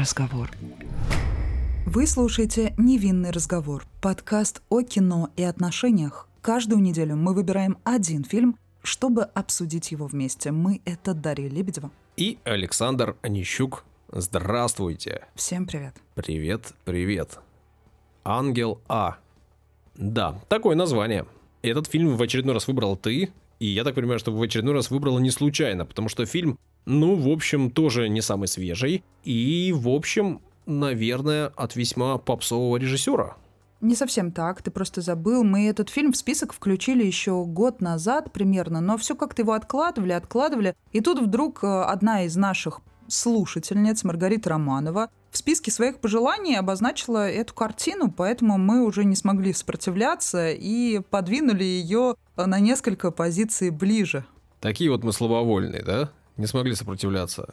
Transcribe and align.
разговор. 0.00 0.50
Вы 1.84 2.06
слушаете 2.06 2.72
«Невинный 2.78 3.30
разговор»– 3.30 3.84
подкаст 4.00 4.62
о 4.70 4.80
кино 4.80 5.30
и 5.36 5.42
отношениях. 5.42 6.26
Каждую 6.40 6.80
неделю 6.80 7.16
мы 7.16 7.34
выбираем 7.34 7.76
один 7.84 8.24
фильм, 8.24 8.56
чтобы 8.82 9.24
обсудить 9.24 9.92
его 9.92 10.06
вместе. 10.06 10.52
Мы– 10.52 10.80
это 10.86 11.12
Дарья 11.12 11.50
Лебедева. 11.50 11.90
И 12.16 12.38
Александр 12.44 13.16
Онищук. 13.20 13.84
Здравствуйте. 14.10 15.26
Всем 15.34 15.66
привет. 15.66 15.94
Привет, 16.14 16.72
привет. 16.84 17.38
Ангел 18.24 18.80
А. 18.88 19.18
Да, 19.96 20.40
такое 20.48 20.76
название. 20.76 21.26
Этот 21.60 21.88
фильм 21.88 22.16
в 22.16 22.22
очередной 22.22 22.54
раз 22.54 22.66
выбрал 22.68 22.96
ты, 22.96 23.32
и 23.58 23.66
я 23.66 23.84
так 23.84 23.94
понимаю, 23.94 24.18
что 24.18 24.32
в 24.32 24.40
очередной 24.40 24.72
раз 24.72 24.90
выбрала 24.90 25.18
не 25.18 25.30
случайно, 25.30 25.84
потому 25.84 26.08
что 26.08 26.24
фильм, 26.24 26.58
ну, 26.86 27.14
в 27.14 27.28
общем, 27.28 27.70
тоже 27.70 28.08
не 28.08 28.20
самый 28.20 28.48
свежий, 28.48 29.04
и, 29.24 29.72
в 29.76 29.88
общем, 29.88 30.40
наверное, 30.66 31.48
от 31.48 31.76
весьма 31.76 32.18
попсового 32.18 32.76
режиссера. 32.76 33.36
Не 33.80 33.94
совсем 33.94 34.30
так, 34.30 34.60
ты 34.60 34.70
просто 34.70 35.00
забыл. 35.00 35.42
Мы 35.42 35.66
этот 35.66 35.88
фильм 35.88 36.12
в 36.12 36.16
список 36.16 36.52
включили 36.52 37.04
еще 37.04 37.44
год 37.46 37.80
назад 37.80 38.30
примерно, 38.30 38.80
но 38.80 38.98
все 38.98 39.16
как-то 39.16 39.40
его 39.40 39.54
откладывали, 39.54 40.12
откладывали. 40.12 40.76
И 40.92 41.00
тут 41.00 41.18
вдруг 41.18 41.64
э, 41.64 41.66
одна 41.66 42.24
из 42.24 42.36
наших 42.36 42.80
слушательниц, 43.08 44.04
Маргарита 44.04 44.50
Романова, 44.50 45.08
в 45.30 45.36
списке 45.36 45.70
своих 45.70 45.98
пожеланий 45.98 46.58
обозначила 46.58 47.28
эту 47.30 47.54
картину, 47.54 48.12
поэтому 48.14 48.58
мы 48.58 48.84
уже 48.84 49.04
не 49.04 49.16
смогли 49.16 49.52
сопротивляться 49.52 50.50
и 50.50 51.00
подвинули 51.10 51.64
ее 51.64 52.16
на 52.36 52.58
несколько 52.58 53.10
позиций 53.10 53.70
ближе. 53.70 54.24
Такие 54.60 54.90
вот 54.90 55.04
мы 55.04 55.12
слабовольные, 55.12 55.82
да? 55.82 56.10
Не 56.40 56.46
смогли 56.46 56.74
сопротивляться. 56.74 57.52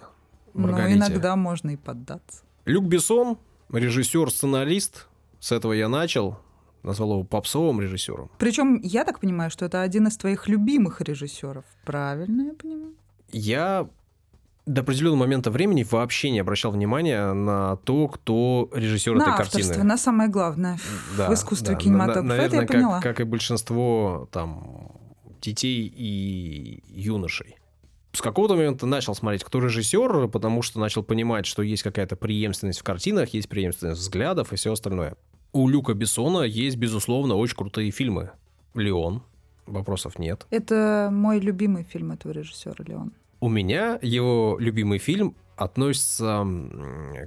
Ну, 0.53 0.67
Маргарите. 0.67 0.97
иногда 0.97 1.35
можно 1.35 1.71
и 1.71 1.75
поддаться. 1.75 2.43
Люк 2.65 2.85
Бессон, 2.85 3.37
режиссер, 3.71 4.31
сценарист. 4.31 5.07
С 5.41 5.51
этого 5.51 5.73
я 5.73 5.89
начал. 5.89 6.39
Назвал 6.83 7.11
его 7.11 7.23
попсовым 7.25 7.81
режиссером. 7.81 8.31
Причем 8.37 8.79
я 8.81 9.03
так 9.03 9.19
понимаю, 9.19 9.51
что 9.51 9.65
это 9.65 9.81
один 9.81 10.07
из 10.07 10.15
твоих 10.15 10.47
любимых 10.47 11.01
режиссеров. 11.01 11.65
Правильно 11.83 12.43
я 12.43 12.53
понимаю? 12.53 12.93
Я 13.33 13.89
до 14.65 14.81
определенного 14.81 15.19
момента 15.19 15.51
времени 15.51 15.83
вообще 15.89 16.29
не 16.29 16.39
обращал 16.39 16.71
внимания 16.71 17.33
на 17.33 17.75
то, 17.77 18.07
кто 18.07 18.69
режиссер 18.73 19.15
на 19.15 19.23
этой 19.23 19.31
авторство, 19.31 19.59
картины. 19.59 19.83
на 19.83 19.97
самое 19.97 20.29
главное 20.29 20.79
Да, 21.17 21.29
в 21.29 21.33
искусстве 21.33 21.73
да. 21.73 21.79
кинематографа. 21.79 22.21
На- 22.27 22.33
это 22.33 22.43
я 22.55 22.61
наверное, 22.61 22.67
поняла. 22.67 23.01
как, 23.01 23.17
как 23.17 23.19
и 23.19 23.29
большинство 23.29 24.29
там 24.31 24.91
детей 25.41 25.91
и 25.93 26.83
юношей. 26.87 27.56
С 28.17 28.21
какого-то 28.21 28.55
момента 28.55 28.87
начал 28.87 29.13
смотреть, 29.13 29.43
кто 29.43 29.59
режиссер, 29.59 30.29
потому 30.29 30.63
что 30.63 30.79
начал 30.79 31.03
понимать, 31.03 31.45
что 31.45 31.61
есть 31.61 31.83
какая-то 31.83 32.15
преемственность 32.15 32.79
в 32.79 32.83
картинах, 32.83 33.29
есть 33.35 33.47
преемственность 33.47 34.01
взглядов 34.01 34.51
и 34.51 34.55
все 34.55 34.73
остальное. 34.73 35.17
У 35.53 35.69
Люка 35.69 35.93
Бессона 35.93 36.41
есть, 36.41 36.77
безусловно, 36.77 37.35
очень 37.35 37.55
крутые 37.55 37.91
фильмы. 37.91 38.31
«Леон», 38.73 39.21
вопросов 39.67 40.17
нет. 40.17 40.47
Это 40.49 41.09
мой 41.11 41.39
любимый 41.39 41.83
фильм 41.83 42.11
этого 42.11 42.31
режиссера 42.31 42.83
Леон. 42.87 43.13
У 43.39 43.49
меня 43.49 43.99
его 44.01 44.57
любимый 44.59 44.97
фильм 44.97 45.35
относится 45.55 46.43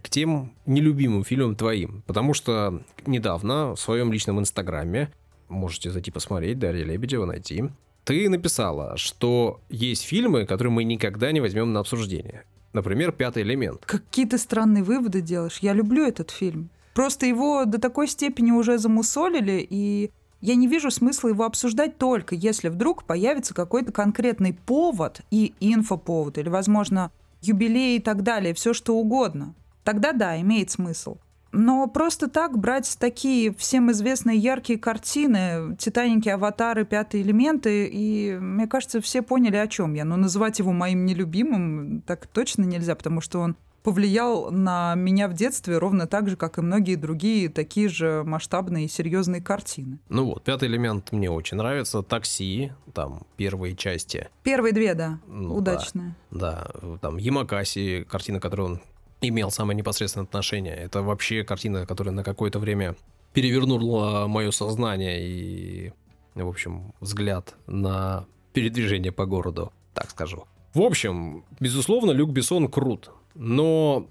к 0.02 0.10
тем 0.10 0.54
нелюбимым 0.66 1.22
фильмам 1.22 1.54
твоим, 1.54 2.02
потому 2.08 2.34
что 2.34 2.82
недавно 3.06 3.77
в 3.77 3.80
своем 3.80 4.12
личном 4.12 4.41
инстаграме, 4.41 5.12
можете 5.48 5.92
зайти 5.92 6.10
посмотреть, 6.10 6.58
Дарья 6.58 6.84
Лебедева 6.84 7.27
найти, 7.27 7.70
ты 8.11 8.28
написала, 8.28 8.97
что 8.97 9.61
есть 9.69 10.03
фильмы, 10.03 10.44
которые 10.44 10.72
мы 10.72 10.83
никогда 10.83 11.30
не 11.30 11.41
возьмем 11.41 11.72
на 11.72 11.78
обсуждение. 11.78 12.42
Например, 12.72 13.12
«Пятый 13.12 13.44
элемент». 13.44 13.86
Какие 13.86 14.26
ты 14.26 14.37
странные 14.37 14.82
выводы 14.82 15.21
делаешь. 15.21 15.59
Я 15.60 15.75
люблю 15.75 16.04
этот 16.04 16.32
фильм. 16.32 16.71
Просто 16.93 17.26
его 17.26 17.65
до 17.66 17.81
такой 17.81 18.09
степени 18.09 18.50
уже 18.50 18.78
замусолили, 18.78 19.65
и 19.71 20.10
я 20.41 20.56
не 20.56 20.66
вижу 20.66 20.91
смысла 20.91 21.28
его 21.28 21.44
обсуждать 21.44 21.98
только 21.98 22.34
если 22.34 22.69
вдруг 22.69 23.04
появится 23.04 23.54
какой-то 23.54 23.93
конкретный 23.93 24.54
повод 24.54 25.21
и 25.31 25.54
инфоповод, 25.60 26.37
или, 26.38 26.48
возможно, 26.48 27.12
юбилей 27.42 27.98
и 27.98 28.00
так 28.00 28.25
далее, 28.25 28.54
все 28.54 28.72
что 28.72 28.97
угодно. 28.97 29.54
Тогда 29.84 30.12
да, 30.12 30.41
имеет 30.41 30.72
смысл. 30.72 31.19
Но 31.53 31.87
просто 31.88 32.28
так 32.28 32.59
брать 32.59 32.97
такие 33.00 33.53
всем 33.55 33.91
известные 33.91 34.38
яркие 34.38 34.78
картины, 34.78 35.77
«Титаники», 35.78 36.28
«Аватары», 36.28 36.84
«Пятые 36.84 37.22
элементы», 37.22 37.87
и, 37.87 38.37
мне 38.38 38.66
кажется, 38.66 39.00
все 39.00 39.22
поняли, 39.22 39.56
о 39.56 39.66
чем 39.66 39.94
я. 39.94 40.05
Но 40.05 40.16
называть 40.16 40.59
его 40.60 40.72
моим 40.72 41.05
нелюбимым 41.06 42.03
так 42.06 42.27
точно 42.27 42.62
нельзя, 42.62 42.94
потому 42.94 43.21
что 43.21 43.41
он 43.41 43.56
повлиял 43.83 44.50
на 44.50 44.94
меня 44.94 45.27
в 45.27 45.33
детстве 45.33 45.78
ровно 45.78 46.06
так 46.06 46.28
же, 46.28 46.37
как 46.37 46.59
и 46.59 46.60
многие 46.60 46.97
другие 46.97 47.49
такие 47.49 47.89
же 47.89 48.22
масштабные 48.25 48.84
и 48.84 48.89
серьезные 48.89 49.41
картины. 49.41 49.99
Ну 50.09 50.27
вот, 50.27 50.44
«Пятый 50.44 50.69
элемент» 50.69 51.12
мне 51.12 51.31
очень 51.31 51.56
нравится. 51.56 52.03
«Такси», 52.03 52.72
там, 52.93 53.22
первые 53.37 53.75
части. 53.75 54.28
Первые 54.43 54.72
две, 54.72 54.94
да, 54.94 55.19
Ну 55.27 55.49
да. 55.49 55.75
удачные. 55.75 56.15
Да, 56.31 56.69
там 57.00 57.16
Ямакаси, 57.16 58.06
картина, 58.09 58.39
которую 58.39 58.69
он 58.69 58.81
имел 59.20 59.50
самое 59.50 59.76
непосредственное 59.76 60.25
отношение. 60.26 60.75
Это 60.75 61.03
вообще 61.03 61.44
картина, 61.44 61.86
которая 61.86 62.14
на 62.14 62.25
какое-то 62.25 62.58
время 62.58 62.94
перевернула 63.32 64.26
мое 64.26 64.50
сознание 64.50 65.20
и, 65.22 65.92
в 66.34 66.48
общем, 66.48 66.92
взгляд 67.00 67.54
на 67.66 68.25
передвижение 68.53 69.12
по 69.12 69.26
городу, 69.26 69.72
так 69.94 70.10
скажу. 70.10 70.44
В 70.75 70.80
общем, 70.82 71.44
безусловно, 71.59 72.12
Люк 72.12 72.30
Бессон 72.30 72.69
крут, 72.69 73.10
но 73.34 74.06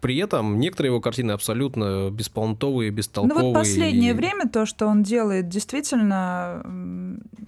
при 0.00 0.18
этом 0.18 0.60
некоторые 0.60 0.90
его 0.90 1.00
картины 1.00 1.32
абсолютно 1.32 2.10
беспонтовые, 2.10 2.90
бестолковые. 2.90 3.38
Ну 3.42 3.48
вот 3.48 3.54
последнее 3.54 4.10
и- 4.10 4.14
время 4.14 4.48
то, 4.48 4.66
что 4.66 4.86
он 4.86 5.02
делает, 5.02 5.48
действительно, 5.48 6.62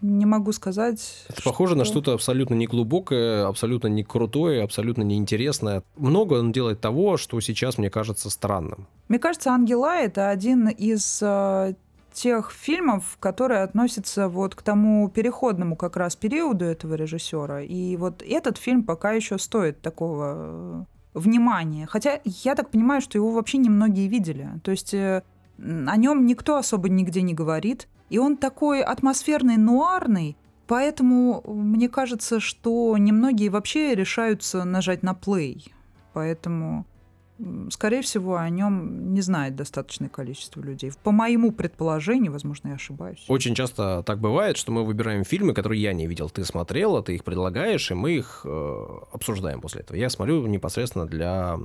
не 0.01 0.27
могу 0.27 0.53
сказать. 0.53 1.27
Это 1.29 1.43
похоже 1.43 1.77
на 1.77 1.85
что-то 1.85 2.13
абсолютно 2.13 2.55
не 2.55 2.67
глубокое, 2.67 3.47
абсолютно 3.47 3.89
не 3.89 4.05
крутое, 4.05 4.63
абсолютно 4.63 5.03
неинтересное. 5.03 5.83
Много 5.97 6.35
он 6.35 6.53
делает 6.53 6.81
того, 6.81 7.17
что 7.17 7.41
сейчас 7.41 7.79
мне 7.79 7.91
кажется 7.91 8.31
странным. 8.31 8.87
Мне 9.09 9.19
кажется, 9.19 9.51
«Ангела»— 9.51 9.97
это 9.99 10.31
один 10.31 10.69
из 10.69 11.21
э, 11.23 11.75
тех 12.13 12.51
фильмов, 12.51 13.17
которые 13.21 13.63
относятся 13.63 14.29
вот 14.29 14.55
к 14.55 14.63
тому 14.63 15.09
переходному 15.09 15.77
как 15.77 15.97
раз 15.97 16.17
периоду 16.17 16.65
этого 16.65 16.95
режиссера. 16.95 17.63
И 17.63 17.97
вот 17.97 18.23
этот 18.23 18.59
фильм 18.59 18.83
пока 18.83 19.13
еще 19.13 19.39
стоит 19.39 19.81
такого 19.81 20.35
э, 20.37 20.85
внимания. 21.15 21.87
Хотя 21.87 22.21
я 22.25 22.55
так 22.55 22.71
понимаю, 22.71 23.01
что 23.01 23.19
его 23.19 23.31
вообще 23.31 23.59
немногие 23.59 24.09
видели. 24.09 24.49
То 24.63 24.71
есть 24.71 24.95
э, 24.95 25.23
о 25.59 25.97
нем 25.97 26.27
никто 26.27 26.57
особо 26.57 26.89
нигде 26.89 27.23
не 27.23 27.35
говорит. 27.35 27.89
И 28.11 28.19
он 28.19 28.37
такой 28.37 28.83
атмосферный, 28.83 29.57
нуарный, 29.57 30.37
поэтому 30.67 31.43
мне 31.47 31.89
кажется, 31.89 32.41
что 32.41 32.97
немногие 32.97 33.51
вообще 33.51 33.95
решаются 33.95 34.65
нажать 34.65 35.03
на 35.03 35.15
плей. 35.15 35.73
Поэтому 36.13 36.87
скорее 37.71 38.03
всего, 38.03 38.37
о 38.37 38.49
нем 38.49 39.13
не 39.15 39.21
знает 39.21 39.57
достаточное 39.57 40.09
количество 40.09 40.61
людей. 40.61 40.93
По 41.03 41.11
моему 41.11 41.53
предположению, 41.53 42.33
возможно, 42.33 42.69
я 42.69 42.75
ошибаюсь. 42.75 43.25
Очень 43.29 43.55
часто 43.55 44.03
так 44.05 44.21
бывает, 44.21 44.57
что 44.57 44.73
мы 44.73 44.85
выбираем 44.85 45.25
фильмы, 45.25 45.55
которые 45.55 45.81
я 45.81 45.93
не 45.93 46.07
видел. 46.07 46.31
Ты 46.31 46.45
смотрела, 46.45 47.03
ты 47.03 47.15
их 47.15 47.25
предлагаешь, 47.25 47.91
и 47.91 47.95
мы 47.95 48.13
их 48.13 48.43
э, 48.45 48.87
обсуждаем 49.13 49.61
после 49.61 49.83
этого. 49.83 49.97
Я 49.97 50.11
смотрю 50.11 50.47
непосредственно 50.47 51.07
для 51.07 51.59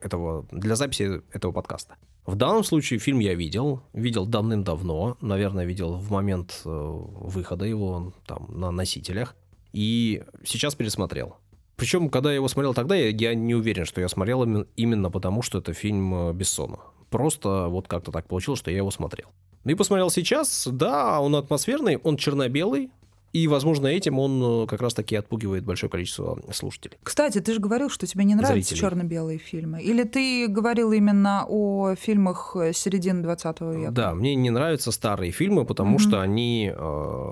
этого, 0.00 0.46
для 0.50 0.76
записи 0.76 1.22
этого 1.32 1.52
подкаста. 1.52 1.96
В 2.24 2.34
данном 2.34 2.64
случае 2.64 2.98
фильм 2.98 3.20
я 3.20 3.34
видел, 3.34 3.82
видел 3.92 4.26
давным-давно, 4.26 5.16
наверное, 5.20 5.64
видел 5.64 5.94
в 5.94 6.10
момент 6.10 6.62
э, 6.64 6.68
выхода 6.68 7.64
его 7.64 8.12
там 8.26 8.46
на 8.48 8.70
носителях, 8.70 9.36
и 9.72 10.24
сейчас 10.44 10.74
пересмотрел. 10.74 11.36
Причем, 11.76 12.08
когда 12.08 12.30
я 12.30 12.36
его 12.36 12.48
смотрел 12.48 12.74
тогда, 12.74 12.94
я, 12.96 13.34
не 13.34 13.54
уверен, 13.54 13.84
что 13.84 14.00
я 14.00 14.08
смотрел 14.08 14.44
имен- 14.44 14.66
именно 14.76 15.10
потому, 15.10 15.42
что 15.42 15.58
это 15.58 15.72
фильм 15.74 16.30
э, 16.30 16.32
Бессона. 16.32 16.78
Просто 17.10 17.68
вот 17.68 17.86
как-то 17.86 18.10
так 18.12 18.26
получилось, 18.26 18.60
что 18.60 18.70
я 18.70 18.78
его 18.78 18.90
смотрел. 18.90 19.26
Ну 19.64 19.72
и 19.72 19.74
посмотрел 19.74 20.10
сейчас, 20.10 20.66
да, 20.70 21.20
он 21.20 21.34
атмосферный, 21.36 21.98
он 21.98 22.16
черно-белый, 22.16 22.90
и, 23.32 23.48
возможно, 23.48 23.88
этим 23.88 24.18
он 24.18 24.62
э, 24.62 24.66
как 24.66 24.80
раз-таки 24.80 25.14
отпугивает 25.16 25.64
большое 25.64 25.90
количество 25.90 26.38
слушателей. 26.52 26.96
Кстати, 27.02 27.40
ты 27.42 27.52
же 27.52 27.60
говорил, 27.60 27.90
что 27.90 28.06
тебе 28.06 28.24
не 28.24 28.34
нравятся 28.34 28.74
черно-белые 28.74 29.38
фильмы. 29.38 29.82
Или 29.82 30.04
ты 30.04 30.46
говорил 30.48 30.92
именно 30.92 31.44
о 31.46 31.94
фильмах 31.96 32.56
э, 32.58 32.72
середины 32.72 33.22
20 33.22 33.60
века? 33.60 33.90
Да, 33.90 34.14
мне 34.14 34.34
не 34.34 34.48
нравятся 34.48 34.90
старые 34.92 35.30
фильмы, 35.32 35.66
потому 35.66 35.90
Мгм. 35.90 35.98
что 35.98 36.20
они 36.22 36.72
э, 36.74 37.30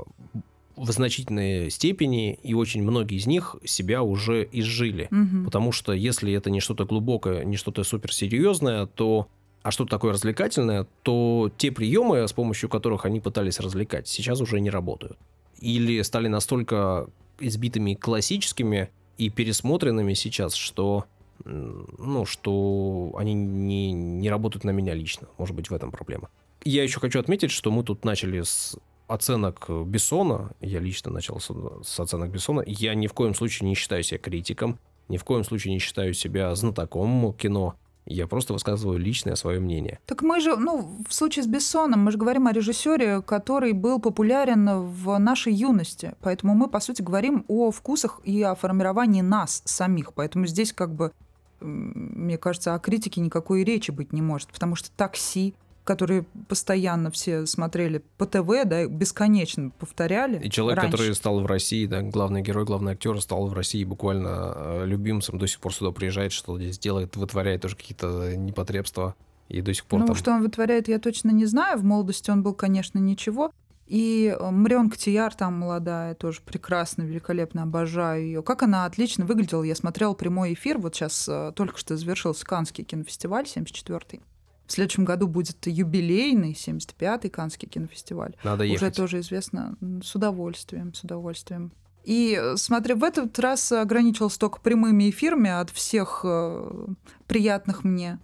в 0.76 0.90
значительной 0.90 1.70
степени, 1.70 2.38
и 2.42 2.54
очень 2.54 2.82
многие 2.82 3.16
из 3.16 3.26
них 3.26 3.56
себя 3.64 4.02
уже 4.02 4.48
изжили. 4.52 5.08
Мгм. 5.10 5.44
Потому 5.44 5.72
что 5.72 5.92
если 5.92 6.32
это 6.32 6.50
не 6.50 6.60
что-то 6.60 6.84
глубокое, 6.84 7.44
не 7.44 7.56
что-то 7.56 7.84
суперсерьезное, 7.84 8.86
то 8.86 9.28
а 9.62 9.70
что-то 9.70 9.90
такое 9.90 10.12
развлекательное, 10.12 10.86
то 11.02 11.50
те 11.56 11.72
приемы, 11.72 12.28
с 12.28 12.34
помощью 12.34 12.68
которых 12.68 13.06
они 13.06 13.20
пытались 13.20 13.60
развлекать, 13.60 14.06
сейчас 14.06 14.42
уже 14.42 14.60
не 14.60 14.68
работают. 14.68 15.16
Или 15.58 16.02
стали 16.02 16.28
настолько 16.28 17.08
избитыми 17.40 17.94
классическими 17.94 18.90
и 19.16 19.30
пересмотренными 19.30 20.12
сейчас, 20.12 20.54
что 20.54 21.06
ну, 21.44 22.26
что 22.26 23.14
они 23.16 23.34
не, 23.34 23.92
не 23.92 24.30
работают 24.30 24.64
на 24.64 24.70
меня 24.70 24.94
лично. 24.94 25.28
Может 25.38 25.56
быть, 25.56 25.70
в 25.70 25.74
этом 25.74 25.90
проблема. 25.90 26.28
Я 26.64 26.82
еще 26.82 27.00
хочу 27.00 27.18
отметить, 27.18 27.50
что 27.50 27.70
мы 27.70 27.84
тут 27.84 28.04
начали 28.04 28.42
с 28.42 28.76
оценок 29.14 29.66
Бессона. 29.86 30.50
Я 30.60 30.80
лично 30.80 31.10
начал 31.10 31.40
с, 31.40 31.50
с 31.82 32.00
оценок 32.00 32.30
Бессона. 32.30 32.62
Я 32.66 32.94
ни 32.94 33.06
в 33.06 33.12
коем 33.12 33.34
случае 33.34 33.68
не 33.68 33.74
считаю 33.74 34.02
себя 34.02 34.18
критиком, 34.18 34.78
ни 35.08 35.16
в 35.16 35.24
коем 35.24 35.44
случае 35.44 35.74
не 35.74 35.80
считаю 35.80 36.14
себя 36.14 36.54
знатоком 36.54 37.32
кино. 37.34 37.74
Я 38.06 38.26
просто 38.26 38.52
высказываю 38.52 38.98
личное 38.98 39.34
свое 39.34 39.60
мнение. 39.60 39.98
Так 40.04 40.22
мы 40.22 40.38
же, 40.40 40.56
ну, 40.56 40.98
в 41.08 41.14
случае 41.14 41.42
с 41.42 41.46
Бессоном, 41.46 42.00
мы 42.00 42.10
же 42.10 42.18
говорим 42.18 42.46
о 42.46 42.52
режиссере, 42.52 43.22
который 43.22 43.72
был 43.72 43.98
популярен 43.98 44.68
в 44.80 45.16
нашей 45.18 45.54
юности. 45.54 46.14
Поэтому 46.20 46.54
мы, 46.54 46.68
по 46.68 46.80
сути, 46.80 47.00
говорим 47.00 47.46
о 47.48 47.70
вкусах 47.70 48.20
и 48.24 48.42
о 48.42 48.54
формировании 48.54 49.22
нас 49.22 49.62
самих. 49.64 50.12
Поэтому 50.12 50.46
здесь 50.46 50.74
как 50.74 50.94
бы, 50.94 51.12
мне 51.60 52.36
кажется, 52.36 52.74
о 52.74 52.78
критике 52.78 53.22
никакой 53.22 53.64
речи 53.64 53.90
быть 53.90 54.12
не 54.12 54.20
может. 54.20 54.48
Потому 54.48 54.76
что 54.76 54.90
такси, 54.90 55.54
которые 55.84 56.24
постоянно 56.48 57.10
все 57.10 57.46
смотрели 57.46 58.02
по 58.16 58.26
ТВ, 58.26 58.64
да, 58.64 58.86
бесконечно 58.86 59.70
повторяли. 59.78 60.40
И 60.42 60.50
человек, 60.50 60.78
раньше. 60.78 60.92
который 60.92 61.14
стал 61.14 61.40
в 61.40 61.46
России, 61.46 61.86
да, 61.86 62.00
главный 62.00 62.42
герой, 62.42 62.64
главный 62.64 62.92
актер, 62.92 63.20
стал 63.20 63.46
в 63.48 63.52
России 63.52 63.84
буквально 63.84 64.52
э, 64.56 64.86
любимцем, 64.86 65.38
до 65.38 65.46
сих 65.46 65.60
пор 65.60 65.74
сюда 65.74 65.92
приезжает, 65.92 66.32
что 66.32 66.58
здесь 66.58 66.78
делает, 66.78 67.16
вытворяет 67.16 67.62
тоже 67.62 67.76
какие-то 67.76 68.34
непотребства. 68.36 69.14
И 69.48 69.60
до 69.60 69.74
сих 69.74 69.84
пор 69.84 70.00
ну, 70.00 70.06
там... 70.06 70.16
что 70.16 70.32
он 70.32 70.42
вытворяет, 70.42 70.88
я 70.88 70.98
точно 70.98 71.30
не 71.30 71.44
знаю. 71.44 71.78
В 71.78 71.84
молодости 71.84 72.30
он 72.30 72.42
был, 72.42 72.54
конечно, 72.54 72.98
ничего. 72.98 73.52
И 73.86 74.34
э, 74.38 74.50
Мрён 74.50 74.88
Ктияр 74.88 75.34
там 75.34 75.58
молодая, 75.58 76.14
тоже 76.14 76.40
прекрасно, 76.40 77.02
великолепно, 77.02 77.64
обожаю 77.64 78.24
ее. 78.24 78.42
Как 78.42 78.62
она 78.62 78.86
отлично 78.86 79.26
выглядела. 79.26 79.62
Я 79.62 79.74
смотрела 79.74 80.14
прямой 80.14 80.54
эфир, 80.54 80.78
вот 80.78 80.94
сейчас 80.94 81.28
э, 81.28 81.52
только 81.54 81.78
что 81.78 81.94
завершился 81.96 82.46
Канский 82.46 82.84
кинофестиваль 82.84 83.44
74-й. 83.44 84.22
В 84.66 84.72
следующем 84.72 85.04
году 85.04 85.26
будет 85.26 85.66
юбилейный 85.66 86.52
75-й 86.52 87.30
Канский 87.30 87.68
кинофестиваль. 87.68 88.34
Надо 88.44 88.64
ехать. 88.64 88.82
Уже 88.82 88.92
тоже 88.92 89.20
известно. 89.20 89.76
С 90.02 90.14
удовольствием, 90.14 90.94
с 90.94 91.04
удовольствием. 91.04 91.72
И 92.04 92.38
э, 92.40 92.56
смотри, 92.56 92.94
в 92.94 93.02
этот 93.02 93.38
раз 93.38 93.72
ограничился 93.72 94.38
только 94.38 94.60
прямыми 94.60 95.10
эфирами 95.10 95.50
от 95.50 95.70
всех 95.70 96.20
э, 96.24 96.86
приятных 97.26 97.84
мне 97.84 98.18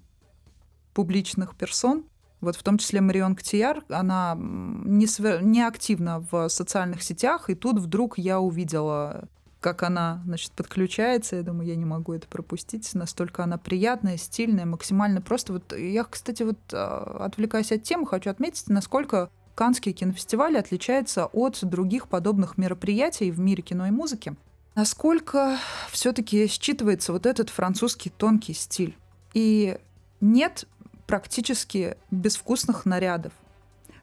публичных 0.93 1.57
персон. 1.57 2.05
Вот 2.41 2.57
в 2.57 2.63
том 2.63 2.79
числе 2.79 3.01
Марион 3.01 3.37
Ктияр, 3.37 3.85
она 3.89 4.35
не, 4.39 5.07
свер... 5.07 5.43
не 5.43 5.63
активна 5.63 6.25
в 6.31 6.49
социальных 6.49 7.03
сетях, 7.03 7.51
и 7.51 7.55
тут 7.55 7.79
вдруг 7.79 8.17
я 8.19 8.41
увидела 8.41 9.29
как 9.61 9.83
она, 9.83 10.23
значит, 10.25 10.53
подключается. 10.53 11.37
Я 11.37 11.43
думаю, 11.43 11.69
я 11.69 11.77
не 11.77 11.85
могу 11.85 12.15
это 12.15 12.27
пропустить. 12.27 12.93
Настолько 12.95 13.45
она 13.45 13.59
приятная, 13.59 14.17
стильная, 14.17 14.65
максимально 14.65 15.21
просто. 15.21 15.53
Вот 15.53 15.77
я, 15.77 16.05
кстати, 16.05 16.43
вот 16.43 16.59
а, 16.73 17.25
отвлекаясь 17.27 17.71
от 17.71 17.83
темы, 17.83 18.07
хочу 18.07 18.31
отметить, 18.31 18.69
насколько 18.69 19.31
Канский 19.55 19.93
кинофестиваль 19.93 20.57
отличается 20.57 21.27
от 21.27 21.59
других 21.63 22.09
подобных 22.09 22.57
мероприятий 22.57 23.31
в 23.31 23.39
мире 23.39 23.63
кино 23.63 23.87
и 23.87 23.91
музыки. 23.91 24.35
Насколько 24.75 25.59
все-таки 25.91 26.47
считывается 26.47 27.13
вот 27.13 27.27
этот 27.27 27.51
французский 27.51 28.09
тонкий 28.09 28.55
стиль. 28.55 28.97
И 29.35 29.77
нет 30.23 30.67
практически 31.07 31.97
безвкусных 32.11 32.87
нарядов. 32.87 33.33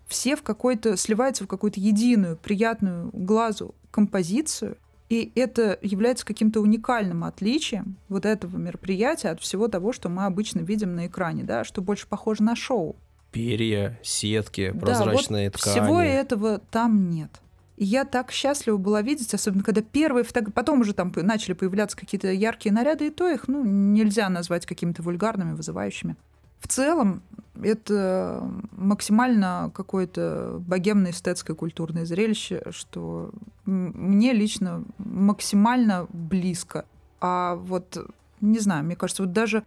Все 0.08 0.36
в 0.36 0.44
какой-то 0.44 0.96
сливаются 0.96 1.46
в 1.46 1.48
какую-то 1.48 1.80
единую, 1.80 2.38
приятную 2.38 3.10
глазу 3.12 3.74
композицию, 3.92 4.78
и 5.10 5.32
это 5.36 5.80
является 5.82 6.26
каким-то 6.26 6.60
уникальным 6.60 7.24
отличием 7.24 7.96
вот 8.10 8.26
этого 8.26 8.58
мероприятия 8.58 9.30
от 9.30 9.42
всего 9.42 9.68
того, 9.68 9.94
что 9.94 10.10
мы 10.10 10.26
обычно 10.26 10.60
видим 10.60 10.96
на 10.96 11.08
экране, 11.08 11.44
да, 11.44 11.64
что 11.64 11.82
больше 11.82 12.08
похоже 12.08 12.44
на 12.44 12.56
шоу. 12.56 12.96
Перья, 13.32 14.00
сетки, 14.04 14.72
прозрачные 14.72 15.50
да, 15.50 15.54
вот 15.54 15.62
ткани. 15.62 15.86
Всего 15.86 16.02
этого 16.02 16.60
там 16.72 17.10
нет. 17.10 17.32
И 17.78 17.86
я 17.86 18.06
так 18.06 18.32
счастлива 18.32 18.78
была 18.78 19.02
видеть, 19.02 19.34
особенно 19.34 19.64
когда 19.64 19.82
первые 19.82 20.24
фотографии, 20.24 20.54
потом 20.54 20.82
уже 20.82 20.94
там 20.94 21.14
начали 21.16 21.54
появляться 21.54 21.96
какие-то 21.96 22.32
яркие 22.32 22.74
наряды, 22.74 23.08
и 23.08 23.12
то 23.12 23.30
их 23.30 23.48
ну, 23.48 23.64
нельзя 23.64 24.28
назвать 24.30 24.66
какими-то 24.66 25.04
вульгарными, 25.04 25.54
вызывающими. 25.54 26.16
В 26.60 26.68
целом, 26.68 27.22
это 27.64 28.50
максимально 28.72 29.72
какое-то 29.74 30.58
богемное 30.60 31.12
эстетское 31.12 31.56
культурное 31.56 32.06
зрелище, 32.06 32.64
что 32.72 33.32
мне 33.66 34.34
лично 34.34 34.84
максимально 34.98 36.08
близко. 36.10 36.86
А 37.20 37.56
вот, 37.56 37.98
не 38.42 38.60
знаю, 38.60 38.84
мне 38.86 38.96
кажется, 38.96 39.24
вот 39.24 39.32
даже 39.34 39.64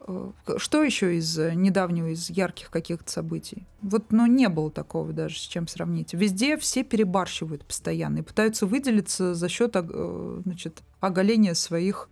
э, 0.00 0.30
что 0.56 0.82
еще 0.82 1.16
из 1.16 1.36
недавнего, 1.36 2.08
из 2.12 2.30
ярких 2.30 2.70
каких-то 2.70 3.10
событий? 3.10 3.66
Вот, 3.80 4.12
ну, 4.12 4.26
не 4.26 4.48
было 4.48 4.70
такого 4.70 5.12
даже, 5.12 5.36
с 5.36 5.42
чем 5.42 5.66
сравнить. 5.66 6.14
Везде 6.14 6.56
все 6.56 6.84
перебарщивают 6.84 7.64
постоянно 7.64 8.18
и 8.18 8.22
пытаются 8.22 8.66
выделиться 8.66 9.34
за 9.34 9.48
счет, 9.48 9.74
э, 9.74 10.40
значит, 10.44 10.82
оголения 11.00 11.54
своих 11.54 12.08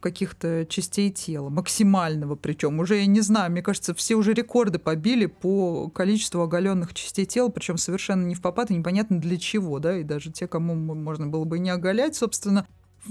каких-то 0.00 0.66
частей 0.66 1.10
тела, 1.10 1.48
максимального 1.48 2.36
причем. 2.36 2.78
Уже, 2.80 2.98
я 2.98 3.06
не 3.06 3.20
знаю, 3.20 3.50
мне 3.50 3.62
кажется, 3.62 3.94
все 3.94 4.14
уже 4.14 4.32
рекорды 4.34 4.78
побили 4.78 5.26
по 5.26 5.88
количеству 5.90 6.42
оголенных 6.42 6.94
частей 6.94 7.26
тела, 7.26 7.48
причем 7.48 7.78
совершенно 7.78 8.24
не 8.24 8.34
в 8.34 8.40
попад 8.40 8.70
и 8.70 8.74
непонятно 8.74 9.20
для 9.20 9.36
чего, 9.36 9.78
да, 9.78 9.96
и 9.98 10.02
даже 10.02 10.30
те, 10.30 10.46
кому 10.46 10.74
можно 10.74 11.26
было 11.26 11.44
бы 11.44 11.58
не 11.58 11.70
оголять, 11.70 12.16
собственно, 12.16 12.66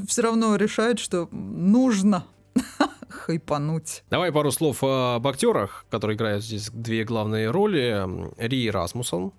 все 0.07 0.21
равно 0.21 0.55
решают, 0.55 0.99
что 0.99 1.27
нужно 1.31 2.25
хайпануть. 3.09 4.03
Давай 4.09 4.31
пару 4.31 4.51
слов 4.51 4.83
об 4.83 5.27
актерах, 5.27 5.85
которые 5.89 6.15
играют 6.15 6.43
здесь 6.43 6.69
две 6.71 7.03
главные 7.03 7.49
роли. 7.49 8.07
Ри 8.37 8.69
Расмусон, 8.69 9.33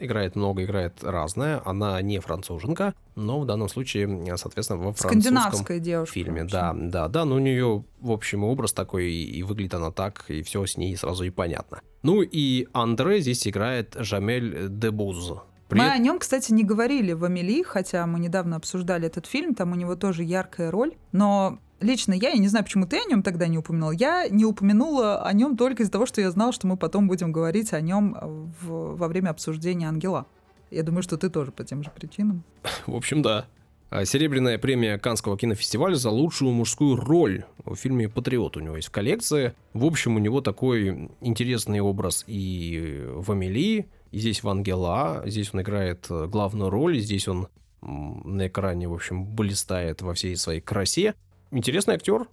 играет 0.00 0.36
много, 0.36 0.64
играет 0.64 1.04
разное. 1.04 1.60
Она 1.64 2.00
не 2.02 2.18
француженка, 2.18 2.94
но 3.14 3.40
в 3.40 3.46
данном 3.46 3.68
случае, 3.68 4.36
соответственно, 4.36 4.80
во 4.80 4.92
французском 4.92 5.80
девушка, 5.80 6.12
фильме. 6.12 6.44
Да, 6.44 6.74
да, 6.74 7.08
да, 7.08 7.24
но 7.24 7.36
у 7.36 7.38
нее, 7.38 7.84
в 8.00 8.10
общем, 8.10 8.44
образ 8.44 8.72
такой, 8.72 9.12
и 9.12 9.42
выглядит 9.42 9.74
она 9.74 9.90
так, 9.90 10.24
и 10.28 10.42
все 10.42 10.64
с 10.64 10.76
ней 10.76 10.96
сразу 10.96 11.24
и 11.24 11.30
понятно. 11.30 11.80
Ну 12.02 12.22
и 12.22 12.66
Андре 12.72 13.20
здесь 13.20 13.46
играет 13.46 13.94
Жамель 13.98 14.68
Дебуз. 14.68 15.32
Привет. 15.68 15.86
Мы 15.86 15.92
о 15.92 15.98
нем, 15.98 16.18
кстати, 16.18 16.50
не 16.52 16.64
говорили 16.64 17.12
в 17.12 17.22
Амели, 17.24 17.62
хотя 17.62 18.04
мы 18.06 18.18
недавно 18.18 18.56
обсуждали 18.56 19.06
этот 19.06 19.26
фильм, 19.26 19.54
там 19.54 19.70
у 19.70 19.76
него 19.76 19.94
тоже 19.94 20.24
яркая 20.24 20.70
роль, 20.70 20.96
но 21.12 21.60
лично 21.80 22.12
я, 22.12 22.30
я 22.30 22.38
не 22.38 22.48
знаю, 22.48 22.64
почему 22.64 22.86
ты 22.86 22.98
о 22.98 23.04
нем 23.04 23.22
тогда 23.22 23.46
не 23.46 23.58
упомянул, 23.58 23.90
я 23.90 24.28
не 24.28 24.44
упомянула 24.44 25.22
о 25.22 25.32
нем 25.32 25.56
только 25.56 25.82
из-за 25.82 25.92
того, 25.92 26.06
что 26.06 26.20
я 26.20 26.30
знала, 26.30 26.52
что 26.52 26.66
мы 26.66 26.76
потом 26.76 27.08
будем 27.08 27.32
говорить 27.32 27.72
о 27.72 27.80
нем 27.80 28.52
в, 28.60 28.96
во 28.96 29.08
время 29.08 29.30
обсуждения 29.30 29.88
Ангела. 29.88 30.26
Я 30.70 30.82
думаю, 30.82 31.02
что 31.02 31.16
ты 31.16 31.30
тоже 31.30 31.50
по 31.50 31.64
тем 31.64 31.82
же 31.82 31.90
причинам. 31.90 32.44
В 32.86 32.94
общем, 32.94 33.22
да. 33.22 33.46
А 33.90 34.04
Серебряная 34.04 34.56
премия 34.56 34.98
Канского 34.98 35.36
кинофестиваля 35.36 35.96
за 35.96 36.10
лучшую 36.10 36.52
мужскую 36.52 36.94
роль 36.94 37.44
в 37.64 37.74
фильме 37.74 38.08
«Патриот» 38.08 38.56
у 38.56 38.60
него 38.60 38.76
есть 38.76 38.86
в 38.86 38.92
коллекции. 38.92 39.54
В 39.72 39.84
общем, 39.84 40.14
у 40.14 40.20
него 40.20 40.40
такой 40.40 41.10
интересный 41.20 41.80
образ 41.80 42.22
и 42.28 43.04
в 43.16 43.32
«Амели», 43.32 43.88
и 44.12 44.18
здесь 44.18 44.44
в 44.44 44.48
«Ангела», 44.48 45.24
здесь 45.26 45.52
он 45.52 45.62
играет 45.62 46.06
главную 46.08 46.70
роль, 46.70 47.00
здесь 47.00 47.26
он 47.26 47.48
на 47.82 48.46
экране, 48.46 48.88
в 48.88 48.94
общем, 48.94 49.24
блистает 49.24 50.02
во 50.02 50.14
всей 50.14 50.36
своей 50.36 50.60
красе 50.60 51.14
интересный 51.50 51.94
актер. 51.94 52.28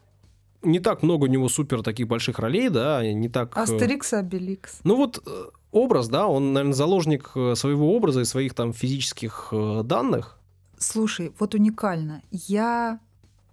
Не 0.64 0.80
так 0.80 1.04
много 1.04 1.26
у 1.26 1.28
него 1.28 1.50
супер 1.50 1.84
таких 1.84 2.08
больших 2.08 2.40
ролей, 2.40 2.70
да, 2.70 3.06
не 3.06 3.30
так... 3.30 3.56
Э, 3.56 3.62
Астерикс 3.62 4.14
и 4.14 4.16
Обеликс. 4.18 4.80
Ну 4.84 4.96
вот 4.96 5.22
э, 5.26 5.30
образ, 5.72 6.10
да, 6.10 6.28
он, 6.28 6.54
наверное, 6.54 6.74
заложник 6.74 7.32
э, 7.36 7.56
своего 7.56 7.96
образа 7.96 8.22
и 8.22 8.26
своих 8.26 8.54
там 8.54 8.74
физических 8.74 9.54
данных. 9.84 10.40
Слушай, 10.80 11.32
вот 11.40 11.54
уникально. 11.54 12.22
Я 12.32 13.00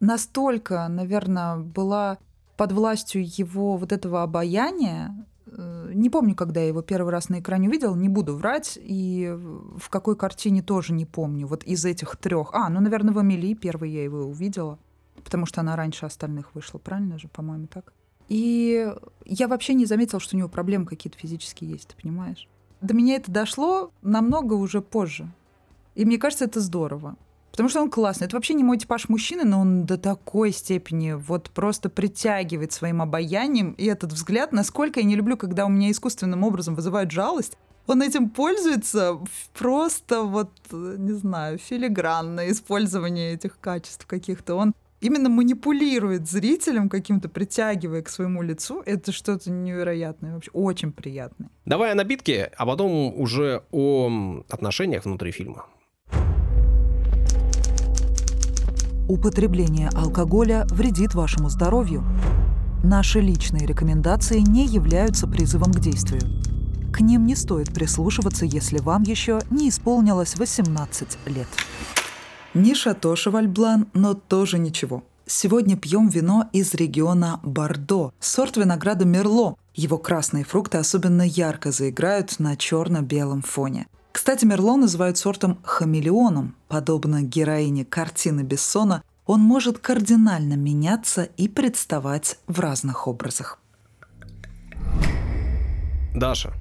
настолько, 0.01 0.89
наверное, 0.89 1.59
была 1.59 2.19
под 2.57 2.73
властью 2.73 3.23
его 3.25 3.77
вот 3.77 3.93
этого 3.93 4.23
обаяния, 4.23 5.27
не 5.57 6.11
помню, 6.11 6.35
когда 6.35 6.61
я 6.61 6.69
его 6.69 6.83
первый 6.83 7.11
раз 7.13 7.29
на 7.29 7.41
экране 7.41 7.69
увидела, 7.69 7.95
не 7.95 8.09
буду 8.09 8.35
врать, 8.35 8.79
и 8.81 9.33
в 9.77 9.89
какой 9.89 10.17
картине 10.17 10.63
тоже 10.63 10.93
не 10.93 11.05
помню. 11.05 11.47
Вот 11.47 11.63
из 11.65 11.85
этих 11.85 12.17
трех. 12.17 12.51
А, 12.53 12.69
ну, 12.71 12.81
наверное, 12.81 13.15
в 13.15 13.19
Амели 13.19 13.55
первый 13.55 13.91
я 13.91 14.03
его 14.03 14.25
увидела 14.25 14.79
потому 15.25 15.47
что 15.47 15.61
она 15.61 15.77
раньше 15.77 16.07
остальных 16.07 16.55
вышла, 16.55 16.79
правильно 16.79 17.19
же, 17.19 17.29
по-моему, 17.29 17.67
так? 17.67 17.93
И 18.29 18.93
я 19.25 19.49
вообще 19.49 19.75
не 19.75 19.87
заметила, 19.87 20.21
что 20.21 20.37
у 20.37 20.39
него 20.39 20.49
проблемы 20.49 20.87
какие-то 20.87 21.19
физические 21.19 21.71
есть, 21.71 21.89
ты 21.89 22.01
понимаешь? 22.01 22.49
До 22.81 22.95
меня 22.95 23.17
это 23.17 23.31
дошло 23.31 23.91
намного 24.03 24.55
уже 24.55 24.81
позже. 24.81 25.31
И 25.95 26.05
мне 26.05 26.19
кажется, 26.19 26.45
это 26.45 26.61
здорово. 26.61 27.17
Потому 27.51 27.69
что 27.69 27.81
он 27.81 27.89
классный. 27.89 28.27
Это 28.27 28.37
вообще 28.37 28.55
не 28.55 28.65
мой 28.65 28.79
типаж 28.79 29.09
мужчины, 29.09 29.45
но 29.45 29.61
он 29.61 29.85
до 29.85 29.97
такой 29.97 30.51
степени 30.51 31.13
вот 31.13 31.51
просто 31.51 31.89
притягивает 31.89 32.73
своим 32.73 33.01
обаянием. 33.01 33.73
И 33.73 33.85
этот 33.85 34.13
взгляд, 34.13 34.53
насколько 34.53 34.99
я 34.99 35.07
не 35.07 35.15
люблю, 35.15 35.37
когда 35.37 35.65
у 35.65 35.69
меня 35.69 35.91
искусственным 35.93 36.43
образом 36.43 36.75
вызывают 36.75 37.13
жалость, 37.13 37.57
он 37.87 38.03
этим 38.03 38.29
пользуется 38.31 39.21
просто 39.57 40.23
вот, 40.23 40.51
не 40.73 41.13
знаю, 41.13 41.59
филигранное 41.59 42.51
использование 42.51 43.35
этих 43.35 43.61
качеств 43.61 44.05
каких-то. 44.07 44.57
Он 44.57 44.75
именно 45.05 45.29
манипулирует 45.29 46.29
зрителем 46.29 46.89
каким-то, 46.89 47.29
притягивая 47.29 48.01
к 48.03 48.09
своему 48.09 48.43
лицу, 48.43 48.83
это 48.87 49.13
что-то 49.13 49.51
невероятное, 49.51 50.33
вообще 50.33 50.51
очень 50.53 50.93
приятное. 50.93 51.51
Давай 51.67 51.93
о 51.93 51.95
набитке, 51.95 52.51
а 52.57 52.65
потом 52.65 53.13
уже 53.21 53.63
о 53.71 54.43
отношениях 54.49 55.05
внутри 55.05 55.31
фильма. 55.31 55.67
Употребление 59.07 59.91
алкоголя 59.95 60.65
вредит 60.71 61.15
вашему 61.15 61.51
здоровью. 61.51 62.03
Наши 62.83 63.21
личные 63.21 63.67
рекомендации 63.67 64.41
не 64.41 64.67
являются 64.67 65.27
призывом 65.27 65.73
к 65.73 65.81
действию. 65.81 66.23
К 66.91 67.01
ним 67.01 67.27
не 67.27 67.35
стоит 67.35 67.75
прислушиваться, 67.75 68.47
если 68.47 68.79
вам 68.79 69.03
еще 69.03 69.41
не 69.51 69.69
исполнилось 69.69 70.37
18 70.37 71.19
лет. 71.27 71.49
Не 72.55 72.75
шато 72.75 73.17
Шевальблан, 73.17 73.89
но 73.95 74.15
тоже 74.15 74.59
ничего. 74.59 75.03
Сегодня 75.27 75.77
пьем 75.77 76.09
вино 76.09 76.49
из 76.53 76.73
региона 76.75 77.41
Бордо, 77.43 78.13
сорт 78.21 78.57
винограда 78.57 79.05
Мерло. 79.05 79.57
Его 79.75 79.99
красные 79.99 80.45
фрукты 80.45 80.79
особенно 80.79 81.23
ярко 81.23 81.73
заиграют 81.73 82.39
на 82.39 82.57
черно-белом 82.57 83.43
фоне. 83.43 83.89
Кстати, 84.13 84.45
Мерло 84.45 84.77
называют 84.77 85.19
сортом 85.19 85.59
хамелеоном. 85.65 86.55
Подобно 86.69 87.23
героине 87.23 87.85
картины 87.85 88.43
Бессона, 88.43 89.03
он 89.27 89.41
может 89.41 89.79
кардинально 89.79 90.55
меняться 90.55 91.25
и 91.25 91.49
представать 91.49 92.39
в 92.47 92.61
разных 92.61 93.09
образах. 93.09 93.59
Даша, 96.15 96.53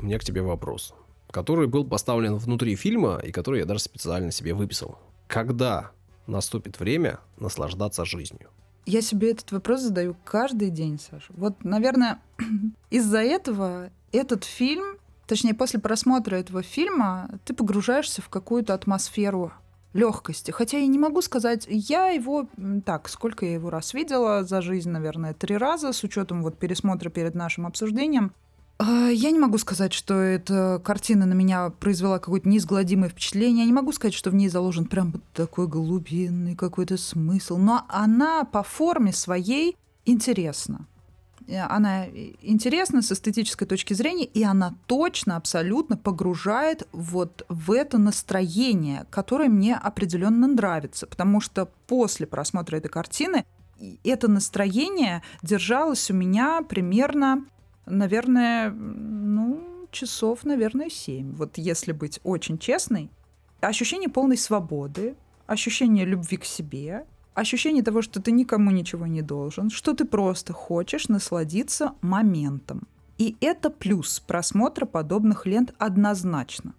у 0.00 0.06
меня 0.06 0.18
к 0.18 0.24
тебе 0.24 0.40
вопрос, 0.40 0.94
который 1.30 1.66
был 1.66 1.84
поставлен 1.84 2.36
внутри 2.36 2.76
фильма 2.76 3.20
и 3.22 3.30
который 3.30 3.60
я 3.60 3.66
даже 3.66 3.80
специально 3.80 4.30
себе 4.30 4.54
выписал. 4.54 4.98
Когда 5.26 5.90
наступит 6.26 6.78
время 6.78 7.20
наслаждаться 7.38 8.04
жизнью? 8.04 8.50
Я 8.86 9.00
себе 9.00 9.30
этот 9.30 9.50
вопрос 9.52 9.80
задаю 9.80 10.16
каждый 10.24 10.70
день, 10.70 10.98
Саша. 10.98 11.32
Вот, 11.36 11.64
наверное, 11.64 12.20
из-за 12.90 13.22
этого 13.22 13.90
этот 14.12 14.44
фильм, 14.44 14.98
точнее, 15.26 15.54
после 15.54 15.80
просмотра 15.80 16.36
этого 16.36 16.62
фильма, 16.62 17.30
ты 17.44 17.54
погружаешься 17.54 18.20
в 18.20 18.28
какую-то 18.28 18.74
атмосферу 18.74 19.52
легкости. 19.94 20.50
Хотя 20.50 20.78
я 20.78 20.86
не 20.86 20.98
могу 20.98 21.22
сказать, 21.22 21.66
я 21.68 22.08
его 22.08 22.48
так, 22.84 23.08
сколько 23.08 23.46
я 23.46 23.54
его 23.54 23.70
раз 23.70 23.94
видела 23.94 24.44
за 24.44 24.60
жизнь, 24.60 24.90
наверное, 24.90 25.32
три 25.32 25.56
раза, 25.56 25.92
с 25.92 26.02
учетом 26.02 26.42
вот 26.42 26.58
пересмотра 26.58 27.08
перед 27.08 27.34
нашим 27.34 27.66
обсуждением. 27.66 28.34
А, 28.78 29.08
я 29.08 29.30
не 29.30 29.38
могу 29.38 29.58
сказать, 29.58 29.92
что 29.92 30.14
эта 30.14 30.80
картина 30.84 31.26
на 31.26 31.34
меня 31.34 31.70
произвела 31.70 32.18
какое-то 32.18 32.48
неизгладимое 32.48 33.08
впечатление. 33.08 33.60
Я 33.60 33.66
не 33.66 33.72
могу 33.72 33.92
сказать, 33.92 34.14
что 34.14 34.30
в 34.30 34.34
ней 34.34 34.48
заложен 34.48 34.86
прям 34.86 35.14
такой 35.32 35.68
глубинный 35.68 36.56
какой-то 36.56 36.96
смысл. 36.96 37.56
Но 37.56 37.84
она 37.88 38.44
по 38.44 38.62
форме 38.62 39.12
своей 39.12 39.76
интересна. 40.04 40.86
Э, 41.46 41.60
она 41.62 42.06
интересна 42.42 43.00
с 43.02 43.12
эстетической 43.12 43.66
точки 43.66 43.94
зрения, 43.94 44.24
и 44.24 44.42
она 44.42 44.74
точно, 44.86 45.36
абсолютно 45.36 45.96
погружает 45.96 46.88
вот 46.92 47.46
в 47.48 47.70
это 47.70 47.98
настроение, 47.98 49.06
которое 49.10 49.48
мне 49.48 49.76
определенно 49.76 50.48
нравится. 50.48 51.06
Потому 51.06 51.40
что 51.40 51.68
после 51.86 52.26
просмотра 52.26 52.76
этой 52.76 52.88
картины 52.88 53.44
это 54.04 54.28
настроение 54.28 55.22
держалось 55.42 56.10
у 56.10 56.14
меня 56.14 56.62
примерно 56.62 57.44
наверное, 57.86 58.70
ну, 58.70 59.88
часов, 59.90 60.44
наверное, 60.44 60.90
семь. 60.90 61.32
Вот 61.32 61.58
если 61.58 61.92
быть 61.92 62.20
очень 62.24 62.58
честной. 62.58 63.10
Ощущение 63.60 64.08
полной 64.08 64.36
свободы, 64.36 65.16
ощущение 65.46 66.04
любви 66.04 66.36
к 66.36 66.44
себе, 66.44 67.06
ощущение 67.34 67.82
того, 67.82 68.02
что 68.02 68.20
ты 68.20 68.32
никому 68.32 68.70
ничего 68.70 69.06
не 69.06 69.22
должен, 69.22 69.70
что 69.70 69.94
ты 69.94 70.04
просто 70.04 70.52
хочешь 70.52 71.08
насладиться 71.08 71.94
моментом. 72.00 72.86
И 73.16 73.36
это 73.40 73.70
плюс 73.70 74.20
просмотра 74.20 74.86
подобных 74.86 75.46
лент 75.46 75.74
однозначно. 75.78 76.74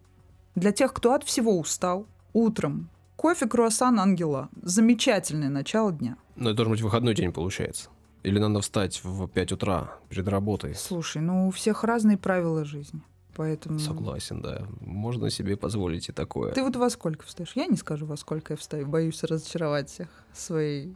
Для 0.56 0.72
тех, 0.72 0.94
кто 0.94 1.14
от 1.14 1.24
всего 1.24 1.58
устал, 1.58 2.08
утром 2.34 2.90
кофе, 3.16 3.48
круассан, 3.48 4.00
ангела. 4.00 4.50
Замечательное 4.62 5.50
начало 5.50 5.92
дня. 5.92 6.18
Ну, 6.36 6.50
это 6.50 6.58
должен 6.58 6.74
быть 6.74 6.82
выходной 6.82 7.16
день, 7.16 7.32
получается. 7.32 7.90
Или 8.25 8.39
надо 8.39 8.62
встать 8.62 9.01
в 9.03 9.27
5 9.27 9.51
утра 9.51 9.91
перед 10.10 10.27
работой? 10.27 10.74
Слушай, 10.74 11.22
ну 11.22 11.48
у 11.48 11.51
всех 11.51 11.84
разные 11.84 12.17
правила 12.17 12.65
жизни. 12.65 13.01
Поэтому... 13.36 13.77
Согласен, 13.77 14.41
да. 14.41 14.65
Можно 14.79 15.29
себе 15.29 15.55
позволить 15.58 16.10
и 16.10 16.12
такое. 16.12 16.51
Ты 16.53 16.63
вот 16.63 16.75
во 16.75 16.89
сколько 16.89 17.25
встаешь? 17.25 17.51
Я 17.53 17.67
не 17.67 17.75
скажу, 17.75 18.08
во 18.08 18.17
сколько 18.17 18.53
я 18.53 18.58
встаю. 18.58 18.88
Боюсь 18.88 19.22
разочаровать 19.24 19.89
всех 19.89 20.08
своей 20.34 20.96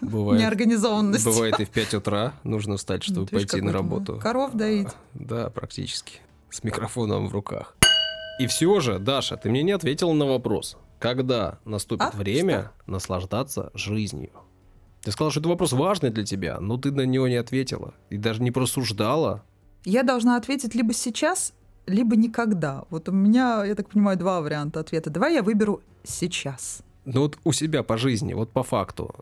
бывает, 0.00 0.40
неорганизованностью. 0.40 1.30
Бывает 1.30 1.60
и 1.60 1.64
в 1.64 1.70
5 1.70 1.94
утра 1.94 2.32
нужно 2.42 2.76
встать, 2.76 3.04
чтобы 3.04 3.20
ну, 3.20 3.26
пойти 3.38 3.60
на 3.60 3.72
работу. 3.72 4.18
Коров 4.20 4.54
доить. 4.54 4.88
Да, 5.12 5.50
практически. 5.50 6.20
С 6.50 6.64
микрофоном 6.64 7.28
в 7.28 7.32
руках. 7.32 7.76
И 8.40 8.48
все 8.48 8.80
же, 8.80 8.98
Даша, 8.98 9.36
ты 9.36 9.48
мне 9.48 9.62
не 9.62 9.72
ответила 9.72 10.12
на 10.12 10.26
вопрос. 10.26 10.76
Когда 10.98 11.60
наступит 11.64 12.08
а? 12.12 12.16
время 12.16 12.72
что? 12.82 12.90
наслаждаться 12.90 13.70
жизнью? 13.74 14.32
Ты 15.04 15.12
сказала, 15.12 15.30
что 15.30 15.40
это 15.40 15.50
вопрос 15.50 15.72
важный 15.72 16.10
для 16.10 16.24
тебя, 16.24 16.58
но 16.60 16.78
ты 16.78 16.90
на 16.90 17.02
него 17.02 17.28
не 17.28 17.36
ответила 17.36 17.92
и 18.08 18.16
даже 18.16 18.42
не 18.42 18.50
просуждала. 18.50 19.42
Я 19.84 20.02
должна 20.02 20.36
ответить 20.36 20.74
либо 20.74 20.94
сейчас, 20.94 21.52
либо 21.86 22.16
никогда. 22.16 22.84
Вот 22.88 23.10
у 23.10 23.12
меня, 23.12 23.64
я 23.64 23.74
так 23.74 23.90
понимаю, 23.90 24.18
два 24.18 24.40
варианта 24.40 24.80
ответа. 24.80 25.10
Давай 25.10 25.34
я 25.34 25.42
выберу 25.42 25.82
сейчас. 26.04 26.82
Ну 27.04 27.20
вот 27.20 27.38
у 27.44 27.52
себя 27.52 27.82
по 27.82 27.98
жизни, 27.98 28.32
вот 28.32 28.50
по 28.50 28.62
факту, 28.62 29.14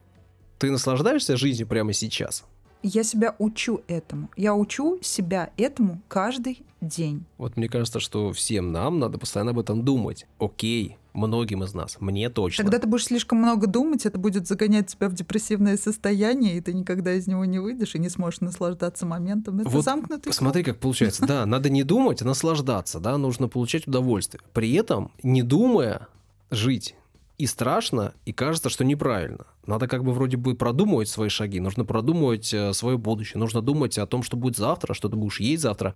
ты 0.59 0.71
наслаждаешься 0.71 1.37
жизнью 1.37 1.67
прямо 1.67 1.93
сейчас? 1.93 2.45
Я 2.85 3.03
себя 3.03 3.35
учу 3.41 3.81
этому. 3.89 4.31
Я 4.37 4.55
учу 4.55 5.01
себя 5.03 5.51
этому 5.57 6.01
каждый 6.07 6.63
день. 6.81 7.25
Вот 7.39 7.57
мне 7.57 7.69
кажется, 7.69 7.99
что 7.99 8.33
всем 8.33 8.71
нам 8.71 9.01
надо 9.01 9.19
постоянно 9.19 9.51
об 9.51 9.59
этом 9.59 9.85
думать. 9.85 10.27
Окей, 10.39 10.97
Многим 11.15 11.63
из 11.63 11.75
нас. 11.75 11.99
Мне 12.01 12.31
точно. 12.31 12.65
Когда 12.65 12.79
ты 12.79 12.87
будешь 12.87 13.05
слишком 13.05 13.39
много 13.39 13.67
думать, 13.67 14.07
это 14.07 14.19
будет 14.19 14.47
загонять 14.47 14.89
тебя 14.89 15.09
в 15.09 15.15
депрессивное 15.15 15.77
состояние, 15.77 16.57
и 16.57 16.61
ты 16.61 16.73
никогда 16.73 17.13
из 17.13 17.27
него 17.27 17.45
не 17.45 17.59
выйдешь 17.59 17.95
и 17.95 17.99
не 17.99 18.09
сможешь 18.09 18.41
наслаждаться 18.41 19.05
моментом. 19.05 19.61
Это 19.61 19.69
вот 19.69 19.85
замкнутый 19.85 20.33
Смотри, 20.33 20.63
как 20.63 20.79
получается. 20.79 21.27
Да, 21.27 21.45
надо 21.45 21.69
не 21.69 21.83
думать, 21.83 22.23
а 22.23 22.25
наслаждаться. 22.25 22.99
Да, 22.99 23.19
нужно 23.19 23.49
получать 23.49 23.87
удовольствие. 23.87 24.41
При 24.55 24.73
этом, 24.73 25.13
не 25.23 25.43
думая, 25.43 26.09
жить 26.51 26.95
и 27.39 27.47
страшно, 27.47 28.15
и 28.25 28.33
кажется, 28.33 28.69
что 28.69 28.85
неправильно. 28.85 29.47
Надо 29.67 29.89
как 29.89 30.05
бы 30.05 30.13
вроде 30.13 30.37
бы 30.37 30.55
продумывать 30.55 31.09
свои 31.09 31.29
шаги, 31.29 31.61
нужно 31.61 31.85
продумывать 31.85 32.53
э, 32.53 32.73
свое 32.73 32.99
будущее, 32.99 33.41
нужно 33.41 33.63
думать 33.63 33.99
о 33.99 34.07
том, 34.07 34.23
что 34.23 34.37
будет 34.37 34.57
завтра, 34.57 34.95
что 34.95 35.09
ты 35.09 35.17
будешь 35.17 35.41
есть 35.41 35.63
завтра, 35.63 35.95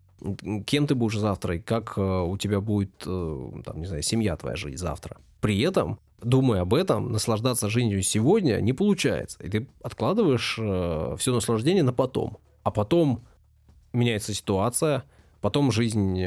кем 0.67 0.87
ты 0.87 0.95
будешь 0.95 1.19
завтра, 1.19 1.57
и 1.57 1.59
как 1.59 1.95
э, 1.97 2.01
у 2.01 2.37
тебя 2.37 2.61
будет, 2.61 3.03
э, 3.07 3.51
там, 3.65 3.81
не 3.81 3.87
знаю, 3.87 4.03
семья 4.03 4.37
твоя 4.37 4.57
жить 4.57 4.79
завтра. 4.79 5.19
При 5.41 5.61
этом, 5.61 5.99
думая 6.23 6.63
об 6.63 6.75
этом, 6.75 7.13
наслаждаться 7.13 7.69
жизнью 7.69 8.03
сегодня 8.03 8.61
не 8.61 8.73
получается. 8.73 9.39
И 9.43 9.49
ты 9.49 9.69
откладываешь 9.83 10.55
все 11.19 11.35
наслаждение 11.35 11.83
на 11.83 11.93
потом. 11.93 12.39
А 12.63 12.71
потом 12.71 13.23
меняется 13.93 14.35
ситуация, 14.35 15.05
потом 15.41 15.71
жизнь 15.71 16.21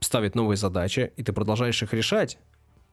ставит 0.00 0.34
новые 0.34 0.56
задачи, 0.56 1.12
и 1.16 1.22
ты 1.22 1.32
продолжаешь 1.32 1.82
их 1.82 1.94
решать, 1.94 2.38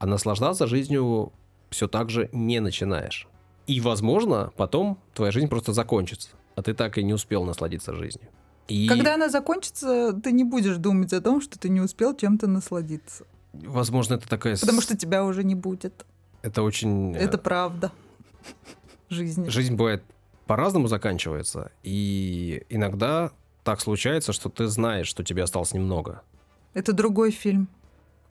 а 0.01 0.07
наслаждаться 0.07 0.65
жизнью 0.65 1.31
все 1.69 1.87
так 1.87 2.09
же 2.09 2.27
не 2.33 2.59
начинаешь. 2.59 3.27
И, 3.67 3.79
возможно, 3.79 4.51
потом 4.57 4.97
твоя 5.13 5.31
жизнь 5.31 5.47
просто 5.47 5.73
закончится, 5.73 6.29
а 6.55 6.63
ты 6.63 6.73
так 6.73 6.97
и 6.97 7.03
не 7.03 7.13
успел 7.13 7.43
насладиться 7.43 7.93
жизнью. 7.93 8.27
И... 8.67 8.87
Когда 8.87 9.13
она 9.13 9.29
закончится, 9.29 10.11
ты 10.13 10.31
не 10.31 10.43
будешь 10.43 10.77
думать 10.77 11.13
о 11.13 11.21
том, 11.21 11.39
что 11.39 11.59
ты 11.59 11.69
не 11.69 11.81
успел 11.81 12.15
чем-то 12.15 12.47
насладиться. 12.47 13.25
Возможно, 13.53 14.15
это 14.15 14.27
такая... 14.27 14.57
Потому 14.57 14.81
что 14.81 14.97
тебя 14.97 15.23
уже 15.23 15.43
не 15.43 15.53
будет. 15.53 16.03
Это 16.41 16.63
очень... 16.63 17.15
Э, 17.15 17.19
это 17.19 17.37
правда. 17.37 17.91
Жизнь. 19.09 19.47
Жизнь 19.51 19.75
бывает 19.75 20.03
по-разному 20.47 20.87
заканчивается, 20.87 21.71
и 21.83 22.65
иногда 22.69 23.31
так 23.63 23.79
случается, 23.81 24.33
что 24.33 24.49
ты 24.49 24.65
знаешь, 24.65 25.07
что 25.07 25.23
тебе 25.23 25.43
осталось 25.43 25.73
немного. 25.73 26.23
Это 26.73 26.91
другой 26.91 27.29
фильм. 27.29 27.67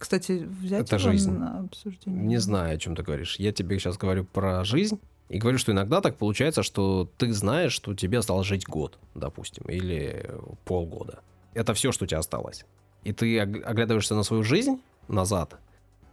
Кстати, 0.00 0.48
взять 0.60 0.86
это 0.86 0.98
жизнь. 0.98 1.30
на 1.30 1.60
обсуждение. 1.60 2.24
Не 2.24 2.38
знаю, 2.38 2.74
о 2.74 2.78
чем 2.78 2.96
ты 2.96 3.02
говоришь. 3.02 3.36
Я 3.36 3.52
тебе 3.52 3.78
сейчас 3.78 3.96
говорю 3.96 4.24
про 4.24 4.64
жизнь. 4.64 4.98
И 5.28 5.38
говорю, 5.38 5.58
что 5.58 5.70
иногда 5.70 6.00
так 6.00 6.16
получается, 6.16 6.64
что 6.64 7.08
ты 7.16 7.32
знаешь, 7.32 7.72
что 7.72 7.94
тебе 7.94 8.18
осталось 8.18 8.48
жить 8.48 8.66
год, 8.66 8.98
допустим, 9.14 9.62
или 9.68 10.28
полгода. 10.64 11.20
Это 11.54 11.72
все, 11.72 11.92
что 11.92 12.04
у 12.04 12.08
тебя 12.08 12.18
осталось. 12.18 12.66
И 13.04 13.12
ты 13.12 13.38
оглядываешься 13.38 14.16
на 14.16 14.24
свою 14.24 14.42
жизнь 14.42 14.80
назад, 15.06 15.60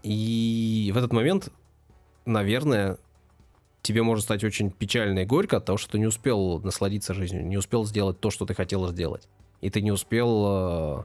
и 0.04 0.92
в 0.94 0.98
этот 0.98 1.12
момент, 1.12 1.50
наверное, 2.26 2.98
тебе 3.82 4.04
может 4.04 4.24
стать 4.24 4.44
очень 4.44 4.72
печально 4.72 5.20
и 5.20 5.26
горько 5.26 5.58
от 5.58 5.66
того, 5.66 5.78
что 5.78 5.92
ты 5.92 6.00
не 6.00 6.06
успел 6.06 6.60
насладиться 6.62 7.14
жизнью, 7.14 7.46
не 7.46 7.58
успел 7.58 7.86
сделать 7.86 8.20
то, 8.20 8.30
что 8.30 8.46
ты 8.46 8.54
хотел 8.54 8.88
сделать. 8.88 9.28
И 9.62 9.70
ты 9.70 9.82
не 9.82 9.92
успел 9.92 10.46
э, 10.48 11.04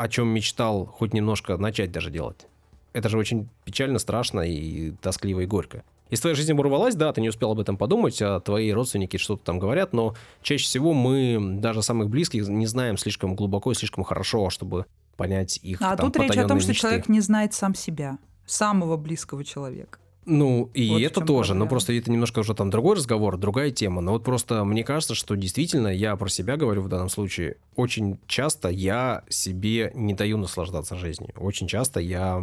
о 0.00 0.08
чем 0.08 0.28
мечтал 0.28 0.86
хоть 0.86 1.12
немножко 1.12 1.58
начать 1.58 1.92
даже 1.92 2.10
делать. 2.10 2.46
Это 2.94 3.10
же 3.10 3.18
очень 3.18 3.50
печально, 3.66 3.98
страшно 3.98 4.40
и 4.40 4.92
тоскливо 4.92 5.40
и 5.40 5.46
горько. 5.46 5.84
Если 6.08 6.22
твоя 6.22 6.34
жизнь 6.34 6.52
оборвалась, 6.52 6.94
да, 6.94 7.12
ты 7.12 7.20
не 7.20 7.28
успел 7.28 7.52
об 7.52 7.60
этом 7.60 7.76
подумать, 7.76 8.20
а 8.22 8.40
твои 8.40 8.72
родственники 8.72 9.18
что-то 9.18 9.44
там 9.44 9.58
говорят, 9.58 9.92
но 9.92 10.14
чаще 10.40 10.64
всего 10.64 10.94
мы 10.94 11.58
даже 11.60 11.82
самых 11.82 12.08
близких 12.08 12.48
не 12.48 12.64
знаем 12.64 12.96
слишком 12.96 13.36
глубоко 13.36 13.72
и 13.72 13.74
слишком 13.74 14.02
хорошо, 14.02 14.48
чтобы 14.48 14.86
понять 15.18 15.60
их 15.62 15.82
А 15.82 15.98
там, 15.98 16.10
тут 16.10 16.22
речь 16.22 16.36
о 16.38 16.48
том, 16.48 16.60
что 16.60 16.70
мечты. 16.70 16.80
человек 16.80 17.08
не 17.10 17.20
знает 17.20 17.52
сам 17.52 17.74
себя, 17.74 18.16
самого 18.46 18.96
близкого 18.96 19.44
человека. 19.44 19.98
Ну, 20.32 20.70
и 20.74 20.90
Вот 20.90 21.02
это 21.02 21.20
тоже, 21.22 21.54
но 21.54 21.60
проблема. 21.64 21.68
просто 21.70 21.92
это 21.92 22.08
немножко 22.08 22.38
уже 22.38 22.54
там 22.54 22.70
другой 22.70 22.94
разговор, 22.94 23.36
другая 23.36 23.72
тема. 23.72 24.00
Но 24.00 24.12
вот 24.12 24.22
просто 24.22 24.64
мне 24.64 24.84
кажется, 24.84 25.16
что 25.16 25.34
действительно, 25.34 25.88
я 25.88 26.14
про 26.14 26.28
себя 26.28 26.56
говорю 26.56 26.82
в 26.82 26.88
данном 26.88 27.08
случае, 27.08 27.56
очень 27.74 28.16
часто 28.28 28.68
я 28.68 29.24
себе 29.28 29.90
не 29.92 30.14
даю 30.14 30.38
наслаждаться 30.38 30.94
жизнью. 30.94 31.32
Очень 31.36 31.66
часто 31.66 31.98
я 31.98 32.40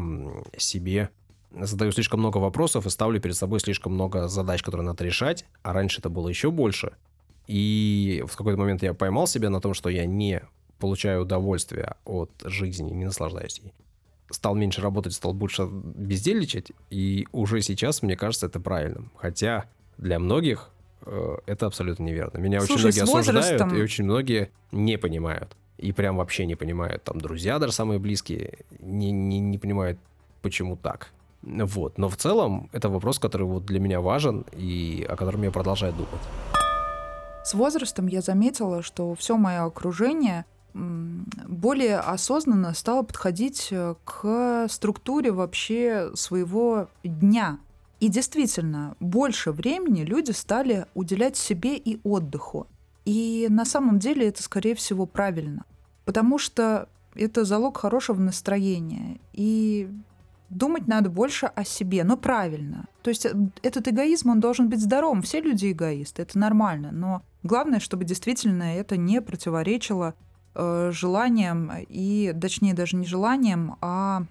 себе 0.58 1.12
задаю 1.58 1.94
слишком 1.94 2.20
много 2.20 2.39
вопросов 2.39 2.86
и 2.86 2.89
ставлю 2.89 3.22
перед 3.22 3.38
собой 3.38 3.62
слишком 3.62 3.94
много 3.94 4.27
задач, 4.27 4.62
которые 4.62 4.86
надо 4.86 5.06
решать, 5.06 5.46
а 5.63 5.72
раньше 5.72 6.00
это 6.01 6.10
было 6.10 6.27
еще 6.27 6.51
больше. 6.51 6.91
И 7.48 8.22
в 8.27 8.36
какой-то 8.36 8.60
момент 8.60 8.84
я 8.84 8.94
поймал 8.94 9.27
себя 9.27 9.50
на 9.50 9.62
том, 9.62 9.74
что 9.74 9.88
я 9.88 10.06
не 10.06 10.41
получаю 10.77 11.22
удовольствия 11.22 11.96
от 12.03 12.32
жизни, 12.44 12.91
не 12.91 13.06
наслаждаюсь 13.06 13.62
ей. 13.63 13.74
Стал 14.29 14.55
меньше 14.55 14.81
работать, 14.81 15.13
стал 15.13 15.34
больше 15.34 15.67
бездельничать, 15.72 16.72
и 16.89 17.27
уже 17.31 17.62
сейчас, 17.62 18.01
мне 18.01 18.15
кажется, 18.17 18.48
это 18.48 18.60
правильным. 18.60 19.12
Хотя 19.15 19.65
для 19.98 20.19
многих 20.19 20.69
э, 21.05 21.38
это 21.46 21.65
абсолютно 21.65 22.03
неверно. 22.03 22.38
Меня 22.38 22.57
очень 22.57 22.67
Слушай, 22.67 22.84
многие 22.84 23.00
с 23.00 23.03
осуждают, 23.03 23.62
возрастом- 23.62 23.77
и 23.77 23.81
очень 23.81 24.03
многие 24.03 24.51
не 24.72 24.98
понимают. 24.98 25.55
И 25.77 25.91
прям 25.91 26.17
вообще 26.17 26.46
не 26.46 26.55
понимают. 26.55 27.03
Там 27.03 27.22
друзья 27.22 27.60
даже 27.60 27.72
самые 27.72 28.00
близкие 28.00 28.60
не, 28.79 29.12
не, 29.12 29.39
не 29.39 29.57
понимают, 29.57 30.00
почему 30.41 30.75
так. 30.75 31.12
Вот. 31.43 31.98
Но 31.98 32.10
в 32.10 32.17
целом 32.17 32.69
это 32.74 32.89
вопрос, 32.89 33.19
который 33.19 33.48
вот 33.48 33.65
для 33.65 33.79
меня 33.79 34.01
важен 34.01 34.43
и 34.51 35.05
о 35.07 35.15
котором 35.15 35.43
я 35.43 35.51
продолжаю 35.51 35.93
думать. 35.93 36.22
С 37.46 37.53
возрастом 37.53 38.07
я 38.07 38.22
заметила, 38.22 38.81
что 38.81 39.15
все 39.15 39.38
мое 39.38 39.63
окружение 39.63 40.46
более 41.48 41.98
осознанно 42.00 42.74
стало 42.74 43.03
подходить 43.03 43.69
э, 43.72 43.96
к 44.03 44.67
структуре 44.69 45.31
вообще 45.31 46.12
своего 46.15 46.89
дня. 47.03 47.60
И 48.00 48.10
действительно, 48.10 48.96
больше 49.00 49.51
времени 49.51 50.01
люди 50.01 50.31
стали 50.31 50.86
уделять 50.93 51.36
себе 51.36 51.77
и 51.77 52.00
отдыху. 52.03 52.67
И 53.05 53.48
на 53.50 53.65
самом 53.65 54.00
деле 54.00 54.27
это, 54.27 54.43
скорее 54.43 54.75
всего, 54.75 55.05
правильно. 55.05 55.65
Потому 56.05 56.38
что 56.38 56.89
это 57.15 57.43
залог 57.43 57.77
хорошего 57.77 58.19
настроения. 58.19 59.19
И 59.34 59.89
думать 60.50 60.88
надо 60.88 61.10
больше 61.10 61.48
о 61.48 61.63
себе, 61.63 62.03
но 62.03 62.17
правильно. 62.17 62.86
То 63.01 63.10
есть 63.10 63.25
э, 63.25 63.34
этот 63.63 63.88
эгоизм, 63.88 64.29
он 64.29 64.39
должен 64.39 64.69
быть 64.69 64.81
здоровым. 64.81 65.22
Все 65.22 65.41
люди 65.41 65.72
эгоисты, 65.72 66.22
это 66.22 66.38
нормально. 66.38 66.91
Но 66.91 67.24
главное, 67.43 67.79
чтобы 67.79 68.05
действительно 68.05 68.75
это 68.75 68.98
не 68.98 69.22
противоречило 69.22 70.13
э, 70.57 70.91
желаниям 70.91 71.71
и, 71.87 72.33
точнее, 72.39 72.73
даже 72.73 72.97
не 72.97 73.05
желаниям, 73.05 73.77
а 73.81 74.23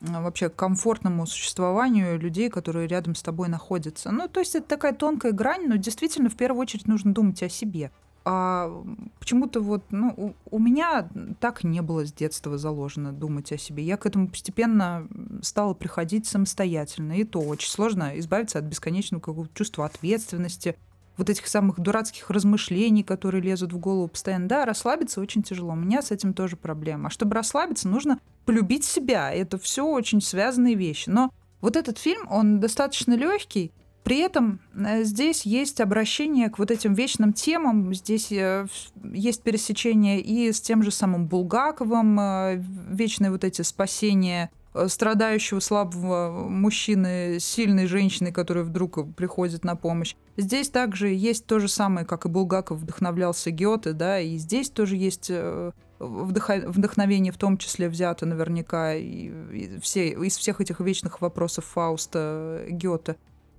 вообще 0.00 0.50
комфортному 0.50 1.26
существованию 1.26 2.18
людей, 2.18 2.50
которые 2.50 2.86
рядом 2.86 3.14
с 3.14 3.22
тобой 3.22 3.48
находятся. 3.48 4.10
Ну, 4.10 4.28
то 4.28 4.40
есть 4.40 4.54
это 4.54 4.68
такая 4.68 4.92
тонкая 4.92 5.32
грань, 5.32 5.66
но 5.66 5.76
действительно 5.76 6.28
в 6.28 6.36
первую 6.36 6.60
очередь 6.60 6.86
нужно 6.86 7.14
думать 7.14 7.42
о 7.42 7.48
себе. 7.48 7.90
А 8.26 8.70
почему-то 9.18 9.60
вот, 9.60 9.84
ну, 9.90 10.14
у, 10.16 10.56
у 10.56 10.58
меня 10.58 11.08
так 11.40 11.62
не 11.62 11.82
было 11.82 12.06
с 12.06 12.12
детства 12.12 12.56
заложено 12.56 13.12
думать 13.12 13.52
о 13.52 13.58
себе. 13.58 13.82
Я 13.82 13.98
к 13.98 14.06
этому 14.06 14.28
постепенно 14.28 15.06
стала 15.42 15.74
приходить 15.74 16.26
самостоятельно. 16.26 17.12
И 17.12 17.24
то 17.24 17.40
очень 17.40 17.68
сложно 17.68 18.18
избавиться 18.18 18.58
от 18.58 18.64
бесконечного 18.64 19.20
какого-то 19.20 19.54
чувства 19.54 19.84
ответственности, 19.84 20.76
вот 21.16 21.30
этих 21.30 21.46
самых 21.46 21.80
дурацких 21.80 22.30
размышлений, 22.30 23.02
которые 23.02 23.42
лезут 23.42 23.72
в 23.72 23.78
голову 23.78 24.08
постоянно. 24.08 24.48
Да, 24.48 24.64
расслабиться 24.64 25.20
очень 25.20 25.42
тяжело. 25.42 25.72
У 25.72 25.76
меня 25.76 26.02
с 26.02 26.10
этим 26.10 26.34
тоже 26.34 26.56
проблема. 26.56 27.08
А 27.08 27.10
чтобы 27.10 27.34
расслабиться, 27.34 27.88
нужно 27.88 28.18
полюбить 28.44 28.84
себя. 28.84 29.32
Это 29.32 29.58
все 29.58 29.86
очень 29.86 30.20
связанные 30.20 30.74
вещи. 30.74 31.08
Но 31.08 31.30
вот 31.60 31.76
этот 31.76 31.98
фильм, 31.98 32.26
он 32.30 32.60
достаточно 32.60 33.14
легкий, 33.14 33.72
при 34.04 34.18
этом 34.18 34.60
э, 34.74 35.02
здесь 35.04 35.46
есть 35.46 35.80
обращение 35.80 36.50
к 36.50 36.58
вот 36.58 36.70
этим 36.70 36.92
вечным 36.92 37.32
темам, 37.32 37.94
здесь 37.94 38.30
э, 38.30 38.66
есть 39.02 39.42
пересечение 39.42 40.20
и 40.20 40.52
с 40.52 40.60
тем 40.60 40.82
же 40.82 40.90
самым 40.90 41.26
Булгаковым, 41.26 42.20
э, 42.20 42.62
вечные 42.90 43.30
вот 43.30 43.44
эти 43.44 43.62
спасения 43.62 44.50
страдающего 44.88 45.60
слабого 45.60 46.48
мужчины, 46.48 47.38
сильной 47.40 47.86
женщины, 47.86 48.32
которая 48.32 48.64
вдруг 48.64 49.14
приходит 49.14 49.64
на 49.64 49.76
помощь. 49.76 50.14
Здесь 50.36 50.68
также 50.68 51.08
есть 51.08 51.46
то 51.46 51.60
же 51.60 51.68
самое, 51.68 52.06
как 52.06 52.26
и 52.26 52.28
Булгаков 52.28 52.80
вдохновлялся 52.80 53.50
Гёте, 53.50 53.92
да, 53.92 54.18
и 54.18 54.36
здесь 54.36 54.70
тоже 54.70 54.96
есть 54.96 55.28
э, 55.30 55.70
вдохновение 55.98 57.32
в 57.32 57.38
том 57.38 57.56
числе 57.56 57.88
взято 57.88 58.26
наверняка 58.26 58.94
и, 58.94 59.30
и 59.52 59.78
все, 59.80 60.08
из 60.10 60.36
всех 60.36 60.60
этих 60.60 60.80
вечных 60.80 61.20
вопросов 61.20 61.64
Фауста 61.66 62.66
Гёте. 62.68 63.16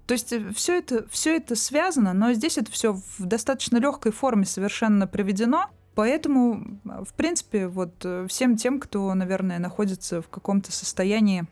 То 0.07 0.13
есть 0.13 0.33
все 0.55 0.77
это, 0.77 1.07
все 1.09 1.35
это 1.37 1.55
связано, 1.55 2.13
но 2.13 2.33
здесь 2.33 2.57
это 2.57 2.71
все 2.71 2.93
в 2.93 3.25
достаточно 3.25 3.77
легкой 3.77 4.11
форме 4.11 4.45
совершенно 4.45 5.07
приведено. 5.07 5.69
Поэтому, 5.95 6.79
в 6.83 7.13
принципе, 7.13 7.67
вот 7.67 7.93
э, 8.03 8.27
всем 8.27 8.57
тем, 8.57 8.79
кто, 8.81 9.13
наверное, 9.13 9.59
находится 9.59 10.21
в 10.21 10.27
каком-то 10.27 10.71
состоянии, 10.71 11.45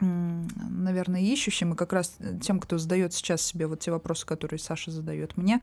наверное, 0.00 1.20
ищущим, 1.20 1.72
и 1.72 1.76
как 1.76 1.92
раз 1.92 2.16
тем, 2.42 2.60
кто 2.60 2.78
задает 2.78 3.12
сейчас 3.14 3.42
себе 3.42 3.66
вот 3.66 3.80
те 3.80 3.90
вопросы, 3.90 4.26
которые 4.26 4.60
Саша 4.60 4.90
задает 4.90 5.36
мне, 5.36 5.60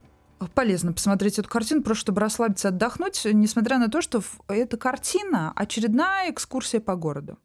полезно 0.54 0.92
посмотреть 0.92 1.38
эту 1.38 1.48
картину, 1.48 1.82
просто 1.82 2.02
чтобы 2.02 2.20
расслабиться, 2.20 2.68
отдохнуть, 2.68 3.26
несмотря 3.32 3.78
на 3.78 3.88
то, 3.88 4.00
что 4.00 4.22
эта 4.48 4.76
картина 4.76 5.52
очередная 5.54 6.30
экскурсия 6.30 6.80
по 6.80 6.96
городу. 6.96 7.38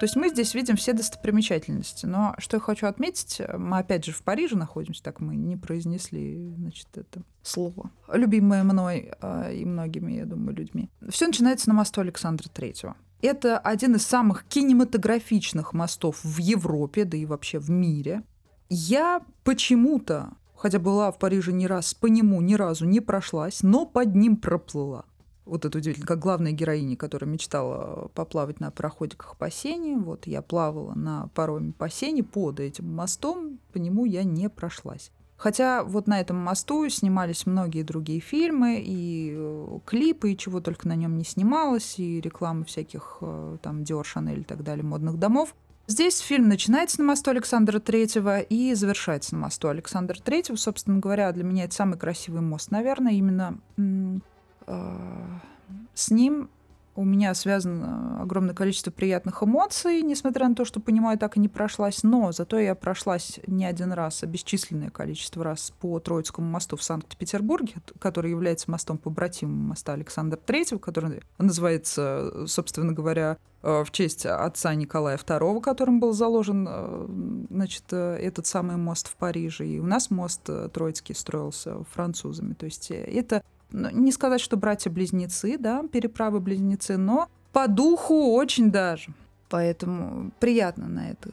То 0.00 0.04
есть 0.04 0.16
мы 0.16 0.28
здесь 0.28 0.54
видим 0.54 0.76
все 0.76 0.92
достопримечательности. 0.92 2.06
Но 2.06 2.34
что 2.38 2.56
я 2.56 2.60
хочу 2.60 2.86
отметить, 2.86 3.40
мы 3.56 3.78
опять 3.78 4.04
же 4.04 4.12
в 4.12 4.22
Париже 4.22 4.56
находимся, 4.56 5.02
так 5.02 5.20
мы 5.20 5.36
не 5.36 5.56
произнесли, 5.56 6.52
значит, 6.56 6.88
это 6.94 7.22
слово, 7.42 7.90
любимое 8.12 8.64
мной 8.64 9.12
э, 9.20 9.54
и 9.54 9.64
многими, 9.64 10.12
я 10.14 10.26
думаю, 10.26 10.56
людьми. 10.56 10.90
Все 11.08 11.26
начинается 11.26 11.68
на 11.68 11.74
мосту 11.74 12.00
Александра 12.00 12.48
Третьего. 12.48 12.96
Это 13.22 13.58
один 13.58 13.94
из 13.94 14.06
самых 14.06 14.44
кинематографичных 14.44 15.72
мостов 15.72 16.22
в 16.22 16.38
Европе, 16.38 17.04
да 17.04 17.16
и 17.16 17.24
вообще 17.24 17.58
в 17.58 17.70
мире. 17.70 18.22
Я 18.68 19.22
почему-то, 19.44 20.32
хотя 20.54 20.78
была 20.78 21.10
в 21.10 21.18
Париже 21.18 21.52
не 21.52 21.66
раз, 21.66 21.94
по 21.94 22.06
нему 22.06 22.40
ни 22.40 22.54
разу 22.54 22.84
не 22.84 23.00
прошлась, 23.00 23.62
но 23.62 23.86
под 23.86 24.14
ним 24.14 24.36
проплыла. 24.36 25.04
Вот 25.44 25.64
это 25.64 25.78
удивительно, 25.78 26.06
как 26.06 26.20
главная 26.20 26.52
героиня, 26.52 26.96
которая 26.96 27.30
мечтала 27.30 28.08
поплавать 28.14 28.60
на 28.60 28.70
пароходиках 28.70 29.36
по 29.36 29.50
Сене. 29.50 29.96
Вот 29.98 30.26
я 30.26 30.40
плавала 30.40 30.94
на 30.94 31.28
пароме 31.34 31.72
по 31.72 31.90
Сене 31.90 32.22
под 32.22 32.60
этим 32.60 32.94
мостом, 32.94 33.58
по 33.72 33.78
нему 33.78 34.06
я 34.06 34.24
не 34.24 34.48
прошлась. 34.48 35.10
Хотя 35.36 35.82
вот 35.82 36.06
на 36.06 36.20
этом 36.20 36.36
мосту 36.36 36.88
снимались 36.88 37.44
многие 37.44 37.82
другие 37.82 38.20
фильмы, 38.20 38.82
и 38.82 39.34
э, 39.36 39.78
клипы, 39.84 40.32
и 40.32 40.38
чего 40.38 40.60
только 40.60 40.88
на 40.88 40.94
нем 40.94 41.18
не 41.18 41.24
снималось, 41.24 41.98
и 41.98 42.20
рекламы 42.20 42.64
всяких 42.64 43.18
э, 43.20 43.58
там 43.60 43.82
Dior, 43.82 44.04
Chanel 44.04 44.40
и 44.40 44.44
так 44.44 44.62
далее, 44.62 44.84
модных 44.84 45.18
домов. 45.18 45.54
Здесь 45.86 46.20
фильм 46.20 46.48
начинается 46.48 47.00
на 47.00 47.08
мосту 47.08 47.30
Александра 47.30 47.78
Третьего 47.78 48.40
и 48.40 48.72
завершается 48.72 49.34
на 49.34 49.42
мосту 49.42 49.68
Александра 49.68 50.16
Третьего. 50.18 50.56
Собственно 50.56 50.98
говоря, 50.98 51.30
для 51.32 51.44
меня 51.44 51.64
это 51.64 51.74
самый 51.74 51.98
красивый 51.98 52.40
мост, 52.40 52.70
наверное, 52.70 53.12
именно 53.12 53.58
э, 53.76 54.18
с 54.66 56.10
ним 56.10 56.48
у 56.96 57.04
меня 57.04 57.34
связано 57.34 58.22
огромное 58.22 58.54
количество 58.54 58.90
приятных 58.90 59.42
эмоций, 59.42 60.02
несмотря 60.02 60.48
на 60.48 60.54
то, 60.54 60.64
что, 60.64 60.80
понимаю, 60.80 61.18
так 61.18 61.36
и 61.36 61.40
не 61.40 61.48
прошлась. 61.48 62.02
Но 62.02 62.30
зато 62.32 62.58
я 62.58 62.74
прошлась 62.74 63.40
не 63.46 63.64
один 63.64 63.92
раз, 63.92 64.22
а 64.22 64.26
бесчисленное 64.26 64.90
количество 64.90 65.42
раз 65.42 65.72
по 65.80 65.98
Троицкому 65.98 66.48
мосту 66.48 66.76
в 66.76 66.82
Санкт-Петербурге, 66.82 67.74
который 67.98 68.30
является 68.30 68.70
мостом 68.70 68.98
побратимым 68.98 69.68
моста 69.68 69.92
Александра 69.92 70.38
Третьего, 70.38 70.78
который 70.78 71.22
называется, 71.38 72.46
собственно 72.46 72.92
говоря, 72.92 73.38
э, 73.62 73.84
в 73.84 73.90
честь 73.90 74.24
отца 74.24 74.74
Николая 74.74 75.16
II, 75.16 75.60
которым 75.60 75.98
был 75.98 76.12
заложен 76.12 76.66
э, 76.70 77.46
значит, 77.50 77.84
э, 77.90 78.18
этот 78.20 78.46
самый 78.46 78.76
мост 78.76 79.08
в 79.08 79.16
Париже. 79.16 79.66
И 79.66 79.80
у 79.80 79.86
нас 79.86 80.10
мост 80.10 80.42
э, 80.48 80.68
Троицкий 80.72 81.14
строился 81.14 81.82
французами. 81.90 82.54
То 82.54 82.66
есть 82.66 82.92
э, 82.92 82.94
это 82.94 83.42
не 83.74 84.12
сказать, 84.12 84.40
что 84.40 84.56
братья-близнецы, 84.56 85.58
да, 85.58 85.84
переправы-близнецы, 85.90 86.96
но 86.96 87.28
по 87.52 87.68
духу 87.68 88.32
очень 88.34 88.70
даже. 88.70 89.12
Поэтому 89.48 90.32
приятно 90.40 90.88
на 90.88 91.10
это 91.10 91.30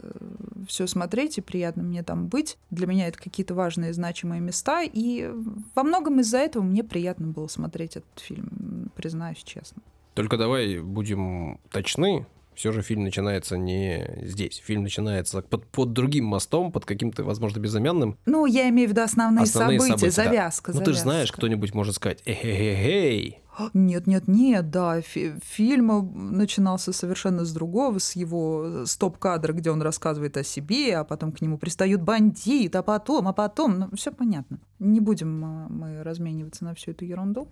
все 0.67 0.85
смотреть, 0.85 1.37
и 1.37 1.41
приятно 1.41 1.81
мне 1.81 2.03
там 2.03 2.27
быть. 2.27 2.57
Для 2.69 2.85
меня 2.85 3.07
это 3.07 3.17
какие-то 3.17 3.55
важные, 3.55 3.93
значимые 3.93 4.41
места. 4.41 4.83
И 4.83 5.31
во 5.73 5.83
многом 5.83 6.19
из-за 6.19 6.37
этого 6.37 6.61
мне 6.61 6.83
приятно 6.83 7.27
было 7.27 7.47
смотреть 7.47 7.95
этот 7.97 8.19
фильм, 8.19 8.91
признаюсь 8.95 9.41
честно. 9.43 9.81
Только 10.13 10.37
давай 10.37 10.79
будем 10.79 11.59
точны. 11.71 12.27
Все 12.61 12.71
же 12.71 12.83
фильм 12.83 13.01
начинается 13.01 13.57
не 13.57 14.07
здесь. 14.21 14.61
Фильм 14.63 14.83
начинается 14.83 15.41
под, 15.41 15.65
под 15.65 15.93
другим 15.93 16.25
мостом, 16.25 16.71
под 16.71 16.85
каким-то, 16.85 17.23
возможно, 17.23 17.59
безымянным. 17.59 18.19
Ну, 18.27 18.45
я 18.45 18.69
имею 18.69 18.87
в 18.87 18.91
виду 18.91 19.01
основные, 19.01 19.45
Основные 19.45 19.79
события, 19.79 19.97
события, 19.97 20.15
да. 20.15 20.23
завязка. 20.29 20.71
Ну, 20.71 20.81
ты 20.81 20.93
же 20.93 20.99
знаешь, 20.99 21.31
кто-нибудь 21.31 21.73
может 21.73 21.95
сказать, 21.95 22.21
эй-эй-эй, 22.23 23.39
Нет, 23.73 24.05
нет, 24.05 24.27
нет, 24.27 24.69
да. 24.69 25.01
фи- 25.01 25.33
Фильм 25.43 26.37
начинался 26.37 26.93
совершенно 26.93 27.45
с 27.45 27.51
другого, 27.51 27.97
с 27.97 28.15
его 28.15 28.85
стоп-кадра, 28.85 29.53
где 29.53 29.71
он 29.71 29.81
рассказывает 29.81 30.37
о 30.37 30.43
себе, 30.43 30.97
а 30.97 31.03
потом 31.03 31.31
к 31.31 31.41
нему 31.41 31.57
пристают 31.57 32.03
бандит, 32.03 32.75
а 32.75 32.83
потом, 32.83 33.27
а 33.27 33.33
потом. 33.33 33.79
Ну, 33.79 33.89
все 33.95 34.11
понятно. 34.11 34.59
Не 34.77 34.99
будем 34.99 35.43
а, 35.43 35.67
мы 35.67 36.03
размениваться 36.03 36.63
на 36.63 36.75
всю 36.75 36.91
эту 36.91 37.05
ерунду. 37.05 37.47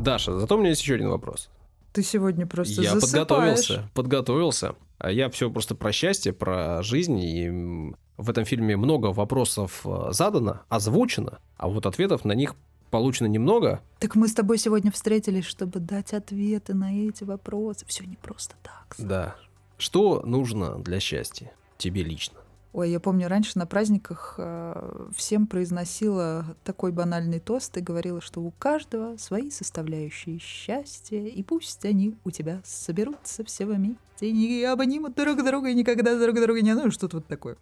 Даша, 0.00 0.38
зато 0.38 0.56
у 0.56 0.58
меня 0.58 0.70
есть 0.70 0.82
еще 0.82 0.94
один 0.94 1.08
вопрос. 1.08 1.48
Ты 1.92 2.02
сегодня 2.02 2.46
просто 2.46 2.82
я 2.82 2.92
засыпаешь. 2.92 3.12
подготовился, 3.12 3.90
подготовился. 3.94 4.74
А 4.98 5.10
Я 5.10 5.30
все 5.30 5.50
просто 5.50 5.74
про 5.74 5.92
счастье, 5.92 6.32
про 6.32 6.82
жизнь. 6.82 7.18
И 7.20 7.94
в 8.16 8.30
этом 8.30 8.44
фильме 8.44 8.76
много 8.76 9.08
вопросов 9.08 9.82
э, 9.84 10.08
задано, 10.10 10.60
озвучено, 10.68 11.38
а 11.56 11.68
вот 11.68 11.86
ответов 11.86 12.24
на 12.24 12.32
них 12.32 12.54
получено 12.90 13.26
немного. 13.26 13.80
Так 13.98 14.14
мы 14.14 14.28
с 14.28 14.34
тобой 14.34 14.58
сегодня 14.58 14.90
встретились, 14.92 15.44
чтобы 15.44 15.80
дать 15.80 16.12
ответы 16.12 16.74
на 16.74 16.92
эти 17.08 17.24
вопросы. 17.24 17.84
Все 17.86 18.04
не 18.04 18.16
просто 18.16 18.54
так. 18.62 18.94
Саш. 18.96 19.06
Да. 19.06 19.36
Что 19.78 20.22
нужно 20.24 20.78
для 20.78 21.00
счастья 21.00 21.52
тебе 21.76 22.02
лично? 22.02 22.38
Ой, 22.74 22.90
я 22.90 22.98
помню, 22.98 23.28
раньше 23.28 23.56
на 23.56 23.66
праздниках 23.66 24.34
э, 24.36 25.06
всем 25.14 25.46
произносила 25.46 26.56
такой 26.64 26.90
банальный 26.90 27.38
тост 27.38 27.76
и 27.76 27.80
говорила, 27.80 28.20
что 28.20 28.40
у 28.40 28.50
каждого 28.50 29.16
свои 29.16 29.48
составляющие 29.48 30.40
счастья, 30.40 31.24
и 31.24 31.40
пусть 31.44 31.84
они 31.84 32.16
у 32.24 32.32
тебя 32.32 32.60
соберутся 32.64 33.44
все 33.44 33.64
вместе 33.64 33.96
и 34.22 34.64
обнимут 34.64 35.14
друг 35.14 35.44
друга 35.44 35.68
и 35.68 35.74
никогда 35.74 36.18
друг 36.18 36.34
друга 36.34 36.62
не... 36.62 36.74
Ну, 36.74 36.90
что-то 36.90 37.18
вот 37.18 37.26
такое. 37.28 37.56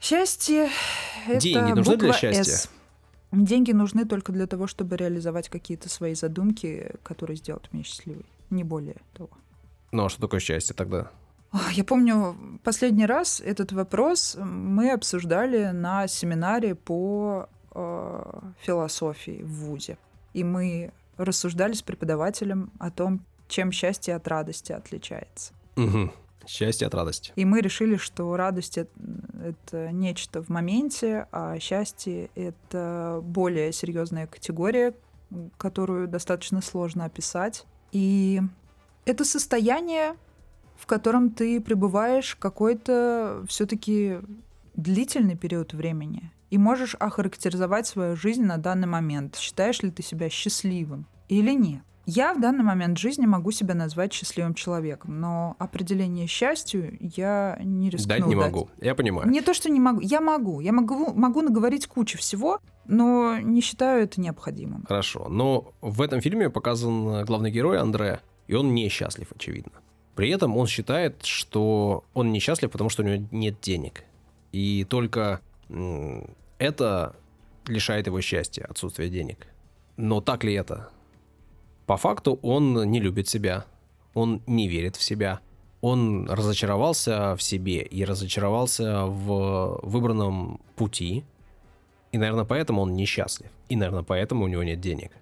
Счастье— 0.00 0.70
это 1.28 1.38
Деньги 1.38 1.72
нужны 1.72 1.96
для 1.98 2.12
счастья? 2.14 2.42
«С». 2.42 2.70
Деньги 3.32 3.72
нужны 3.72 4.06
только 4.06 4.32
для 4.32 4.46
того, 4.46 4.66
чтобы 4.66 4.96
реализовать 4.96 5.50
какие-то 5.50 5.90
свои 5.90 6.14
задумки, 6.14 6.94
которые 7.02 7.36
сделают 7.36 7.70
меня 7.74 7.84
счастливой. 7.84 8.24
Не 8.48 8.64
более 8.64 8.96
того. 9.12 9.28
Ну, 9.92 10.06
а 10.06 10.08
что 10.08 10.22
такое 10.22 10.40
счастье 10.40 10.74
тогда? 10.74 11.10
Я 11.72 11.84
помню, 11.84 12.36
последний 12.64 13.06
раз 13.06 13.40
этот 13.40 13.72
вопрос 13.72 14.36
мы 14.40 14.90
обсуждали 14.92 15.70
на 15.72 16.08
семинаре 16.08 16.74
по 16.74 17.48
э, 17.74 18.40
философии 18.60 19.42
в 19.42 19.66
ВУЗе. 19.66 19.98
И 20.34 20.44
мы 20.44 20.92
рассуждали 21.16 21.72
с 21.72 21.82
преподавателем 21.82 22.70
о 22.78 22.90
том, 22.90 23.24
чем 23.48 23.72
счастье 23.72 24.14
от 24.14 24.26
радости 24.28 24.72
отличается. 24.72 25.52
Мгм. 25.76 26.12
Счастье 26.46 26.86
от 26.86 26.94
радости. 26.94 27.32
И 27.36 27.44
мы 27.44 27.60
решили, 27.60 27.96
что 27.96 28.36
радость 28.36 28.78
это, 28.78 28.90
это 29.42 29.92
нечто 29.92 30.42
в 30.42 30.48
моменте, 30.48 31.26
а 31.32 31.58
счастье 31.58 32.30
это 32.34 33.20
более 33.22 33.72
серьезная 33.72 34.26
категория, 34.26 34.94
которую 35.56 36.06
достаточно 36.06 36.62
сложно 36.62 37.04
описать. 37.04 37.66
И 37.90 38.40
это 39.06 39.24
состояние, 39.24 40.14
в 40.78 40.86
котором 40.86 41.30
ты 41.30 41.60
пребываешь 41.60 42.36
какой-то 42.36 43.44
все-таки 43.48 44.18
длительный 44.74 45.36
период 45.36 45.72
времени 45.72 46.30
и 46.50 46.58
можешь 46.58 46.94
охарактеризовать 46.94 47.86
свою 47.86 48.16
жизнь 48.16 48.44
на 48.44 48.58
данный 48.58 48.86
момент. 48.86 49.36
Считаешь 49.36 49.82
ли 49.82 49.90
ты 49.90 50.02
себя 50.02 50.28
счастливым 50.28 51.06
или 51.28 51.52
нет? 51.52 51.82
Я 52.08 52.34
в 52.34 52.40
данный 52.40 52.62
момент 52.62 52.98
жизни 52.98 53.26
могу 53.26 53.50
себя 53.50 53.74
назвать 53.74 54.12
счастливым 54.12 54.54
человеком, 54.54 55.18
но 55.18 55.56
определение 55.58 56.28
счастью 56.28 56.96
я 57.00 57.58
не 57.60 57.90
рискну 57.90 58.08
Дать 58.08 58.26
не 58.26 58.36
могу. 58.36 58.70
Я 58.80 58.94
понимаю. 58.94 59.28
Не 59.28 59.40
то, 59.40 59.52
что 59.52 59.68
не 59.68 59.80
могу. 59.80 60.00
Я 60.00 60.20
могу. 60.20 60.60
Я 60.60 60.72
могу, 60.72 61.12
могу 61.14 61.42
наговорить 61.42 61.88
кучу 61.88 62.16
всего, 62.16 62.60
но 62.84 63.38
не 63.40 63.60
считаю 63.60 64.04
это 64.04 64.20
необходимым. 64.20 64.84
Хорошо. 64.86 65.28
Но 65.28 65.72
в 65.80 66.00
этом 66.00 66.20
фильме 66.20 66.48
показан 66.48 67.24
главный 67.24 67.50
герой 67.50 67.80
Андре, 67.80 68.20
и 68.46 68.54
он 68.54 68.72
несчастлив, 68.72 69.32
очевидно. 69.34 69.72
При 70.16 70.30
этом 70.30 70.56
он 70.56 70.66
считает, 70.66 71.24
что 71.24 72.02
он 72.14 72.32
несчастлив, 72.32 72.70
потому 72.70 72.90
что 72.90 73.02
у 73.02 73.06
него 73.06 73.28
нет 73.30 73.60
денег. 73.60 74.04
И 74.50 74.84
только 74.84 75.42
это 76.58 77.14
лишает 77.66 78.06
его 78.06 78.20
счастья, 78.22 78.64
отсутствие 78.64 79.10
денег. 79.10 79.46
Но 79.98 80.22
так 80.22 80.42
ли 80.42 80.54
это? 80.54 80.88
По 81.84 81.98
факту 81.98 82.38
он 82.42 82.90
не 82.90 82.98
любит 82.98 83.28
себя, 83.28 83.66
он 84.14 84.42
не 84.46 84.68
верит 84.68 84.96
в 84.96 85.02
себя, 85.02 85.40
он 85.82 86.26
разочаровался 86.30 87.36
в 87.36 87.42
себе 87.42 87.82
и 87.82 88.02
разочаровался 88.04 89.04
в 89.04 89.80
выбранном 89.82 90.60
пути, 90.76 91.24
и, 92.12 92.18
наверное, 92.18 92.44
поэтому 92.46 92.82
он 92.82 92.94
несчастлив. 92.94 93.50
И, 93.68 93.76
наверное, 93.76 94.02
поэтому 94.02 94.44
у 94.44 94.48
него 94.48 94.62
нет 94.62 94.80
денег. 94.80 95.12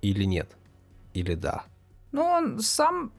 Или 0.00 0.24
нет? 0.24 0.56
Или 1.12 1.34
да? 1.34 1.64
Но 2.12 2.24
он 2.24 2.60
сам 2.60 3.12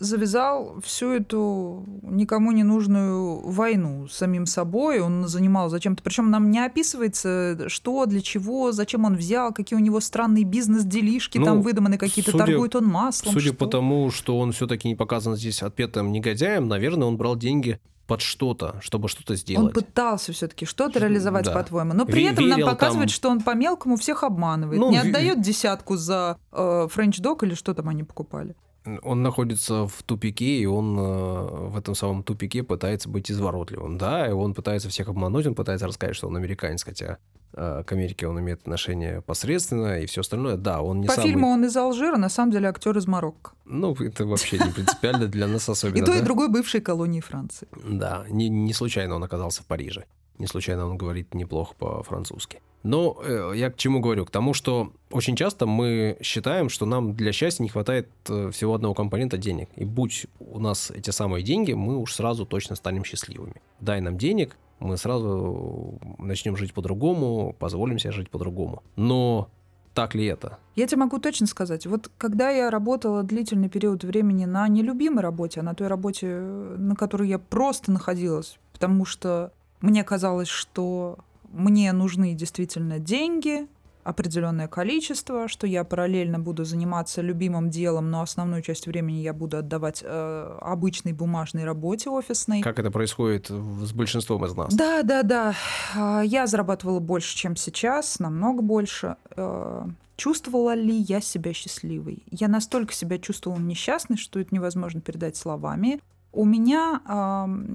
завязал 0.00 0.80
всю 0.82 1.10
эту 1.12 1.84
никому 2.02 2.52
не 2.52 2.62
нужную 2.64 3.40
войну 3.48 4.06
с 4.08 4.14
самим 4.16 4.46
собой. 4.46 5.00
Он 5.00 5.26
занимал 5.28 5.68
зачем-то. 5.68 6.02
Причем 6.02 6.30
нам 6.30 6.50
не 6.50 6.60
описывается, 6.64 7.68
что, 7.68 8.06
для 8.06 8.20
чего, 8.20 8.72
зачем 8.72 9.04
он 9.04 9.16
взял, 9.16 9.52
какие 9.52 9.76
у 9.78 9.82
него 9.82 10.00
странные 10.00 10.44
бизнес-делишки 10.44 11.38
Ну, 11.38 11.44
там 11.44 11.62
выдуманы, 11.62 11.98
какие-то 11.98 12.30
судя- 12.32 12.44
торгует 12.46 12.76
он 12.76 12.86
маслом. 12.86 13.32
Судя 13.32 13.48
что? 13.48 13.56
по 13.56 13.66
тому, 13.66 14.10
что 14.10 14.38
он 14.38 14.52
все-таки 14.52 14.88
не 14.88 14.94
показан 14.94 15.36
здесь 15.36 15.62
отпетым 15.62 16.12
негодяем, 16.12 16.68
наверное, 16.68 17.08
он 17.08 17.16
брал 17.16 17.36
деньги 17.36 17.80
под 18.06 18.22
что-то, 18.22 18.76
чтобы 18.80 19.08
что-то 19.08 19.32
Он 19.34 19.36
сделать. 19.36 19.74
пытался 19.74 20.32
все-таки 20.32 20.64
что-то 20.64 20.98
реализовать, 20.98 21.44
да. 21.44 21.52
по-твоему. 21.52 21.92
Но 21.92 22.06
при 22.06 22.24
Ве- 22.24 22.32
этом 22.32 22.48
нам 22.48 22.56
верил 22.58 22.70
показывает, 22.70 23.08
там- 23.10 23.14
что 23.14 23.28
он 23.28 23.42
по-мелкому 23.42 23.96
всех 23.96 24.22
обманывает. 24.24 24.80
Ну, 24.80 24.90
не 24.90 24.96
отдает 24.98 25.42
десятку 25.42 25.96
за 25.96 26.38
french 26.50 27.18
dog 27.18 27.42
или 27.42 27.52
что 27.54 27.74
там 27.74 27.88
они 27.90 28.04
покупали. 28.04 28.54
Он 29.02 29.22
находится 29.22 29.86
в 29.86 30.02
тупике, 30.02 30.58
и 30.58 30.66
он 30.66 30.98
э, 30.98 31.68
в 31.68 31.76
этом 31.76 31.94
самом 31.94 32.22
тупике 32.22 32.62
пытается 32.62 33.08
быть 33.08 33.30
изворотливым. 33.30 33.98
Да, 33.98 34.28
и 34.28 34.32
он 34.32 34.54
пытается 34.54 34.88
всех 34.88 35.08
обмануть, 35.08 35.46
он 35.46 35.54
пытается 35.54 35.86
рассказать, 35.86 36.16
что 36.16 36.28
он 36.28 36.36
американец, 36.36 36.84
хотя 36.84 37.18
э, 37.52 37.82
к 37.84 37.92
Америке 37.92 38.26
он 38.26 38.38
имеет 38.40 38.60
отношение 38.60 39.20
посредственно, 39.20 40.00
и 40.00 40.06
все 40.06 40.20
остальное. 40.20 40.56
Да, 40.56 40.80
он 40.80 41.00
не 41.00 41.06
По 41.06 41.14
самый... 41.14 41.28
фильму 41.28 41.48
он 41.48 41.64
из 41.64 41.76
Алжира, 41.76 42.16
на 42.16 42.28
самом 42.28 42.52
деле 42.52 42.68
актер 42.68 42.96
из 42.96 43.06
Марокко. 43.06 43.52
Ну, 43.64 43.94
это 43.94 44.26
вообще 44.26 44.58
не 44.58 44.72
принципиально 44.72 45.26
для 45.26 45.46
нас 45.46 45.68
И 45.68 45.72
особенно. 45.72 46.06
то, 46.06 46.14
и 46.14 46.22
другой 46.22 46.48
бывшей 46.48 46.80
колонии 46.80 47.20
Франции. 47.20 47.68
Да, 47.84 48.24
не 48.28 48.72
случайно 48.72 49.16
он 49.16 49.24
оказался 49.24 49.62
в 49.62 49.66
Париже. 49.66 50.04
Не 50.38 50.46
случайно 50.46 50.86
он 50.86 50.96
говорит 50.96 51.34
неплохо 51.34 51.74
по-французски. 51.78 52.60
Но 52.82 53.18
э, 53.24 53.52
я 53.56 53.70
к 53.70 53.76
чему 53.76 54.00
говорю? 54.00 54.24
К 54.24 54.30
тому, 54.30 54.54
что 54.54 54.92
очень 55.10 55.36
часто 55.36 55.66
мы 55.66 56.16
считаем, 56.22 56.68
что 56.68 56.86
нам 56.86 57.14
для 57.14 57.32
счастья 57.32 57.62
не 57.62 57.68
хватает 57.68 58.08
э, 58.28 58.50
всего 58.52 58.74
одного 58.74 58.94
компонента 58.94 59.36
денег. 59.36 59.68
И 59.74 59.84
будь 59.84 60.26
у 60.38 60.60
нас 60.60 60.90
эти 60.90 61.10
самые 61.10 61.42
деньги, 61.42 61.72
мы 61.72 61.96
уж 61.96 62.14
сразу 62.14 62.46
точно 62.46 62.76
станем 62.76 63.04
счастливыми. 63.04 63.60
Дай 63.80 64.00
нам 64.00 64.16
денег, 64.16 64.56
мы 64.78 64.96
сразу 64.96 65.98
начнем 66.18 66.56
жить 66.56 66.72
по-другому, 66.72 67.54
позволим 67.58 67.98
себе 67.98 68.12
жить 68.12 68.30
по-другому. 68.30 68.82
Но 68.94 69.50
так 69.94 70.14
ли 70.14 70.26
это? 70.26 70.58
Я 70.76 70.86
тебе 70.86 71.00
могу 71.00 71.18
точно 71.18 71.48
сказать, 71.48 71.84
вот 71.86 72.08
когда 72.18 72.50
я 72.50 72.70
работала 72.70 73.24
длительный 73.24 73.68
период 73.68 74.04
времени 74.04 74.44
на 74.44 74.68
нелюбимой 74.68 75.22
работе, 75.22 75.58
а 75.58 75.62
на 75.64 75.74
той 75.74 75.88
работе, 75.88 76.28
на 76.28 76.94
которой 76.94 77.28
я 77.28 77.40
просто 77.40 77.90
находилась, 77.90 78.60
потому 78.72 79.04
что 79.04 79.52
мне 79.80 80.04
казалось, 80.04 80.48
что 80.48 81.18
мне 81.50 81.92
нужны 81.92 82.34
действительно 82.34 82.98
деньги, 82.98 83.66
определенное 84.08 84.68
количество, 84.68 85.48
что 85.48 85.66
я 85.66 85.84
параллельно 85.84 86.38
буду 86.38 86.64
заниматься 86.64 87.20
любимым 87.20 87.68
делом, 87.68 88.10
но 88.10 88.22
основную 88.22 88.62
часть 88.62 88.86
времени 88.86 89.18
я 89.18 89.34
буду 89.34 89.58
отдавать 89.58 90.02
э, 90.02 90.58
обычной 90.62 91.12
бумажной 91.12 91.64
работе 91.64 92.08
офисной. 92.08 92.62
Как 92.62 92.78
это 92.78 92.90
происходит 92.90 93.48
с 93.48 93.92
большинством 93.92 94.46
из 94.46 94.54
нас? 94.54 94.74
Да, 94.74 95.02
да, 95.02 95.22
да. 95.22 95.54
А, 95.94 96.22
Я 96.22 96.46
зарабатывала 96.46 97.00
больше, 97.00 97.36
чем 97.36 97.54
сейчас, 97.54 98.18
намного 98.18 98.62
больше. 98.62 99.16
Э, 99.36 99.86
Чувствовала 100.18 100.74
ли 100.74 100.96
я 100.96 101.20
себя 101.20 101.52
счастливой? 101.52 102.24
Я 102.32 102.48
настолько 102.48 102.92
себя 102.92 103.18
чувствовала 103.18 103.60
несчастной, 103.60 104.16
что 104.16 104.40
это 104.40 104.52
невозможно 104.52 105.00
передать 105.00 105.36
словами. 105.36 106.00
У 106.32 106.44
меня, 106.44 107.00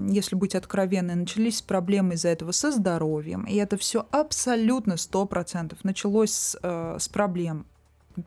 если 0.10 0.36
быть 0.36 0.56
откровенной, 0.56 1.16
начались 1.16 1.62
проблемы 1.62 2.14
из-за 2.14 2.30
этого 2.30 2.52
со 2.52 2.72
здоровьем. 2.72 3.44
И 3.46 3.56
это 3.56 3.78
все 3.78 4.08
абсолютно 4.12 4.98
сто 4.98 5.26
процентов 5.26 5.84
началось 5.84 6.32
с, 6.32 6.60
э, 6.62 6.98
с 7.00 7.10
проблем 7.10 7.66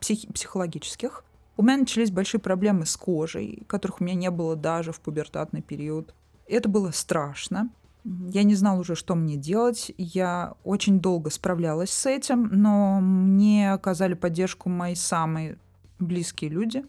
психи- 0.01 0.31
психологических. 0.31 1.23
У 1.55 1.63
меня 1.63 1.77
начались 1.77 2.11
большие 2.11 2.41
проблемы 2.41 2.85
с 2.85 2.97
кожей, 2.97 3.63
которых 3.67 4.01
у 4.01 4.03
меня 4.03 4.15
не 4.15 4.29
было 4.29 4.55
даже 4.55 4.91
в 4.91 4.99
пубертатный 4.99 5.61
период. 5.61 6.13
Это 6.47 6.69
было 6.69 6.91
страшно. 6.91 7.69
Я 8.03 8.43
не 8.43 8.55
знала 8.55 8.79
уже, 8.79 8.95
что 8.95 9.15
мне 9.15 9.37
делать. 9.37 9.91
Я 9.97 10.53
очень 10.63 10.99
долго 10.99 11.29
справлялась 11.29 11.89
с 11.89 12.05
этим, 12.05 12.49
но 12.51 12.99
мне 13.01 13.73
оказали 13.73 14.13
поддержку 14.13 14.69
мои 14.69 14.95
самые 14.95 15.57
близкие 15.99 16.51
люди, 16.51 16.85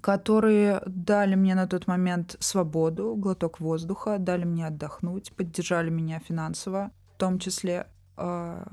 которые 0.00 0.82
дали 0.86 1.34
мне 1.34 1.54
на 1.54 1.66
тот 1.66 1.86
момент 1.86 2.36
свободу, 2.40 3.14
глоток 3.16 3.60
воздуха, 3.60 4.18
дали 4.18 4.44
мне 4.44 4.66
отдохнуть, 4.66 5.32
поддержали 5.32 5.90
меня 5.90 6.20
финансово, 6.20 6.90
в 7.14 7.18
том 7.18 7.38
числе. 7.38 7.86
А, 8.16 8.66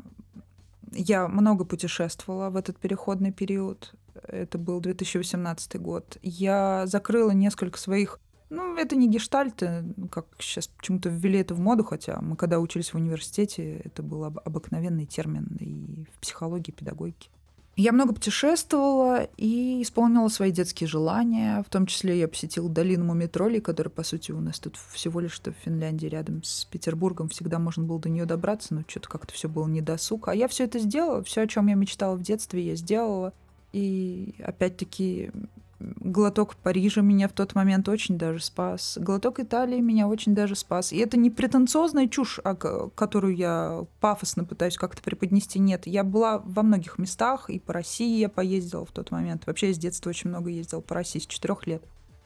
я 0.91 1.27
много 1.27 1.65
путешествовала 1.65 2.49
в 2.49 2.55
этот 2.55 2.77
переходный 2.77 3.31
период. 3.31 3.93
Это 4.27 4.57
был 4.57 4.79
2018 4.81 5.79
год. 5.79 6.17
Я 6.21 6.83
закрыла 6.85 7.31
несколько 7.31 7.79
своих 7.79 8.19
ну, 8.51 8.75
это 8.75 8.97
не 8.97 9.07
гештальты, 9.07 9.85
как 10.11 10.25
сейчас 10.37 10.67
почему-то 10.67 11.07
ввели 11.07 11.39
это 11.39 11.55
в 11.55 11.61
моду, 11.61 11.85
хотя 11.85 12.19
мы 12.19 12.35
когда 12.35 12.59
учились 12.59 12.91
в 12.91 12.97
университете, 12.97 13.77
это 13.77 14.03
был 14.03 14.25
об- 14.25 14.39
обыкновенный 14.43 15.05
термин 15.05 15.57
и 15.57 16.03
в 16.13 16.19
психологии, 16.19 16.71
и 16.71 16.75
педагогике. 16.75 17.29
Я 17.77 17.93
много 17.93 18.13
путешествовала 18.13 19.29
и 19.37 19.81
исполнила 19.81 20.27
свои 20.27 20.51
детские 20.51 20.87
желания. 20.87 21.63
В 21.63 21.69
том 21.69 21.85
числе 21.85 22.19
я 22.19 22.27
посетила 22.27 22.69
долину 22.69 23.05
Мумитролей, 23.05 23.61
которая, 23.61 23.91
по 23.91 24.03
сути, 24.03 24.31
у 24.31 24.41
нас 24.41 24.59
тут 24.59 24.75
всего 24.91 25.21
лишь 25.21 25.31
что 25.31 25.51
в 25.51 25.55
Финляндии, 25.55 26.07
рядом 26.07 26.43
с 26.43 26.65
Петербургом. 26.65 27.29
Всегда 27.29 27.59
можно 27.59 27.83
было 27.83 27.99
до 27.99 28.09
нее 28.09 28.25
добраться, 28.25 28.73
но 28.73 28.83
что-то 28.87 29.07
как-то 29.07 29.33
все 29.33 29.47
было 29.47 29.67
недосуг. 29.67 30.27
А 30.27 30.35
я 30.35 30.49
все 30.49 30.65
это 30.65 30.79
сделала. 30.79 31.23
Все, 31.23 31.41
о 31.41 31.47
чем 31.47 31.67
я 31.67 31.75
мечтала 31.75 32.15
в 32.15 32.21
детстве, 32.21 32.67
я 32.67 32.75
сделала. 32.75 33.33
И 33.71 34.35
опять-таки 34.43 35.31
глоток 35.97 36.55
Парижа 36.55 37.01
меня 37.01 37.27
в 37.27 37.33
тот 37.33 37.55
момент 37.55 37.89
очень 37.89 38.17
даже 38.17 38.41
спас. 38.41 38.97
Глоток 38.99 39.39
Италии 39.39 39.79
меня 39.79 40.07
очень 40.07 40.35
даже 40.35 40.55
спас. 40.55 40.91
И 40.91 40.97
это 40.97 41.17
не 41.17 41.29
претенциозная 41.29 42.07
чушь, 42.07 42.39
а 42.43 42.55
которую 42.55 43.35
я 43.35 43.85
пафосно 43.99 44.43
пытаюсь 44.43 44.77
как-то 44.77 45.01
преподнести. 45.01 45.59
Нет, 45.59 45.87
я 45.87 46.03
была 46.03 46.39
во 46.39 46.63
многих 46.63 46.97
местах, 46.97 47.49
и 47.49 47.59
по 47.59 47.73
России 47.73 48.19
я 48.19 48.29
поездила 48.29 48.85
в 48.85 48.91
тот 48.91 49.11
момент. 49.11 49.45
Вообще 49.45 49.67
я 49.67 49.73
с 49.73 49.77
детства 49.77 50.09
очень 50.09 50.29
много 50.29 50.49
ездила 50.49 50.81
по 50.81 50.95
России, 50.95 51.19
с 51.19 51.25
четырех 51.25 51.67
лет. 51.67 51.83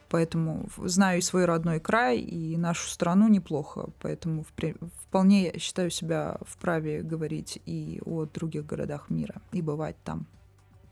Поэтому 0.08 0.68
знаю 0.84 1.18
и 1.18 1.22
свой 1.22 1.46
родной 1.46 1.80
край, 1.80 2.18
и 2.18 2.56
нашу 2.56 2.88
страну 2.88 3.26
неплохо. 3.28 3.90
Поэтому 4.00 4.44
вполне 5.08 5.46
я 5.46 5.58
считаю 5.58 5.90
себя 5.90 6.38
вправе 6.46 7.02
говорить 7.02 7.60
и 7.66 8.00
о 8.04 8.24
других 8.24 8.66
городах 8.66 9.10
мира, 9.10 9.42
и 9.52 9.62
бывать 9.62 9.96
там. 10.04 10.26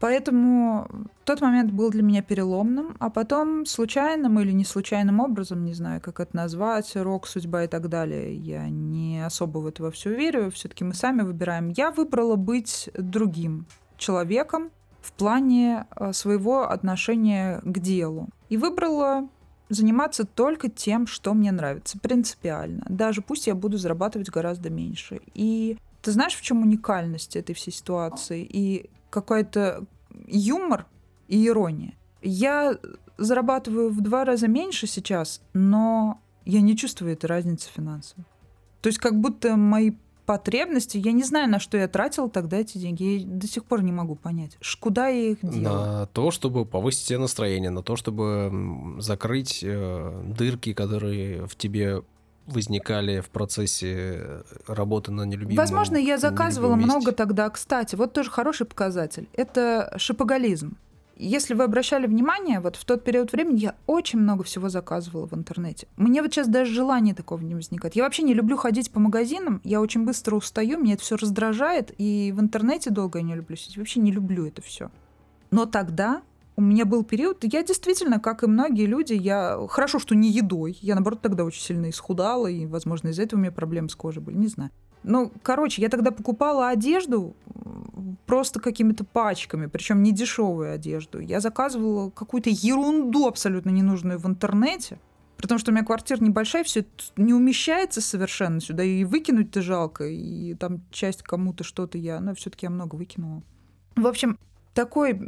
Поэтому 0.00 0.88
тот 1.24 1.40
момент 1.40 1.72
был 1.72 1.90
для 1.90 2.02
меня 2.02 2.22
переломным, 2.22 2.96
а 2.98 3.10
потом 3.10 3.64
случайным 3.64 4.38
или 4.40 4.52
не 4.52 4.64
случайным 4.64 5.20
образом, 5.20 5.64
не 5.64 5.72
знаю, 5.72 6.00
как 6.00 6.20
это 6.20 6.36
назвать, 6.36 6.94
рок, 6.96 7.26
судьба 7.26 7.64
и 7.64 7.68
так 7.68 7.88
далее, 7.88 8.34
я 8.36 8.68
не 8.68 9.24
особо 9.24 9.58
в 9.58 9.66
это 9.66 9.82
во 9.82 9.90
все 9.90 10.14
верю, 10.14 10.50
все-таки 10.50 10.84
мы 10.84 10.94
сами 10.94 11.22
выбираем. 11.22 11.70
Я 11.70 11.90
выбрала 11.90 12.36
быть 12.36 12.90
другим 12.94 13.66
человеком 13.96 14.70
в 15.00 15.12
плане 15.12 15.86
э, 15.96 16.12
своего 16.12 16.68
отношения 16.68 17.60
к 17.62 17.78
делу. 17.78 18.28
И 18.48 18.56
выбрала 18.56 19.28
заниматься 19.68 20.24
только 20.24 20.68
тем, 20.68 21.06
что 21.06 21.34
мне 21.34 21.52
нравится, 21.52 21.98
принципиально. 21.98 22.84
Даже 22.88 23.22
пусть 23.22 23.46
я 23.46 23.54
буду 23.54 23.78
зарабатывать 23.78 24.30
гораздо 24.30 24.70
меньше. 24.70 25.20
И 25.34 25.78
ты 26.02 26.12
знаешь, 26.12 26.34
в 26.34 26.42
чем 26.42 26.62
уникальность 26.62 27.36
этой 27.36 27.54
всей 27.54 27.72
ситуации? 27.72 28.46
И 28.48 28.90
какой-то 29.14 29.86
юмор 30.26 30.86
и 31.28 31.46
ирония. 31.46 31.94
Я 32.20 32.76
зарабатываю 33.16 33.90
в 33.90 34.00
два 34.00 34.24
раза 34.24 34.48
меньше 34.48 34.86
сейчас, 34.86 35.40
но 35.52 36.20
я 36.44 36.60
не 36.60 36.76
чувствую 36.76 37.12
этой 37.12 37.26
разницы 37.26 37.70
финансово. 37.72 38.24
То 38.80 38.88
есть 38.88 38.98
как 38.98 39.18
будто 39.18 39.56
мои 39.56 39.92
потребности, 40.26 40.98
я 40.98 41.12
не 41.12 41.22
знаю, 41.22 41.48
на 41.48 41.58
что 41.58 41.76
я 41.76 41.86
тратила 41.86 42.28
тогда 42.28 42.56
эти 42.56 42.78
деньги, 42.78 43.02
я 43.04 43.26
до 43.26 43.46
сих 43.46 43.64
пор 43.64 43.82
не 43.82 43.92
могу 43.92 44.14
понять, 44.16 44.58
куда 44.80 45.08
я 45.08 45.30
их 45.32 45.38
делала. 45.42 45.98
На 46.00 46.06
то, 46.06 46.30
чтобы 46.30 46.64
повысить 46.64 47.06
себе 47.06 47.18
настроение, 47.18 47.70
на 47.70 47.82
то, 47.82 47.96
чтобы 47.96 48.96
закрыть 48.98 49.60
э, 49.62 50.22
дырки, 50.36 50.72
которые 50.72 51.46
в 51.46 51.56
тебе 51.56 52.02
возникали 52.46 53.20
в 53.20 53.30
процессе 53.30 54.42
работы 54.66 55.12
на 55.12 55.22
нелюбимом 55.22 55.56
Возможно, 55.56 55.96
я 55.96 56.18
заказывала 56.18 56.76
много 56.76 57.12
тогда. 57.12 57.48
Кстати, 57.50 57.94
вот 57.94 58.12
тоже 58.12 58.30
хороший 58.30 58.66
показатель. 58.66 59.28
Это 59.32 59.94
шопоголизм. 59.96 60.76
Если 61.16 61.54
вы 61.54 61.62
обращали 61.62 62.06
внимание, 62.06 62.58
вот 62.58 62.74
в 62.74 62.84
тот 62.84 63.04
период 63.04 63.30
времени 63.32 63.60
я 63.60 63.74
очень 63.86 64.18
много 64.18 64.42
всего 64.42 64.68
заказывала 64.68 65.28
в 65.28 65.32
интернете. 65.32 65.86
Мне 65.96 66.22
вот 66.22 66.32
сейчас 66.32 66.48
даже 66.48 66.74
желания 66.74 67.14
такого 67.14 67.40
не 67.40 67.54
возникает. 67.54 67.94
Я 67.94 68.02
вообще 68.02 68.24
не 68.24 68.34
люблю 68.34 68.56
ходить 68.56 68.90
по 68.90 68.98
магазинам, 68.98 69.60
я 69.62 69.80
очень 69.80 70.04
быстро 70.04 70.34
устаю, 70.34 70.78
меня 70.80 70.94
это 70.94 71.02
все 71.02 71.16
раздражает, 71.16 71.94
и 71.98 72.32
в 72.34 72.40
интернете 72.40 72.90
долго 72.90 73.20
я 73.20 73.24
не 73.24 73.34
люблю 73.36 73.54
сидеть. 73.56 73.78
Вообще 73.78 74.00
не 74.00 74.10
люблю 74.10 74.44
это 74.46 74.60
все. 74.60 74.90
Но 75.52 75.66
тогда 75.66 76.22
у 76.56 76.62
меня 76.62 76.84
был 76.84 77.04
период, 77.04 77.42
я 77.42 77.62
действительно, 77.62 78.20
как 78.20 78.42
и 78.42 78.46
многие 78.46 78.86
люди, 78.86 79.12
я 79.12 79.58
хорошо, 79.68 79.98
что 79.98 80.14
не 80.14 80.30
едой. 80.30 80.78
Я, 80.80 80.94
наоборот, 80.94 81.20
тогда 81.20 81.44
очень 81.44 81.62
сильно 81.62 81.90
исхудала, 81.90 82.46
и, 82.46 82.66
возможно, 82.66 83.08
из-за 83.08 83.22
этого 83.22 83.38
у 83.38 83.42
меня 83.42 83.52
проблемы 83.52 83.88
с 83.88 83.96
кожей 83.96 84.22
были, 84.22 84.36
не 84.36 84.46
знаю. 84.46 84.70
Ну, 85.02 85.32
короче, 85.42 85.82
я 85.82 85.88
тогда 85.88 86.10
покупала 86.12 86.68
одежду 86.68 87.36
просто 88.26 88.60
какими-то 88.60 89.04
пачками, 89.04 89.66
причем 89.66 90.02
не 90.02 90.12
дешевую 90.12 90.72
одежду. 90.72 91.18
Я 91.18 91.40
заказывала 91.40 92.10
какую-то 92.10 92.50
ерунду 92.50 93.26
абсолютно 93.26 93.70
ненужную 93.70 94.18
в 94.18 94.26
интернете, 94.26 94.98
потому 95.36 95.58
что 95.58 95.72
у 95.72 95.74
меня 95.74 95.84
квартира 95.84 96.22
небольшая, 96.22 96.64
все 96.64 96.86
не 97.16 97.34
умещается 97.34 98.00
совершенно 98.00 98.60
сюда, 98.60 98.82
и 98.82 99.04
выкинуть-то 99.04 99.60
жалко, 99.60 100.06
и 100.06 100.54
там 100.54 100.82
часть 100.90 101.22
кому-то 101.22 101.64
что-то 101.64 101.98
я, 101.98 102.20
ну, 102.20 102.34
все-таки 102.34 102.64
я 102.64 102.70
много 102.70 102.94
выкинула. 102.94 103.42
В 103.96 104.06
общем, 104.06 104.38
такой... 104.74 105.18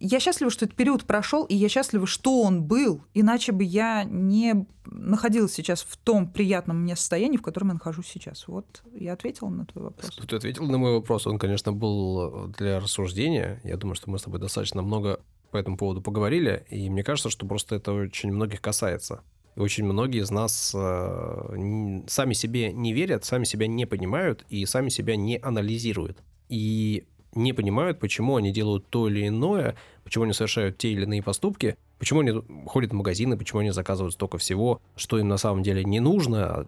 Я 0.00 0.20
счастлива, 0.20 0.50
что 0.50 0.64
этот 0.64 0.76
период 0.76 1.04
прошел, 1.04 1.44
и 1.44 1.54
я 1.54 1.68
счастлива, 1.68 2.06
что 2.06 2.42
он 2.42 2.64
был. 2.64 3.02
Иначе 3.14 3.52
бы 3.52 3.64
я 3.64 4.04
не 4.04 4.66
находилась 4.84 5.52
сейчас 5.52 5.82
в 5.82 5.96
том 5.96 6.30
приятном 6.30 6.82
мне 6.82 6.96
состоянии, 6.96 7.36
в 7.36 7.42
котором 7.42 7.68
я 7.68 7.74
нахожусь 7.74 8.06
сейчас. 8.06 8.48
Вот 8.48 8.82
я 8.94 9.12
ответила 9.12 9.48
на 9.48 9.66
твой 9.66 9.84
вопрос. 9.84 10.18
Ты 10.26 10.36
ответил 10.36 10.66
на 10.66 10.78
мой 10.78 10.92
вопрос. 10.92 11.26
Он, 11.26 11.38
конечно, 11.38 11.72
был 11.72 12.48
для 12.58 12.80
рассуждения. 12.80 13.60
Я 13.64 13.76
думаю, 13.76 13.94
что 13.94 14.10
мы 14.10 14.18
с 14.18 14.22
тобой 14.22 14.40
достаточно 14.40 14.82
много 14.82 15.20
по 15.50 15.58
этому 15.58 15.76
поводу 15.76 16.00
поговорили, 16.00 16.64
и 16.70 16.88
мне 16.88 17.04
кажется, 17.04 17.28
что 17.28 17.46
просто 17.46 17.76
это 17.76 17.92
очень 17.92 18.32
многих 18.32 18.60
касается. 18.60 19.22
И 19.54 19.60
очень 19.60 19.84
многие 19.84 20.22
из 20.22 20.30
нас 20.30 20.72
э, 20.74 22.02
сами 22.08 22.32
себе 22.32 22.72
не 22.72 22.94
верят, 22.94 23.24
сами 23.24 23.44
себя 23.44 23.66
не 23.66 23.86
понимают 23.86 24.46
и 24.48 24.64
сами 24.64 24.88
себя 24.88 25.14
не 25.14 25.38
анализируют. 25.38 26.22
И 26.48 27.06
не 27.34 27.52
понимают, 27.52 27.98
почему 27.98 28.36
они 28.36 28.52
делают 28.52 28.86
то 28.88 29.08
или 29.08 29.26
иное, 29.28 29.76
почему 30.04 30.24
они 30.24 30.32
совершают 30.32 30.78
те 30.78 30.90
или 30.92 31.02
иные 31.04 31.22
поступки, 31.22 31.76
почему 31.98 32.20
они 32.20 32.42
ходят 32.66 32.90
в 32.92 32.94
магазины, 32.94 33.36
почему 33.36 33.60
они 33.60 33.70
заказывают 33.70 34.14
столько 34.14 34.38
всего, 34.38 34.80
что 34.96 35.18
им 35.18 35.28
на 35.28 35.36
самом 35.38 35.62
деле 35.62 35.84
не 35.84 36.00
нужно, 36.00 36.44
а 36.46 36.66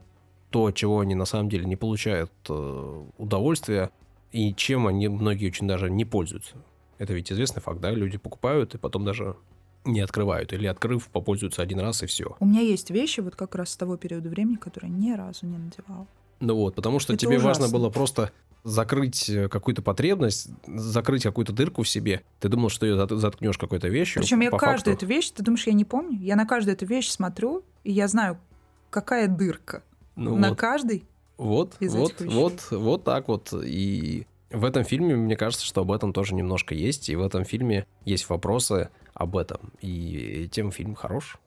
то, 0.50 0.66
от 0.66 0.74
чего 0.77 1.00
они 1.00 1.14
на 1.14 1.24
самом 1.24 1.48
деле 1.48 1.64
не 1.64 1.77
получают 1.77 2.31
э, 2.48 3.05
удовольствия, 3.18 3.90
и 4.33 4.55
чем 4.55 4.87
они 4.87 5.09
многие 5.09 5.48
очень 5.48 5.66
даже 5.68 5.90
не 5.90 6.05
пользуются. 6.05 6.57
Это 6.98 7.12
ведь 7.12 7.31
известный 7.33 7.61
факт, 7.61 7.81
да? 7.81 7.90
Люди 7.90 8.18
покупают 8.18 8.74
и 8.74 8.79
потом 8.79 9.05
даже 9.05 9.37
не 9.85 10.00
открывают, 10.00 10.53
или 10.53 10.66
открыв, 10.66 11.09
попользуются 11.09 11.61
один 11.61 11.81
раз 11.81 12.03
и 12.03 12.07
все. 12.07 12.37
У 12.40 12.46
меня 12.46 12.61
есть 12.61 12.90
вещи 12.90 13.20
вот 13.20 13.37
как 13.37 13.55
раз 13.55 13.70
с 13.70 13.77
того 13.77 13.96
периода 13.96 14.29
времени, 14.29 14.57
которые 14.57 14.90
ни 14.90 15.12
разу 15.12 15.44
не 15.46 15.59
надевал. 15.59 16.07
Ну 16.40 16.55
вот, 16.57 16.74
потому 16.74 16.98
что 17.00 17.12
Это 17.12 17.20
тебе 17.27 17.37
ужасно. 17.38 17.64
важно 17.64 17.79
было 17.79 17.90
просто 17.90 18.31
закрыть 18.64 19.29
э, 19.29 19.48
какую-то 19.48 19.83
потребность, 19.83 20.48
закрыть 20.66 21.22
какую-то 21.22 21.53
дырку 21.53 21.83
в 21.83 21.88
себе. 21.88 22.22
Ты 22.40 22.48
думал, 22.48 22.70
что 22.70 22.87
ее 22.87 23.07
заткнешь 23.09 23.59
какой-то 23.59 23.88
вещью. 23.88 24.22
Причем 24.22 24.40
я 24.40 24.50
каждую 24.50 24.77
факту... 24.77 24.90
эту 24.90 25.07
вещь, 25.07 25.31
ты 25.31 25.42
думаешь, 25.42 25.66
я 25.66 25.74
не 25.74 25.85
помню? 25.85 26.18
Я 26.20 26.35
на 26.35 26.46
каждую 26.46 26.74
эту 26.74 26.87
вещь 26.87 27.09
смотрю, 27.09 27.62
и 27.85 27.92
я 27.92 28.09
знаю, 28.09 28.38
какая 28.90 29.29
дырка. 29.29 29.83
Ну 30.16 30.37
на 30.37 30.50
вот. 30.50 30.59
каждый. 30.59 31.05
Вот, 31.37 31.77
из 31.81 31.94
вот, 31.94 32.20
этих 32.20 32.33
вот, 32.33 32.66
вот 32.70 33.05
так 33.05 33.29
вот. 33.29 33.53
И 33.53 34.27
в 34.50 34.64
этом 34.64 34.85
фильме, 34.85 35.14
мне 35.14 35.37
кажется, 35.37 35.66
что 35.66 35.83
об 35.83 35.92
этом 35.92 36.12
тоже 36.12 36.35
немножко 36.35 36.74
есть. 36.74 37.09
И 37.09 37.16
в 37.16 37.22
этом 37.22 37.44
фильме 37.44 37.87
есть 38.05 38.29
вопросы 38.29 38.88
об 39.12 39.37
этом. 39.37 39.72
И 39.81 40.48
тем 40.50 40.70
фильм 40.70 40.94
хорош. 40.94 41.38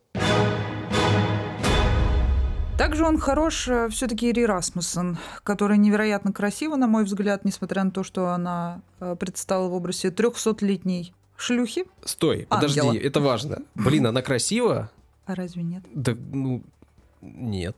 Также 2.78 3.06
он 3.06 3.18
хорош 3.18 3.68
э, 3.68 3.90
все-таки 3.90 4.32
Ри 4.32 4.46
Расмуссен, 4.46 5.18
которая 5.44 5.80
невероятно 5.80 6.32
красива, 6.32 6.76
на 6.76 6.86
мой 6.86 7.06
взгляд, 7.06 7.44
несмотря 7.44 7.84
на 7.84 7.90
то, 7.90 8.04
что 8.04 8.30
она 8.30 8.82
э, 9.00 9.16
предстала 9.20 9.68
в 9.68 9.74
образе 9.74 10.10
300-летней 10.10 11.13
шлюхи. 11.38 11.86
Стой, 12.06 12.46
подожди, 12.48 12.80
Ангела. 12.80 13.02
это 13.02 13.20
важно. 13.20 13.63
Блин, 13.74 14.06
она 14.06 14.22
красива? 14.22 14.92
А 15.26 15.34
разве 15.34 15.63
нет? 15.63 15.84
Да, 15.92 16.13
ну, 16.32 16.62
нет. 17.22 17.78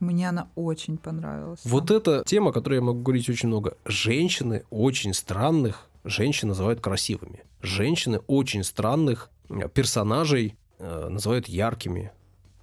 Мне 0.00 0.30
она 0.30 0.48
очень 0.54 0.96
понравилась. 0.96 1.60
Вот 1.64 1.90
эта 1.90 2.24
тема, 2.24 2.48
о 2.48 2.52
которой 2.52 2.76
я 2.76 2.80
могу 2.80 3.00
говорить 3.02 3.28
очень 3.28 3.48
много. 3.48 3.76
Женщины 3.84 4.64
очень 4.70 5.12
странных 5.12 5.86
женщин 6.04 6.48
называют 6.48 6.80
красивыми. 6.80 7.44
Женщины 7.60 8.20
очень 8.26 8.64
странных 8.64 9.30
э, 9.50 9.68
персонажей 9.68 10.56
э, 10.78 11.08
называют 11.08 11.46
яркими, 11.46 12.10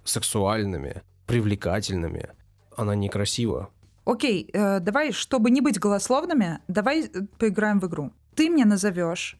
сексуальными 0.04 1.02
привлекательными. 1.32 2.28
Она 2.76 2.94
некрасива. 2.94 3.70
Окей, 4.04 4.50
э, 4.52 4.80
давай, 4.80 5.12
чтобы 5.12 5.50
не 5.50 5.62
быть 5.62 5.78
голословными, 5.78 6.58
давай 6.68 7.06
э, 7.06 7.22
поиграем 7.38 7.80
в 7.80 7.86
игру. 7.86 8.12
Ты 8.34 8.50
мне 8.50 8.66
назовешь 8.66 9.38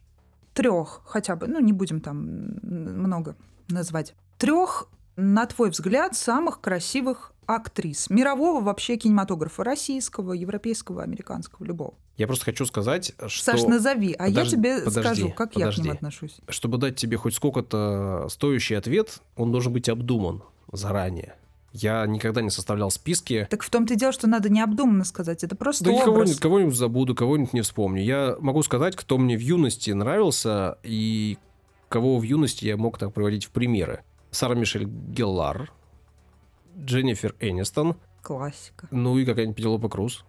трех 0.55 1.03
хотя 1.05 1.37
бы, 1.37 1.47
ну 1.49 1.61
не 1.61 1.73
будем 1.73 2.01
там 2.01 2.57
много 2.63 3.37
назвать, 3.69 4.15
трех, 4.39 4.89
на 5.17 5.45
твой 5.45 5.69
взгляд, 5.69 6.17
самых 6.17 6.63
красивых 6.63 7.35
актрис 7.45 8.09
мирового 8.09 8.63
вообще 8.65 8.97
кинематографа, 8.97 9.63
российского, 9.63 10.33
европейского, 10.33 11.03
американского, 11.03 11.63
любого. 11.67 11.93
Я 12.17 12.27
просто 12.27 12.47
хочу 12.47 12.65
сказать, 12.65 13.13
что... 13.27 13.53
Саш, 13.53 13.65
назови, 13.65 14.15
а 14.19 14.29
я 14.29 14.35
Подожди, 14.35 14.57
тебе 14.57 14.79
подожди, 14.79 15.01
скажу, 15.01 15.31
как 15.33 15.57
я 15.57 15.67
к 15.67 15.69
подожди. 15.69 15.83
ним 15.83 15.93
отношусь. 15.93 16.41
Чтобы 16.49 16.79
дать 16.79 16.97
тебе 16.97 17.19
хоть 17.19 17.35
сколько-то 17.35 18.29
стоящий 18.31 18.77
ответ, 18.77 19.21
он 19.37 19.53
должен 19.53 19.75
быть 19.75 19.91
обдуман 19.91 20.43
заранее. 20.73 21.37
Я 21.73 22.07
никогда 22.07 22.43
не 22.43 22.51
составлял 22.51 22.91
списки. 22.91 23.47
Так 23.51 23.63
в 23.63 23.71
том-то 23.71 23.95
и 23.95 23.97
дело, 23.97 24.13
что 24.13 24.27
надо 24.27 24.51
необдуманно 24.51 25.05
сказать, 25.05 25.43
это 25.43 25.57
просто 25.57 25.85
Да 25.85 25.91
я 25.91 25.97
образ. 26.03 26.07
кого-нибудь, 26.15 26.41
кого-нибудь 26.41 26.75
забуду, 26.77 27.15
кого-нибудь 27.15 27.53
не 27.55 27.63
вспомню. 27.63 28.03
Я 28.03 28.37
могу 28.41 28.63
сказать, 28.63 28.95
кто 28.95 29.17
мне 29.17 29.37
в 29.37 29.41
юности 29.41 29.91
нравился 29.91 30.77
и 30.83 31.39
кого 31.89 32.19
в 32.19 32.23
юности 32.25 32.67
я 32.67 32.77
мог 32.77 32.99
так 32.99 33.13
приводить 33.15 33.47
в 33.47 33.51
примеры. 33.51 34.03
Сара 34.31 34.55
Мишель 34.55 34.85
Геллар, 34.85 35.73
Дженнифер 36.79 37.35
Энистон, 37.41 37.97
Классика. 38.23 38.89
ну 38.91 39.19
и 39.19 39.25
какая-нибудь 39.25 39.57
Пенелопа 39.57 39.89
Круз. 39.89 40.25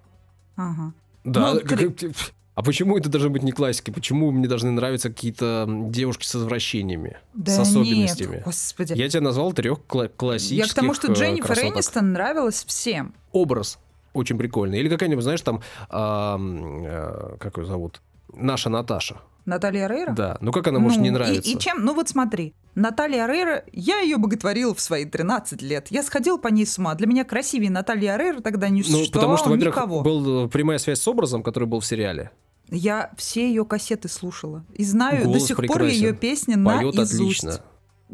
Ага. 0.55 0.93
Да, 1.23 1.53
Ну, 1.53 1.59
как- 1.61 1.79
а 2.55 2.61
почему 2.63 2.97
это 2.97 3.09
должно 3.09 3.29
быть 3.29 3.43
не 3.43 3.51
классикой? 3.51 3.93
Почему 3.93 4.31
мне 4.31 4.47
должны 4.47 4.71
нравиться 4.71 5.09
какие-то 5.09 5.65
девушки 5.89 6.25
с 6.25 6.35
извращениями, 6.35 7.17
Да 7.33 7.51
с 7.51 7.59
особенностями? 7.59 8.35
нет, 8.35 8.43
господи. 8.45 8.93
Я 8.93 9.09
тебе 9.09 9.21
назвал 9.21 9.53
трех 9.53 9.79
кла- 9.87 10.07
классических 10.09 10.57
Я 10.57 10.67
к 10.71 10.73
тому, 10.75 10.93
что 10.93 11.11
э, 11.11 11.15
Дженнифер 11.15 11.45
красоток. 11.47 11.73
Энистон 11.75 12.13
нравилась 12.13 12.63
всем. 12.67 13.13
Образ 13.31 13.79
очень 14.13 14.37
прикольный. 14.37 14.79
Или 14.79 14.89
какая-нибудь, 14.89 15.23
знаешь, 15.23 15.41
там, 15.41 15.61
ам, 15.89 16.83
э, 16.85 17.37
как 17.39 17.57
ее 17.57 17.65
зовут? 17.65 18.01
Наша 18.35 18.69
Наташа. 18.69 19.17
Наталья 19.45 19.87
Рейра? 19.87 20.13
Да. 20.13 20.37
Ну 20.39 20.51
как 20.53 20.67
она 20.67 20.79
может 20.79 20.99
Ну, 20.99 21.03
не 21.03 21.09
и- 21.09 21.11
нравиться? 21.11 21.49
И, 21.51 21.57
чем? 21.57 21.83
Ну 21.83 21.93
вот 21.93 22.07
смотри, 22.07 22.53
Наталья 22.75 23.27
Рейра, 23.27 23.63
я 23.73 23.99
ее 23.99 24.17
боготворила 24.17 24.73
в 24.73 24.79
свои 24.79 25.03
13 25.05 25.61
лет. 25.61 25.87
Я 25.89 26.01
сходила 26.01 26.37
по 26.37 26.47
ней 26.47 26.65
с 26.65 26.77
ума. 26.77 26.95
Для 26.95 27.07
меня 27.07 27.25
красивее 27.25 27.69
Наталья 27.69 28.15
Рейра 28.17 28.39
тогда 28.39 28.69
не 28.69 28.81
Ну, 28.81 28.85
существовало 28.99 29.35
потому 29.35 29.37
что, 29.37 29.49
во-первых, 29.49 29.75
никого. 29.75 30.01
была 30.01 30.47
прямая 30.47 30.77
связь 30.77 31.01
с 31.01 31.07
образом, 31.09 31.43
который 31.43 31.65
был 31.65 31.81
в 31.81 31.85
сериале. 31.85 32.31
Я 32.69 33.11
все 33.17 33.47
ее 33.47 33.65
кассеты 33.65 34.07
слушала. 34.07 34.63
И 34.73 34.83
знаю 34.83 35.25
Голос 35.25 35.41
до 35.41 35.47
сих 35.47 35.57
пор 35.57 35.65
прекрасен. 35.67 35.95
ее 36.01 36.13
песни 36.13 36.55
Поет 36.55 36.95
наизусть. 36.95 37.13
отлично. 37.43 37.61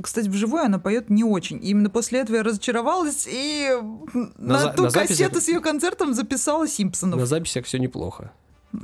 Кстати, 0.01 0.29
вживую 0.29 0.63
она 0.63 0.79
поет 0.79 1.09
не 1.09 1.23
очень. 1.23 1.57
И 1.63 1.69
именно 1.69 1.89
после 1.89 2.19
этого 2.19 2.37
я 2.37 2.43
разочаровалась 2.43 3.27
и 3.29 3.69
на, 4.37 4.59
за- 4.59 4.69
ту 4.73 4.83
на 4.83 4.89
записях- 4.89 5.07
кассету 5.07 5.41
с 5.41 5.47
ее 5.47 5.59
концертом 5.59 6.13
записала 6.13 6.67
Симпсонов. 6.67 7.19
На 7.19 7.25
записях 7.25 7.65
все 7.65 7.79
неплохо. 7.79 8.31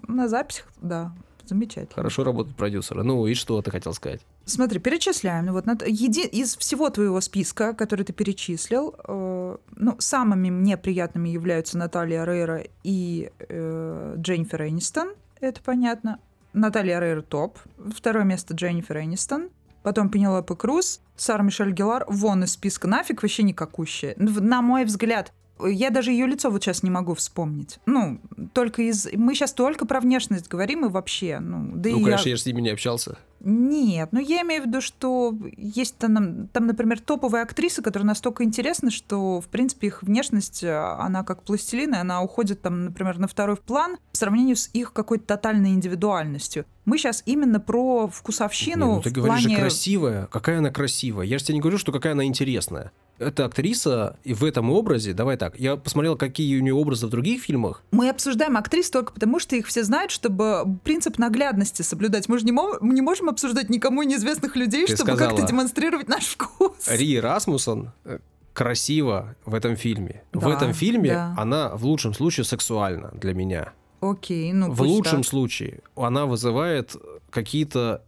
На 0.08 0.28
записях, 0.28 0.66
да. 0.82 1.14
Замечательно. 1.46 1.94
Хорошо 1.94 2.24
работают 2.24 2.58
продюсеры. 2.58 3.04
Ну 3.04 3.28
и 3.28 3.36
что 3.36 3.62
ты 3.62 3.70
хотел 3.70 3.94
сказать? 3.94 4.20
Смотри, 4.46 4.80
перечисляем. 4.80 5.46
Ну 5.46 5.54
Вот 5.54 5.66
еди- 5.86 6.26
из 6.28 6.58
всего 6.58 6.90
твоего 6.90 7.22
списка, 7.22 7.74
который 7.74 8.04
ты 8.04 8.14
перечислил, 8.14 8.96
э, 9.08 9.58
ну, 9.76 9.96
самыми 10.00 10.50
мне 10.50 10.76
приятными 10.76 11.30
являются 11.30 11.78
Наталья 11.78 12.26
Рейра 12.26 12.64
и 12.84 13.30
э, 13.48 14.16
Дженнифер 14.18 14.64
Энистон. 14.64 15.10
Это 15.40 15.62
понятно. 15.62 16.20
Наталья 16.54 17.00
Рейра 17.00 17.22
топ. 17.22 17.58
Второе 17.94 18.24
место 18.24 18.54
Дженнифер 18.54 19.00
Энистон. 19.00 19.50
Потом 19.84 20.10
Пенелопа 20.10 20.56
Круз, 20.56 21.00
Сара 21.16 21.44
Мишель 21.44 21.72
Гелар 21.72 22.06
вон 22.08 22.44
из 22.44 22.54
списка 22.54 22.88
нафиг 22.88 23.22
вообще 23.22 23.44
никакущая. 23.44 24.16
На 24.18 24.64
мой 24.64 24.84
взгляд, 24.84 25.32
я 25.64 25.92
даже 25.92 26.12
ее 26.12 26.26
лицо 26.26 26.50
вот 26.50 26.64
сейчас 26.64 26.82
не 26.82 26.90
могу 26.90 27.14
вспомнить. 27.14 27.78
Ну, 27.86 28.20
только 28.54 28.82
из... 28.82 29.08
Мы 29.14 29.36
сейчас 29.36 29.54
только 29.54 29.86
про 29.86 30.00
внешность 30.00 30.48
говорим 30.48 30.86
и 30.86 30.90
вообще, 30.90 31.40
ну, 31.40 31.74
да 31.76 31.90
ну, 31.92 31.98
и 31.98 32.00
я- 32.00 32.06
конечно, 32.06 32.30
я 32.30 32.36
же 32.36 32.42
с 32.42 32.46
ними 32.48 32.62
не 32.62 32.70
общался. 32.72 33.18
Нет, 33.46 34.10
ну 34.12 34.20
я 34.20 34.42
имею 34.42 34.64
в 34.64 34.66
виду, 34.66 34.82
что 34.82 35.36
есть 35.56 35.98
там, 35.98 36.48
там, 36.48 36.66
например, 36.66 37.00
топовые 37.00 37.44
актрисы, 37.44 37.84
которые 37.84 38.08
настолько 38.08 38.44
интересны, 38.44 38.90
что, 38.90 39.40
в 39.40 39.48
принципе, 39.48 39.88
их 39.88 40.02
внешность, 40.02 40.64
э, 40.64 40.76
она 40.76 41.24
как 41.24 41.44
пластилин, 41.44 41.94
и 41.94 41.98
она 41.98 42.24
уходит 42.24 42.64
там, 42.64 42.86
например, 42.86 43.20
на 43.20 43.28
второй 43.28 43.58
план 43.58 43.98
в 44.12 44.18
сравнении 44.18 44.56
с 44.56 44.72
их 44.74 44.94
какой-то 44.94 45.26
тотальной 45.26 45.70
индивидуальностью. 45.70 46.66
Мы 46.86 46.98
сейчас 46.98 47.22
именно 47.26 47.60
про 47.60 48.08
вкусовщину 48.08 48.86
Не, 48.86 48.96
ну 48.96 49.02
ты 49.02 49.10
говоришь 49.12 49.44
плане... 49.44 49.56
же 49.56 49.62
красивая. 49.62 50.26
Какая 50.28 50.58
она 50.60 50.72
красивая? 50.72 51.26
Я 51.26 51.38
же 51.38 51.46
тебе 51.46 51.56
не 51.56 51.62
говорю, 51.62 51.78
что 51.78 51.92
какая 51.92 52.14
она 52.14 52.26
интересная. 52.26 52.92
Эта 53.18 53.46
актриса 53.46 54.18
и 54.26 54.34
в 54.34 54.44
этом 54.44 54.70
образе, 54.70 55.14
давай 55.14 55.38
так, 55.38 55.58
я 55.58 55.78
посмотрел, 55.78 56.18
какие 56.18 56.60
у 56.60 56.62
нее 56.62 56.74
образы 56.74 57.08
в 57.08 57.10
других 57.10 57.44
фильмах. 57.44 57.82
Мы 57.92 58.10
обсуждаем 58.10 58.58
актрис 58.58 58.90
только 58.90 59.14
потому, 59.14 59.40
что 59.40 59.56
их 59.56 59.68
все 59.68 59.84
знают, 59.86 60.12
чтобы 60.12 60.66
принцип 60.84 61.18
наглядности 61.18 61.82
соблюдать. 61.82 62.28
Мы 62.28 62.40
же 62.40 62.46
не, 62.46 62.52
мо- 62.52 62.78
не 62.82 63.02
можем 63.02 63.30
обсуждать 63.36 63.70
никому 63.70 64.04
неизвестных 64.04 64.56
людей, 64.56 64.86
Ты 64.88 64.96
чтобы 64.96 65.16
как-то 65.16 65.44
демонстрировать 65.44 66.08
наш 66.08 66.24
вкус. 66.26 66.88
Ри 66.88 67.20
Расмусон 67.20 67.92
э, 68.06 68.20
красиво 68.54 69.36
в 69.46 69.54
этом 69.54 69.76
фильме. 69.76 70.24
в 70.34 70.40
Да, 70.42 70.54
этом 70.56 70.74
фильме 70.74 71.10
да. 71.12 71.36
она 71.38 71.76
в 71.76 71.86
лучшем 71.86 72.14
случае 72.14 72.44
сексуальна 72.46 73.12
для 73.14 73.34
меня. 73.34 73.74
Окей, 74.02 74.52
ну 74.54 74.72
в 74.72 74.82
лучшем 74.82 75.22
так. 75.22 75.30
случае 75.30 75.80
она 75.96 76.26
вызывает 76.26 76.96
какие-то, 77.30 78.04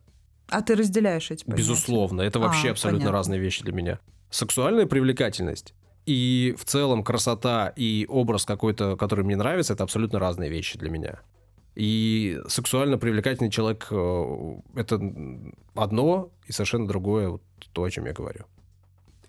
А 0.50 0.62
ты 0.62 0.76
разделяешь 0.76 1.32
эти 1.32 1.44
понятия? 1.44 1.62
безусловно, 1.63 2.22
это 2.22 2.40
вообще 2.40 2.70
А, 2.70 2.72
абсолютно 2.72 3.00
понятно. 3.06 3.18
разные 3.18 3.40
вещи 3.40 3.63
для 3.63 3.74
меня. 3.74 4.00
Сексуальная 4.30 4.86
привлекательность 4.86 5.74
и 6.06 6.56
в 6.58 6.66
целом 6.66 7.04
красота 7.04 7.74
и 7.76 8.06
образ 8.10 8.46
какой-то, 8.46 8.96
который 8.96 9.26
мне 9.26 9.36
нравится, 9.36 9.74
это 9.74 9.84
абсолютно 9.84 10.20
разные 10.20 10.50
вещи 10.50 10.78
для 10.78 10.90
меня. 10.90 11.20
И 11.78 12.42
сексуально 12.48 12.98
привлекательный 12.98 13.52
человек 13.52 13.88
э, 13.92 14.56
это 14.76 15.00
одно 15.76 16.32
и 16.48 16.52
совершенно 16.52 16.88
другое 16.88 17.30
вот 17.30 17.44
то, 17.72 17.84
о 17.84 17.92
чем 17.92 18.08
я 18.08 18.13
говорю. 18.13 18.46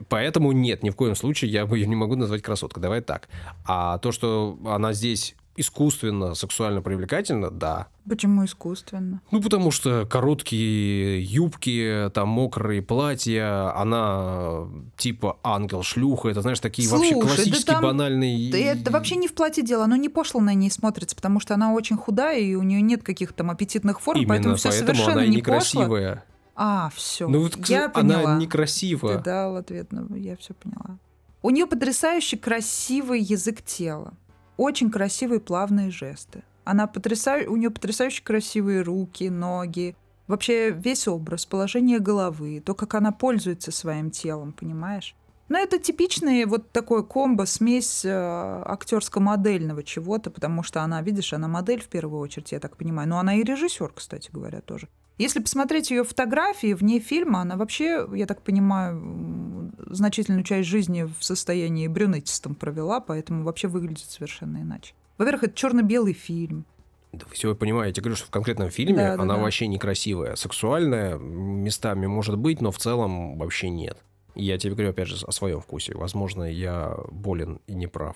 Поэтому 0.09 0.53
нет, 0.53 0.83
ни 0.83 0.89
в 0.89 0.97
коем 0.97 1.15
случае 1.15 1.51
я 1.51 1.65
ее 1.65 1.87
не 1.87 1.95
могу 1.95 2.17
назвать 2.17 2.41
красоткой. 2.41 2.83
Давай 2.83 3.03
так. 3.03 3.29
А 3.67 3.99
то, 3.99 4.13
что 4.13 4.59
она 4.65 4.95
здесь 4.95 5.37
искусственно 5.61 6.35
сексуально 6.35 6.81
привлекательна, 6.83 7.51
да. 7.51 7.89
Почему 8.09 8.45
искусственно? 8.45 9.21
Ну, 9.31 9.43
потому 9.43 9.71
что 9.71 10.07
короткие 10.07 11.23
юбки, 11.23 12.11
там 12.15 12.29
мокрые 12.29 12.81
платья, 12.83 13.77
она 13.77 14.67
типа 14.97 15.39
ангел-шлюха, 15.43 16.29
это, 16.29 16.41
знаешь, 16.43 16.61
такие 16.61 16.89
вообще 16.89 17.13
Слушай, 17.13 17.21
да 17.29 17.35
классические 17.35 17.75
там- 17.75 17.83
банальные... 17.83 18.51
Да 18.53 18.59
это 18.59 18.91
вообще 18.91 19.17
не 19.17 19.29
в 19.29 19.35
платье 19.35 19.63
дело, 19.63 19.85
оно 19.85 19.97
не 19.97 20.09
пошло 20.09 20.41
на 20.41 20.55
ней 20.55 20.71
смотрится, 20.71 21.15
потому 21.17 21.41
что 21.41 21.55
она 21.55 21.73
очень 21.73 21.97
худая, 21.97 22.39
и 22.39 22.55
у 22.55 22.63
нее 22.63 22.81
нет 22.81 23.03
каких-то 23.03 23.35
там 23.35 23.51
аппетитных 23.51 24.01
форм, 24.01 24.21
Именно 24.21 24.29
поэтому 24.29 24.55
все 24.57 24.69
поэтому 24.71 24.87
совершенно 24.95 25.13
она 25.21 25.25
и 25.25 25.29
не 25.29 25.43
пошло. 25.43 25.83
некрасивая. 25.83 26.25
А, 26.61 26.91
все. 26.95 27.29
Ну, 27.29 27.43
вот 27.43 27.69
я 27.69 27.85
она 27.85 27.89
поняла. 27.91 28.37
некрасивая. 28.37 29.19
Ты 29.19 29.25
дал 29.25 29.57
ответ, 29.57 29.89
ну, 29.93 30.17
я 30.17 30.37
все 30.37 30.55
поняла. 30.55 30.99
У 31.41 31.51
нее 31.51 31.67
потрясающе 31.67 32.37
красивый 32.37 33.21
язык 33.21 33.63
тела. 33.63 34.15
Очень 34.59 34.91
красивые 34.91 35.41
плавные 35.41 35.91
жесты. 35.91 36.43
Она 36.65 36.87
потрясаю... 36.87 37.51
У 37.51 37.57
нее 37.57 37.71
потрясающе 37.71 38.23
красивые 38.23 38.83
руки, 38.83 39.31
ноги. 39.31 39.97
Вообще 40.27 40.71
весь 40.71 41.09
образ, 41.09 41.47
положение 41.47 42.01
головы, 42.01 42.61
то, 42.63 42.75
как 42.75 42.95
она 42.95 43.13
пользуется 43.13 43.71
своим 43.71 44.11
телом, 44.11 44.53
понимаешь? 44.53 45.15
Но 45.49 45.59
это 45.59 45.79
типичный 45.79 46.45
вот 46.45 46.73
такой 46.73 47.07
комбо, 47.07 47.45
смесь 47.47 48.05
э, 48.05 48.11
актерско-модельного 48.11 49.83
чего-то, 49.83 50.31
потому 50.31 50.63
что 50.63 50.83
она, 50.83 51.01
видишь, 51.03 51.33
она 51.33 51.49
модель 51.49 51.81
в 51.81 51.89
первую 51.89 52.21
очередь, 52.21 52.53
я 52.53 52.61
так 52.61 52.77
понимаю. 52.77 53.09
Но 53.09 53.19
она 53.19 53.37
и 53.37 53.45
режиссер, 53.45 53.93
кстати 53.95 54.29
говоря, 54.31 54.61
тоже. 54.61 54.89
Если 55.19 55.41
посмотреть 55.41 55.91
ее 55.91 56.05
фотографии 56.05 56.75
вне 56.75 57.01
фильма, 57.01 57.41
она 57.41 57.57
вообще, 57.57 58.09
я 58.15 58.27
так 58.27 58.43
понимаю, 58.43 59.73
значительную 59.87 60.45
часть 60.45 60.69
жизни 60.69 61.03
в 61.19 61.25
состоянии 61.25 61.89
брюнетистом 61.89 62.55
провела, 62.55 63.01
поэтому 63.01 63.43
вообще 63.43 63.67
выглядит 63.67 64.09
совершенно 64.09 64.59
иначе. 64.59 64.95
Во-первых, 65.19 65.43
это 65.45 65.55
черно-белый 65.55 66.13
фильм. 66.13 66.65
Да 67.13 67.27
вы 67.27 67.35
все 67.35 67.55
понимаете, 67.57 68.01
я 68.01 68.03
говорю, 68.03 68.17
что 68.17 68.27
в 68.27 68.31
конкретном 68.31 68.71
фильме 68.71 68.97
Да, 68.99 69.17
да, 69.17 69.23
она 69.23 69.35
да. 69.35 69.43
вообще 69.43 69.67
некрасивая. 69.67 70.37
Сексуальная 70.37 71.19
местами 71.19 72.07
может 72.07 72.39
быть, 72.39 72.61
но 72.61 72.71
в 72.71 72.79
целом 72.79 73.39
вообще 73.39 73.71
нет. 73.71 73.99
Я 74.37 74.57
тебе 74.57 74.75
говорю, 74.75 74.91
опять 74.91 75.09
же, 75.09 75.27
о 75.27 75.33
своем 75.33 75.61
вкусе. 75.61 75.95
Возможно, 75.97 76.45
я 76.45 76.97
болен 77.11 77.61
и 77.67 77.75
не 77.75 77.89
прав. 77.89 78.15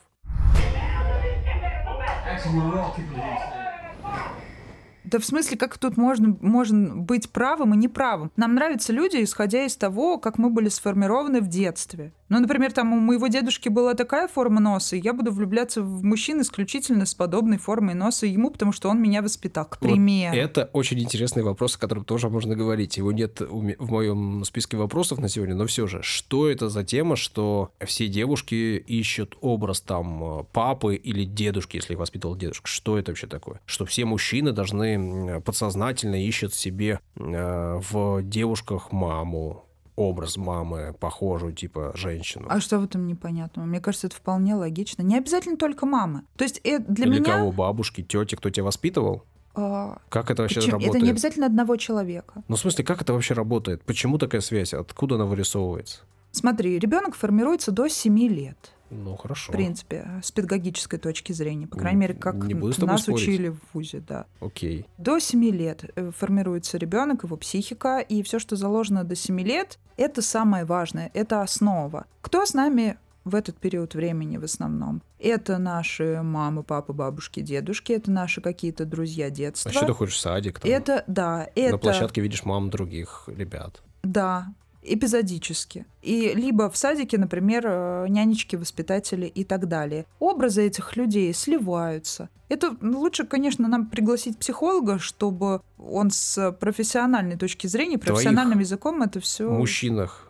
Да 5.05 5.19
в 5.19 5.25
смысле, 5.25 5.57
как 5.57 5.79
тут 5.79 5.97
можно, 5.97 6.37
можно 6.41 6.95
быть 6.95 7.31
правым 7.31 7.75
и 7.75 7.77
неправым? 7.77 8.31
Нам 8.37 8.55
нравятся 8.55 8.93
люди, 8.93 9.23
исходя 9.23 9.65
из 9.65 9.77
того, 9.77 10.19
как 10.19 10.39
мы 10.39 10.51
были 10.51 10.69
сформированы 10.69 11.41
в 11.41 11.49
детстве. 11.49 12.13
Ну, 12.33 12.41
например, 12.41 12.73
там 12.73 12.95
у 12.95 12.99
моего 12.99 13.27
дедушки 13.27 13.69
была 13.69 13.93
такая 13.93 14.27
форма 14.27 14.59
носа, 14.59 14.97
и 14.97 15.01
я 15.01 15.13
буду 15.13 15.31
влюбляться 15.33 15.83
в 15.83 16.03
мужчин 16.03 16.41
исключительно 16.41 17.05
с 17.05 17.15
подобной 17.15 17.59
формой 17.59 17.93
носа 17.93 18.25
ему, 18.27 18.51
потому 18.51 18.73
что 18.73 18.89
он 18.89 19.03
меня 19.03 19.21
воспитал, 19.21 19.67
к 19.67 19.77
примеру. 19.79 20.35
Вот 20.35 20.41
это 20.43 20.71
очень 20.73 20.99
интересный 20.99 21.43
вопрос, 21.43 21.77
о 21.77 21.79
котором 21.79 22.07
тоже 22.07 22.31
можно 22.31 22.57
говорить. 22.57 22.97
Его 22.97 23.13
нет 23.13 23.43
в 23.43 23.91
моем 23.91 24.45
списке 24.45 24.79
вопросов 24.79 25.19
на 25.19 25.29
сегодня, 25.29 25.55
но 25.55 25.67
все 25.67 25.87
же, 25.87 26.01
что 26.03 26.49
это 26.49 26.71
за 26.71 26.85
тема, 26.85 27.17
что 27.17 27.71
все 27.85 28.09
девушки 28.09 28.55
ищут 28.79 29.37
образ 29.43 29.83
там 29.83 30.41
э, 30.41 30.45
папы 30.55 30.95
или 30.95 31.25
дедушки, 31.25 31.77
если 31.77 31.93
их 31.93 31.99
воспитывал 31.99 32.35
дедушка? 32.35 32.67
Что 32.67 32.97
это 32.97 33.11
вообще 33.11 33.27
такое? 33.27 33.61
Что 33.67 33.85
все 33.85 34.07
мужчины 34.07 34.53
должны 34.53 35.43
подсознательно 35.43 36.15
ищут 36.15 36.55
себе 36.55 36.99
э, 37.17 37.81
в 37.91 38.23
девушках 38.23 38.91
маму, 38.91 39.67
образ 39.97 40.37
мамы, 40.37 40.95
похожую, 40.99 41.53
типа, 41.53 41.93
женщину. 41.95 42.47
А 42.49 42.61
что 42.61 42.79
в 42.79 42.85
этом 42.85 43.07
непонятного? 43.07 43.67
Мне 43.67 43.81
кажется, 43.81 44.07
это 44.07 44.17
вполне 44.17 44.55
логично. 44.55 45.03
Не 45.03 45.19
обязательно 45.19 45.57
только 45.57 45.87
мамы. 45.87 46.23
То 46.37 46.45
есть 46.45 46.61
это 46.65 46.91
для 46.91 47.07
Или 47.07 47.21
меня... 47.21 47.39
кого? 47.39 47.53
Бабушки, 47.53 48.03
тети, 48.03 48.35
кто 48.35 48.51
тебя 48.51 48.65
воспитывал? 48.65 49.25
А... 49.55 49.99
Как 50.09 50.31
это 50.31 50.43
вообще 50.43 50.61
Почему? 50.61 50.73
работает? 50.73 50.95
Это 50.97 51.05
не 51.05 51.11
обязательно 51.11 51.47
одного 51.47 51.77
человека. 51.77 52.43
Ну, 52.49 52.57
в 52.57 52.59
смысле, 52.59 52.85
как 52.85 53.03
это 53.03 53.13
вообще 53.13 53.35
работает? 53.35 53.83
Почему 53.83 54.19
такая 54.19 54.41
связь? 54.41 54.73
Откуда 54.73 55.17
она 55.17 55.27
вырисовывается? 55.27 56.01
Смотри, 56.31 56.79
ребенок 56.79 57.15
формируется 57.15 57.73
до 57.73 57.89
7 57.89 58.19
лет. 58.29 58.73
Ну, 58.93 59.17
хорошо. 59.17 59.53
В 59.53 59.57
принципе, 59.57 60.21
с 60.23 60.31
педагогической 60.31 60.99
точки 60.99 61.33
зрения. 61.33 61.67
По 61.67 61.79
крайней 61.79 62.01
мере, 62.01 62.15
как 62.15 62.35
нас 62.37 63.03
спорить. 63.03 63.09
учили 63.09 63.49
в 63.49 63.59
ВУЗе, 63.73 64.03
да. 64.07 64.27
Окей. 64.41 64.87
До 64.99 65.19
7 65.19 65.45
лет 65.51 65.85
э, 65.95 66.11
формируется 66.17 66.77
ребенок, 66.77 67.25
его 67.25 67.37
психика, 67.37 68.01
и 68.01 68.23
все, 68.23 68.39
что 68.39 68.57
заложено 68.57 69.05
до 69.05 69.17
7 69.17 69.41
лет, 69.41 69.79
это 69.97 70.21
самое 70.21 70.65
важное, 70.65 71.11
это 71.15 71.41
основа. 71.43 72.07
Кто 72.21 72.45
с 72.45 72.55
нами 72.55 72.99
в 73.25 73.35
этот 73.35 73.57
период 73.57 73.95
времени 73.95 74.37
в 74.37 74.45
основном. 74.45 75.03
Это 75.19 75.59
наши 75.59 76.21
мамы, 76.23 76.63
папы, 76.63 76.93
бабушки, 76.93 77.41
дедушки, 77.41 77.93
это 77.93 78.11
наши 78.11 78.41
какие-то 78.41 78.85
друзья 78.85 79.31
детства. 79.31 79.71
А 79.71 79.75
что 79.75 79.87
ты 79.87 79.93
ходишь 79.93 80.15
в 80.15 80.19
садик? 80.19 80.61
Там, 80.61 80.71
это, 80.71 81.05
да, 81.07 81.49
это... 81.55 81.73
На 81.73 81.79
площадке 81.79 82.21
видишь 82.21 82.45
мам 82.45 82.71
других 82.71 83.29
ребят. 83.29 83.83
Да, 84.03 84.53
эпизодически. 84.83 85.87
И 86.03 86.33
либо 86.35 86.69
в 86.71 86.77
садике, 86.77 87.19
например, 87.19 87.65
э, 87.67 88.07
нянечки, 88.09 88.57
воспитатели 88.57 89.27
и 89.27 89.45
так 89.45 89.69
далее. 89.69 90.07
Образы 90.19 90.67
этих 90.67 90.97
людей 90.97 91.33
сливаются. 91.33 92.29
Это 92.49 92.77
лучше, 92.83 93.25
конечно, 93.25 93.69
нам 93.69 93.87
пригласить 93.87 94.39
психолога, 94.39 94.99
чтобы 94.99 95.61
он 95.79 96.11
с 96.11 96.53
профессиональной 96.53 97.37
точки 97.37 97.67
зрения, 97.67 97.99
профессиональным 97.99 98.55
Твоих 98.55 98.67
языком 98.67 99.03
это 99.03 99.21
все. 99.21 99.49
В 99.49 99.59
мужчинах 99.59 100.29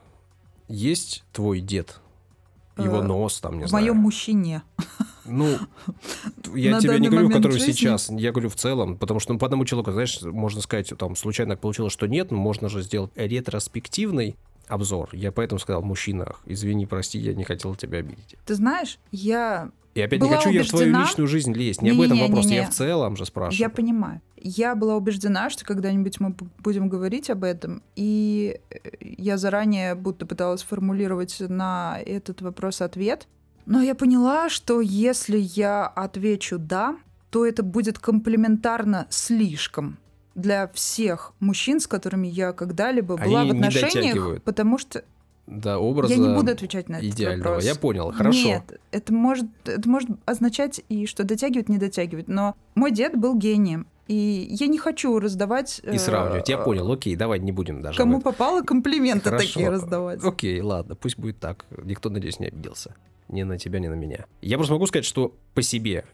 есть 0.68 1.24
твой 1.32 1.60
дед? 1.60 1.98
Его 2.78 2.98
Э, 2.98 3.02
нос 3.02 3.40
там, 3.40 3.58
не 3.58 3.64
в 3.64 3.68
знаю. 3.68 3.84
моем 3.84 3.96
мужчине. 3.96 4.62
Ну, 5.24 5.56
я 6.54 6.72
На 6.72 6.80
тебе 6.80 6.98
не 6.98 7.08
говорю, 7.08 7.30
который 7.30 7.52
жизни. 7.58 7.72
сейчас, 7.72 8.10
я 8.10 8.32
говорю 8.32 8.48
в 8.48 8.56
целом, 8.56 8.96
потому 8.96 9.20
что 9.20 9.32
ну, 9.32 9.38
по 9.38 9.46
одному 9.46 9.64
человеку, 9.64 9.92
знаешь, 9.92 10.20
можно 10.22 10.60
сказать, 10.60 10.92
там 10.98 11.16
случайно 11.16 11.56
получилось, 11.56 11.92
что 11.92 12.06
нет, 12.06 12.30
но 12.30 12.38
можно 12.38 12.68
же 12.68 12.82
сделать 12.82 13.10
ретроспективный 13.14 14.36
обзор. 14.68 15.10
Я 15.12 15.32
поэтому 15.32 15.58
сказал 15.58 15.82
мужчинах. 15.82 16.40
Извини, 16.46 16.86
прости, 16.86 17.18
я 17.18 17.34
не 17.34 17.44
хотел 17.44 17.74
тебя 17.74 17.98
обидеть. 17.98 18.36
Ты 18.46 18.54
знаешь, 18.54 18.98
я 19.10 19.70
И 19.94 20.00
опять 20.00 20.20
Была 20.20 20.30
не 20.30 20.36
хочу 20.36 20.50
я 20.50 20.62
в 20.62 20.68
твою 20.68 20.86
убеждена- 20.86 21.02
личную 21.02 21.26
жизнь 21.26 21.52
лезть. 21.52 21.82
Не 21.82 21.90
об 21.90 22.00
этом 22.00 22.16
Не-не-не-не-не. 22.16 22.28
вопрос, 22.36 22.50
я 22.50 22.66
в 22.66 22.70
целом 22.74 23.16
же 23.16 23.26
спрашиваю. 23.26 23.60
Я 23.60 23.68
понимаю. 23.68 24.20
Я 24.36 24.74
была 24.74 24.96
убеждена, 24.96 25.50
что 25.50 25.64
когда-нибудь 25.64 26.18
мы 26.20 26.34
будем 26.58 26.88
говорить 26.88 27.28
об 27.30 27.44
этом, 27.44 27.82
и 27.94 28.58
э, 28.70 28.76
я 29.00 29.36
заранее 29.36 29.94
будто 29.94 30.26
пыталась 30.26 30.62
формулировать 30.62 31.36
на 31.40 32.00
этот 32.04 32.40
вопрос 32.40 32.80
ответ. 32.80 33.28
Но 33.66 33.80
я 33.80 33.94
поняла, 33.94 34.48
что 34.48 34.80
если 34.80 35.38
я 35.38 35.86
отвечу 35.86 36.58
«да», 36.58 36.96
то 37.30 37.46
это 37.46 37.62
будет 37.62 37.98
комплементарно 37.98 39.06
слишком 39.08 39.98
для 40.34 40.68
всех 40.68 41.32
мужчин, 41.40 41.80
с 41.80 41.86
которыми 41.86 42.26
я 42.26 42.52
когда-либо 42.52 43.16
была 43.16 43.40
Они 43.40 43.50
в 43.50 43.54
не 43.54 43.60
отношениях, 43.60 44.42
потому 44.42 44.78
что 44.78 45.04
Да, 45.46 45.78
образа 45.78 46.14
я 46.14 46.20
не 46.20 46.34
буду 46.34 46.52
отвечать 46.52 46.88
на 46.88 46.96
этот 46.96 47.10
идеального. 47.10 47.48
вопрос. 47.48 47.64
Я 47.64 47.74
понял, 47.74 48.12
хорошо. 48.12 48.46
Нет, 48.46 48.80
это 48.90 49.12
может, 49.12 49.46
это 49.64 49.88
может 49.88 50.10
означать 50.24 50.82
и 50.88 51.06
что 51.06 51.24
дотягивать, 51.24 51.68
не 51.68 51.78
дотягивать. 51.78 52.28
Но 52.28 52.54
мой 52.74 52.90
дед 52.90 53.16
был 53.16 53.34
гением. 53.36 53.86
И 54.08 54.46
я 54.50 54.66
не 54.66 54.78
хочу 54.78 55.18
раздавать... 55.18 55.80
И 55.84 55.96
сравнивать. 55.96 56.48
Я 56.48 56.58
понял, 56.58 56.90
окей, 56.90 57.14
давай 57.16 57.38
не 57.38 57.52
будем 57.52 57.80
даже. 57.80 57.96
Кому 57.96 58.20
попало 58.20 58.62
комплименты 58.62 59.30
Хорошо. 59.30 59.46
такие 59.46 59.68
раздавать. 59.70 60.24
Окей, 60.24 60.60
ладно, 60.60 60.96
пусть 60.96 61.18
будет 61.18 61.38
так. 61.38 61.64
Никто, 61.82 62.10
надеюсь, 62.10 62.40
не 62.40 62.46
обиделся. 62.46 62.94
Ни 63.32 63.42
на 63.42 63.58
тебя, 63.58 63.80
ни 63.80 63.88
на 63.88 63.94
меня. 63.94 64.26
Я 64.42 64.56
просто 64.58 64.74
могу 64.74 64.86
сказать, 64.86 65.04
что 65.06 65.34
по 65.54 65.62
себе 65.62 66.04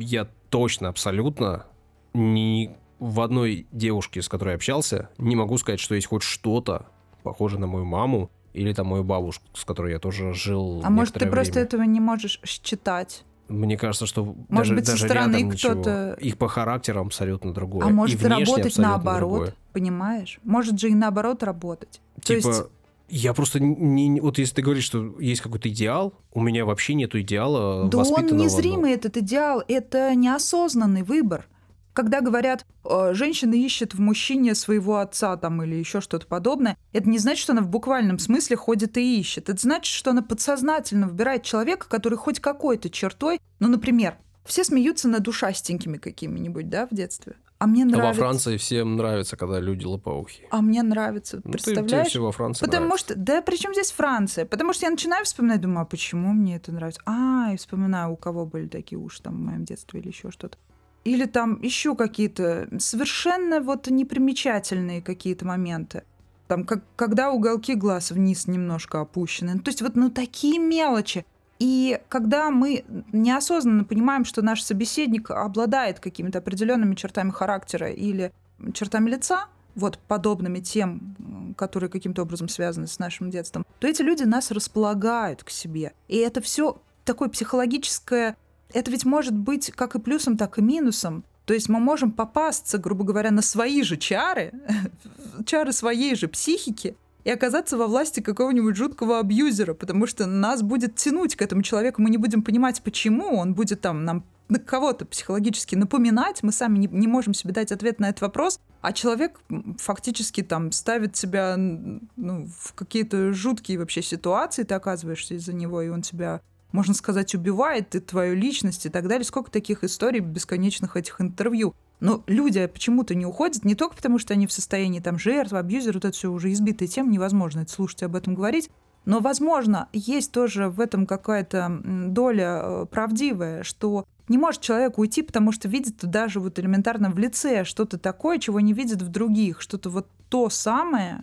я 0.00 0.26
точно, 0.48 0.88
абсолютно 0.88 1.66
ни 2.14 2.70
в 2.98 3.20
одной 3.20 3.66
девушке, 3.72 4.22
с 4.22 4.28
которой 4.28 4.54
общался, 4.54 5.10
не 5.18 5.36
могу 5.36 5.58
сказать, 5.58 5.80
что 5.80 5.94
есть 5.94 6.06
хоть 6.06 6.22
что-то 6.22 6.86
похожее 7.22 7.60
на 7.60 7.66
мою 7.66 7.84
маму 7.84 8.30
или 8.54 8.72
там 8.72 8.86
мою 8.86 9.04
бабушку, 9.04 9.44
с 9.54 9.64
которой 9.64 9.92
я 9.92 9.98
тоже 9.98 10.32
жил 10.32 10.80
А 10.82 10.88
может, 10.88 11.14
ты 11.14 11.18
некоторое 11.18 11.30
просто 11.32 11.52
время. 11.54 11.66
этого 11.66 11.82
не 11.82 12.00
можешь 12.00 12.40
считать? 12.44 13.24
Мне 13.48 13.76
кажется, 13.76 14.06
что 14.06 14.24
Может 14.24 14.46
даже, 14.48 14.74
быть, 14.74 14.86
со 14.86 14.92
даже 14.92 15.04
стороны 15.04 15.32
рядом 15.36 15.50
ничего. 15.50 15.72
кто-то- 15.72 16.16
Их 16.20 16.38
по 16.38 16.48
характерам 16.48 17.06
абсолютно 17.08 17.52
другое. 17.52 17.86
а 17.86 17.90
и 17.90 17.92
может 17.92 18.18
внешне 18.20 18.44
работать 18.44 18.78
наоборот, 18.78 19.30
другое. 19.30 19.54
понимаешь? 19.72 20.40
Может 20.42 20.80
же 20.80 20.88
и 20.90 20.94
наоборот 20.94 21.42
работать. 21.42 22.00
То 22.16 22.22
Типа, 22.22 22.46
есть- 22.48 22.62
я 23.08 23.34
просто 23.34 23.60
не, 23.60 24.20
Вот 24.20 24.38
если 24.38 24.56
ты 24.56 24.62
говоришь, 24.62 24.84
что 24.84 25.18
есть 25.20 25.40
какой-то 25.40 25.68
идеал, 25.68 26.14
у 26.32 26.40
меня 26.40 26.64
вообще 26.64 26.94
нету 26.94 27.20
идеала 27.20 27.88
Да 27.88 27.98
он 27.98 28.26
незримый, 28.26 28.92
этот 28.92 29.16
идеал, 29.16 29.62
это 29.68 30.14
неосознанный 30.14 31.02
выбор. 31.02 31.46
Когда 31.92 32.20
говорят, 32.20 32.66
э, 32.84 33.14
женщина 33.14 33.54
ищет 33.54 33.94
в 33.94 34.00
мужчине 34.00 34.54
своего 34.54 34.98
отца 34.98 35.34
там 35.38 35.62
или 35.62 35.76
еще 35.76 36.02
что-то 36.02 36.26
подобное, 36.26 36.76
это 36.92 37.08
не 37.08 37.18
значит, 37.18 37.42
что 37.42 37.52
она 37.52 37.62
в 37.62 37.68
буквальном 37.68 38.18
смысле 38.18 38.56
ходит 38.56 38.98
и 38.98 39.18
ищет. 39.18 39.48
Это 39.48 39.58
значит, 39.58 39.94
что 39.94 40.10
она 40.10 40.20
подсознательно 40.20 41.08
выбирает 41.08 41.42
человека, 41.42 41.88
который 41.88 42.18
хоть 42.18 42.38
какой-то 42.38 42.90
чертой, 42.90 43.40
ну, 43.60 43.68
например, 43.68 44.18
все 44.44 44.62
смеются 44.62 45.08
над 45.08 45.26
ушастенькими 45.26 45.96
какими-нибудь, 45.96 46.68
да, 46.68 46.86
в 46.86 46.94
детстве. 46.94 47.36
А 47.58 47.66
мне 47.66 47.84
Ну, 47.86 47.92
во 47.92 47.96
нравится. 47.98 48.20
Франции 48.20 48.56
всем 48.58 48.96
нравится, 48.96 49.36
когда 49.36 49.60
люди 49.60 49.84
лопоухие. 49.86 50.46
А 50.50 50.60
мне 50.60 50.82
нравится, 50.82 51.36
Ну, 51.36 51.42
ты- 51.42 51.50
представляешь? 51.52 51.90
тебе 51.90 52.04
все 52.04 52.22
во 52.22 52.30
Франции 52.32 52.64
Потому 52.64 52.86
нравится. 52.86 53.06
что, 53.06 53.14
да, 53.16 53.40
причем 53.42 53.72
здесь 53.72 53.92
Франция? 53.92 54.44
Потому 54.44 54.74
что 54.74 54.84
я 54.86 54.90
начинаю 54.90 55.24
вспоминать, 55.24 55.60
думаю, 55.62 55.80
а 55.82 55.84
почему 55.86 56.32
мне 56.34 56.56
это 56.56 56.70
нравится? 56.72 57.00
А, 57.06 57.50
и 57.54 57.56
вспоминаю, 57.56 58.12
у 58.12 58.16
кого 58.16 58.44
были 58.44 58.66
такие 58.68 58.98
уши 58.98 59.22
там 59.22 59.34
в 59.36 59.38
моем 59.40 59.64
детстве 59.64 60.00
или 60.00 60.08
еще 60.08 60.30
что-то. 60.30 60.58
Или 61.04 61.24
там 61.24 61.60
еще 61.62 61.94
какие-то 61.96 62.68
совершенно 62.78 63.60
вот 63.60 63.88
непримечательные 63.88 65.00
какие-то 65.00 65.46
моменты. 65.46 66.02
Там, 66.48 66.64
как, 66.64 66.82
когда 66.94 67.30
уголки 67.30 67.74
глаз 67.74 68.10
вниз 68.10 68.46
немножко 68.46 69.00
опущены. 69.00 69.54
Ну, 69.54 69.60
То 69.60 69.70
есть 69.70 69.82
вот 69.82 69.96
ну, 69.96 70.10
такие 70.10 70.58
мелочи. 70.58 71.24
И 71.58 72.00
когда 72.08 72.50
мы 72.50 72.84
неосознанно 73.12 73.84
понимаем, 73.84 74.24
что 74.24 74.42
наш 74.42 74.62
собеседник 74.62 75.30
обладает 75.30 76.00
какими-то 76.00 76.38
определенными 76.38 76.94
чертами 76.94 77.30
характера 77.30 77.90
или 77.90 78.32
чертами 78.74 79.10
лица, 79.10 79.46
вот 79.74 79.98
подобными 80.08 80.60
тем, 80.60 81.54
которые 81.56 81.90
каким-то 81.90 82.22
образом 82.22 82.48
связаны 82.48 82.86
с 82.86 82.98
нашим 82.98 83.30
детством, 83.30 83.64
то 83.78 83.86
эти 83.86 84.02
люди 84.02 84.24
нас 84.24 84.50
располагают 84.50 85.44
к 85.44 85.50
себе. 85.50 85.92
И 86.08 86.16
это 86.16 86.40
все 86.40 86.80
такое 87.04 87.28
психологическое, 87.28 88.36
это 88.72 88.90
ведь 88.90 89.04
может 89.04 89.34
быть 89.34 89.70
как 89.70 89.94
и 89.94 90.00
плюсом, 90.00 90.36
так 90.36 90.58
и 90.58 90.62
минусом. 90.62 91.24
То 91.44 91.54
есть 91.54 91.68
мы 91.68 91.78
можем 91.78 92.10
попасться, 92.10 92.78
грубо 92.78 93.04
говоря, 93.04 93.30
на 93.30 93.42
свои 93.42 93.82
же 93.82 93.96
чары, 93.96 94.52
чары 95.46 95.72
своей 95.72 96.16
же 96.16 96.26
психики, 96.26 96.96
и 97.26 97.30
оказаться 97.30 97.76
во 97.76 97.88
власти 97.88 98.20
какого-нибудь 98.20 98.76
жуткого 98.76 99.18
абьюзера, 99.18 99.74
потому 99.74 100.06
что 100.06 100.26
нас 100.26 100.62
будет 100.62 100.94
тянуть 100.94 101.34
к 101.34 101.42
этому 101.42 101.62
человеку, 101.62 102.00
мы 102.00 102.08
не 102.08 102.18
будем 102.18 102.40
понимать, 102.40 102.80
почему, 102.82 103.36
он 103.36 103.52
будет 103.52 103.80
там 103.80 104.04
нам 104.04 104.24
на 104.48 104.60
кого-то 104.60 105.04
психологически 105.06 105.74
напоминать, 105.74 106.44
мы 106.44 106.52
сами 106.52 106.78
не, 106.78 106.86
не 106.86 107.08
можем 107.08 107.34
себе 107.34 107.52
дать 107.52 107.72
ответ 107.72 107.98
на 107.98 108.10
этот 108.10 108.20
вопрос, 108.20 108.60
а 108.80 108.92
человек 108.92 109.40
фактически 109.76 110.44
там 110.44 110.70
ставит 110.70 111.16
себя 111.16 111.56
ну, 111.56 112.46
в 112.60 112.74
какие-то 112.74 113.32
жуткие 113.32 113.80
вообще 113.80 114.02
ситуации, 114.02 114.62
ты 114.62 114.74
оказываешься 114.76 115.34
из-за 115.34 115.52
него, 115.52 115.82
и 115.82 115.88
он 115.88 116.02
тебя, 116.02 116.42
можно 116.70 116.94
сказать, 116.94 117.34
убивает, 117.34 117.96
и 117.96 117.98
твою 117.98 118.36
личность 118.36 118.86
и 118.86 118.88
так 118.88 119.08
далее. 119.08 119.24
Сколько 119.24 119.50
таких 119.50 119.82
историй 119.82 120.20
бесконечных 120.20 120.96
этих 120.96 121.20
интервью. 121.20 121.74
Но 122.00 122.22
люди 122.26 122.66
почему-то 122.66 123.14
не 123.14 123.24
уходят, 123.24 123.64
не 123.64 123.74
только 123.74 123.96
потому, 123.96 124.18
что 124.18 124.34
они 124.34 124.46
в 124.46 124.52
состоянии 124.52 125.00
там 125.00 125.18
жертвы, 125.18 125.58
абьюзер, 125.58 125.94
вот 125.94 126.04
это 126.04 126.14
все 126.14 126.30
уже 126.30 126.52
избитая 126.52 126.88
тема, 126.88 127.10
невозможно 127.10 127.60
это 127.60 127.72
слушать 127.72 128.02
об 128.02 128.16
этом 128.16 128.34
говорить. 128.34 128.70
Но, 129.06 129.20
возможно, 129.20 129.88
есть 129.92 130.32
тоже 130.32 130.68
в 130.68 130.80
этом 130.80 131.06
какая-то 131.06 131.80
доля 131.84 132.60
э, 132.62 132.86
правдивая, 132.90 133.62
что 133.62 134.04
не 134.28 134.36
может 134.36 134.60
человек 134.60 134.98
уйти, 134.98 135.22
потому 135.22 135.52
что 135.52 135.68
видит 135.68 135.98
даже 135.98 136.40
вот 136.40 136.58
элементарно 136.58 137.10
в 137.10 137.18
лице 137.18 137.64
что-то 137.64 137.98
такое, 137.98 138.38
чего 138.38 138.58
не 138.58 138.72
видит 138.72 139.00
в 139.02 139.08
других, 139.08 139.60
что-то 139.60 139.90
вот 139.90 140.08
то 140.28 140.50
самое, 140.50 141.22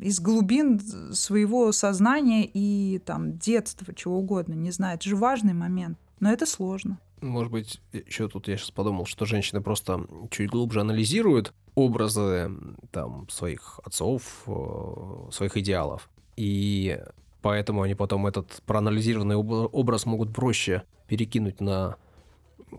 из 0.00 0.20
глубин 0.20 0.80
своего 1.12 1.72
сознания 1.72 2.48
и 2.52 3.00
там 3.04 3.38
детства, 3.38 3.94
чего 3.94 4.18
угодно, 4.18 4.54
не 4.54 4.70
знаю. 4.70 4.96
Это 4.96 5.08
же 5.08 5.16
важный 5.16 5.54
момент. 5.54 5.98
Но 6.20 6.32
это 6.32 6.46
сложно. 6.46 6.98
Может 7.24 7.50
быть, 7.50 7.80
еще 7.92 8.28
тут 8.28 8.48
я 8.48 8.56
сейчас 8.58 8.70
подумал, 8.70 9.06
что 9.06 9.24
женщины 9.24 9.62
просто 9.62 10.06
чуть 10.30 10.50
глубже 10.50 10.82
анализируют 10.82 11.54
образы 11.74 12.50
там 12.92 13.26
своих 13.30 13.80
отцов, 13.82 14.42
э, 14.46 15.30
своих 15.32 15.56
идеалов. 15.56 16.10
И 16.36 17.00
поэтому 17.40 17.80
они 17.80 17.94
потом 17.94 18.26
этот 18.26 18.62
проанализированный 18.66 19.36
образ 19.36 20.04
могут 20.04 20.34
проще 20.34 20.82
перекинуть 21.08 21.62
на, 21.62 21.96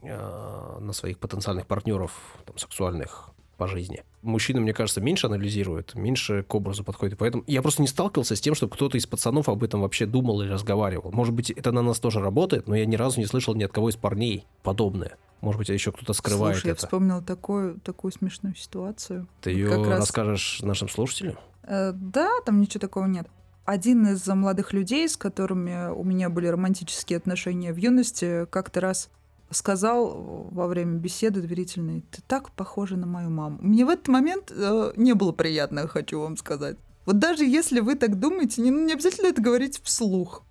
э, 0.04 0.78
на 0.80 0.94
своих 0.94 1.18
потенциальных 1.18 1.66
партнеров 1.66 2.12
там, 2.46 2.56
сексуальных 2.60 3.32
по 3.58 3.68
жизни. 3.68 4.04
Мужчины, 4.22 4.60
мне 4.60 4.74
кажется, 4.74 5.02
меньше 5.02 5.28
анализируют, 5.28 5.96
меньше 5.96 6.44
к 6.44 6.54
образу 6.56 6.84
подходят. 6.84 7.18
Поэтому 7.18 7.44
я 7.48 7.62
просто 7.62 7.82
не 7.82 7.88
сталкивался 7.88 8.36
с 8.36 8.42
тем, 8.42 8.56
чтобы 8.56 8.74
кто-то 8.74 8.98
из 8.98 9.06
пацанов 9.06 9.50
об 9.50 9.64
этом 9.64 9.82
вообще 9.82 10.06
думал 10.06 10.42
или 10.42 10.50
разговаривал. 10.50 11.12
Может 11.12 11.34
быть, 11.34 11.52
это 11.52 11.72
на 11.72 11.82
нас 11.82 12.00
тоже 12.00 12.20
работает, 12.20 12.68
но 12.68 12.76
я 12.76 12.86
ни 12.86 12.96
разу 12.96 13.20
не 13.20 13.26
слышал 13.26 13.56
ни 13.56 13.64
от 13.64 13.72
кого 13.72 13.90
из 13.90 13.96
парней 13.96 14.46
подобное. 14.64 15.18
Может 15.42 15.60
быть, 15.60 15.70
еще 15.70 15.92
кто-то 15.92 16.14
скрывает 16.14 16.56
Слушай, 16.56 16.72
это. 16.72 16.82
я 16.82 16.88
вспомнила 16.88 17.22
такую, 17.22 17.80
такую 17.82 18.12
смешную 18.12 18.56
ситуацию. 18.56 19.28
Ты 19.42 19.52
ее 19.52 19.70
как 19.70 19.88
раз... 19.88 20.00
расскажешь 20.00 20.62
нашим 20.62 20.90
слушателям? 20.90 21.38
Э, 21.64 21.92
да, 21.94 22.30
там 22.46 22.62
ничего 22.62 22.80
такого 22.80 23.06
нет. 23.06 23.28
Один 23.66 24.08
из 24.08 24.26
молодых 24.28 24.74
людей, 24.74 25.10
с 25.10 25.18
которыми 25.18 25.92
у 25.92 26.04
меня 26.04 26.30
были 26.30 26.48
романтические 26.48 27.18
отношения 27.18 27.74
в 27.74 27.78
юности, 27.78 28.46
как-то 28.50 28.80
раз 28.80 29.10
сказал 29.52 30.50
во 30.52 30.68
время 30.68 30.98
беседы 30.98 31.42
доверительной, 31.42 32.04
ты 32.12 32.22
так 32.28 32.52
похожа 32.52 32.98
на 32.98 33.06
мою 33.06 33.30
маму. 33.30 33.58
Мне 33.62 33.86
в 33.86 33.90
этот 33.90 34.08
момент 34.08 34.52
э, 34.56 34.94
не 34.96 35.14
было 35.14 35.32
приятно, 35.32 35.88
хочу 35.88 36.20
вам 36.20 36.38
сказать. 36.38 36.78
Вот 37.06 37.20
даже 37.20 37.46
если 37.46 37.80
вы 37.80 37.96
так 37.96 38.20
думаете, 38.20 38.62
не, 38.62 38.70
не 38.70 38.94
обязательно 38.94 39.28
это 39.28 39.42
говорить 39.42 39.80
вслух. 39.84 40.44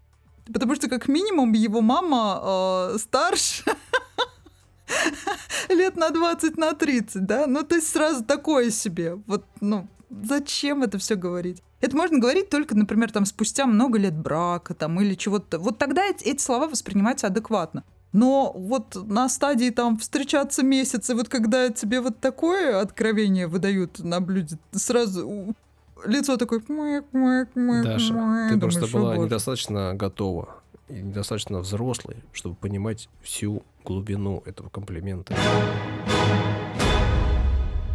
Потому 0.53 0.75
что, 0.75 0.89
как 0.89 1.09
минимум, 1.09 1.53
его 1.53 1.81
мама 1.81 2.93
э, 2.95 2.99
старше 2.99 3.65
лет 5.69 5.97
на 5.97 6.11
20, 6.11 6.57
на 6.57 6.75
30, 6.75 7.27
да? 7.27 7.47
Ну, 7.47 7.63
то 7.63 7.75
есть 7.75 7.89
сразу 7.89 8.25
такое 8.25 8.71
себе. 8.71 9.17
Вот, 9.27 9.45
ну, 9.61 9.89
зачем 10.11 10.83
это 10.83 10.99
все 10.99 11.17
говорить? 11.17 11.63
Это 11.81 11.97
можно 11.97 12.19
говорить 12.19 12.51
только, 12.51 12.75
например, 12.75 13.11
там 13.11 13.25
спустя 13.25 13.67
много 13.67 13.99
лет 13.99 14.17
брака 14.17 14.75
там 14.75 15.01
или 15.01 15.15
чего-то. 15.15 15.59
Вот 15.59 15.79
тогда 15.79 16.05
эти, 16.05 16.25
эти 16.25 16.41
слова 16.41 16.69
воспринимаются 16.69 17.27
адекватно. 17.27 17.85
Но 18.15 18.53
вот 18.55 18.95
на 18.95 19.29
стадии 19.29 19.71
там 19.71 19.99
встречаться 19.99 20.63
месяцы, 20.63 21.17
вот 21.17 21.29
когда 21.29 21.69
тебе 21.71 22.01
вот 22.01 22.21
такое 22.21 22.81
откровение 22.81 23.49
выдают 23.49 23.99
на 23.99 24.21
блюде, 24.21 24.57
сразу 24.71 25.53
лицо 26.07 26.37
такое... 26.37 26.63
Даша, 27.83 28.49
ты 28.51 28.61
просто 28.61 28.87
была 28.87 29.17
недостаточно 29.17 29.95
готова 29.95 30.55
и 30.89 30.95
недостаточно 30.95 31.59
взрослой, 31.59 32.19
чтобы 32.33 32.55
понимать 32.55 33.09
всю 33.21 33.65
глубину 33.85 34.45
этого 34.47 34.69
комплимента. 34.69 35.35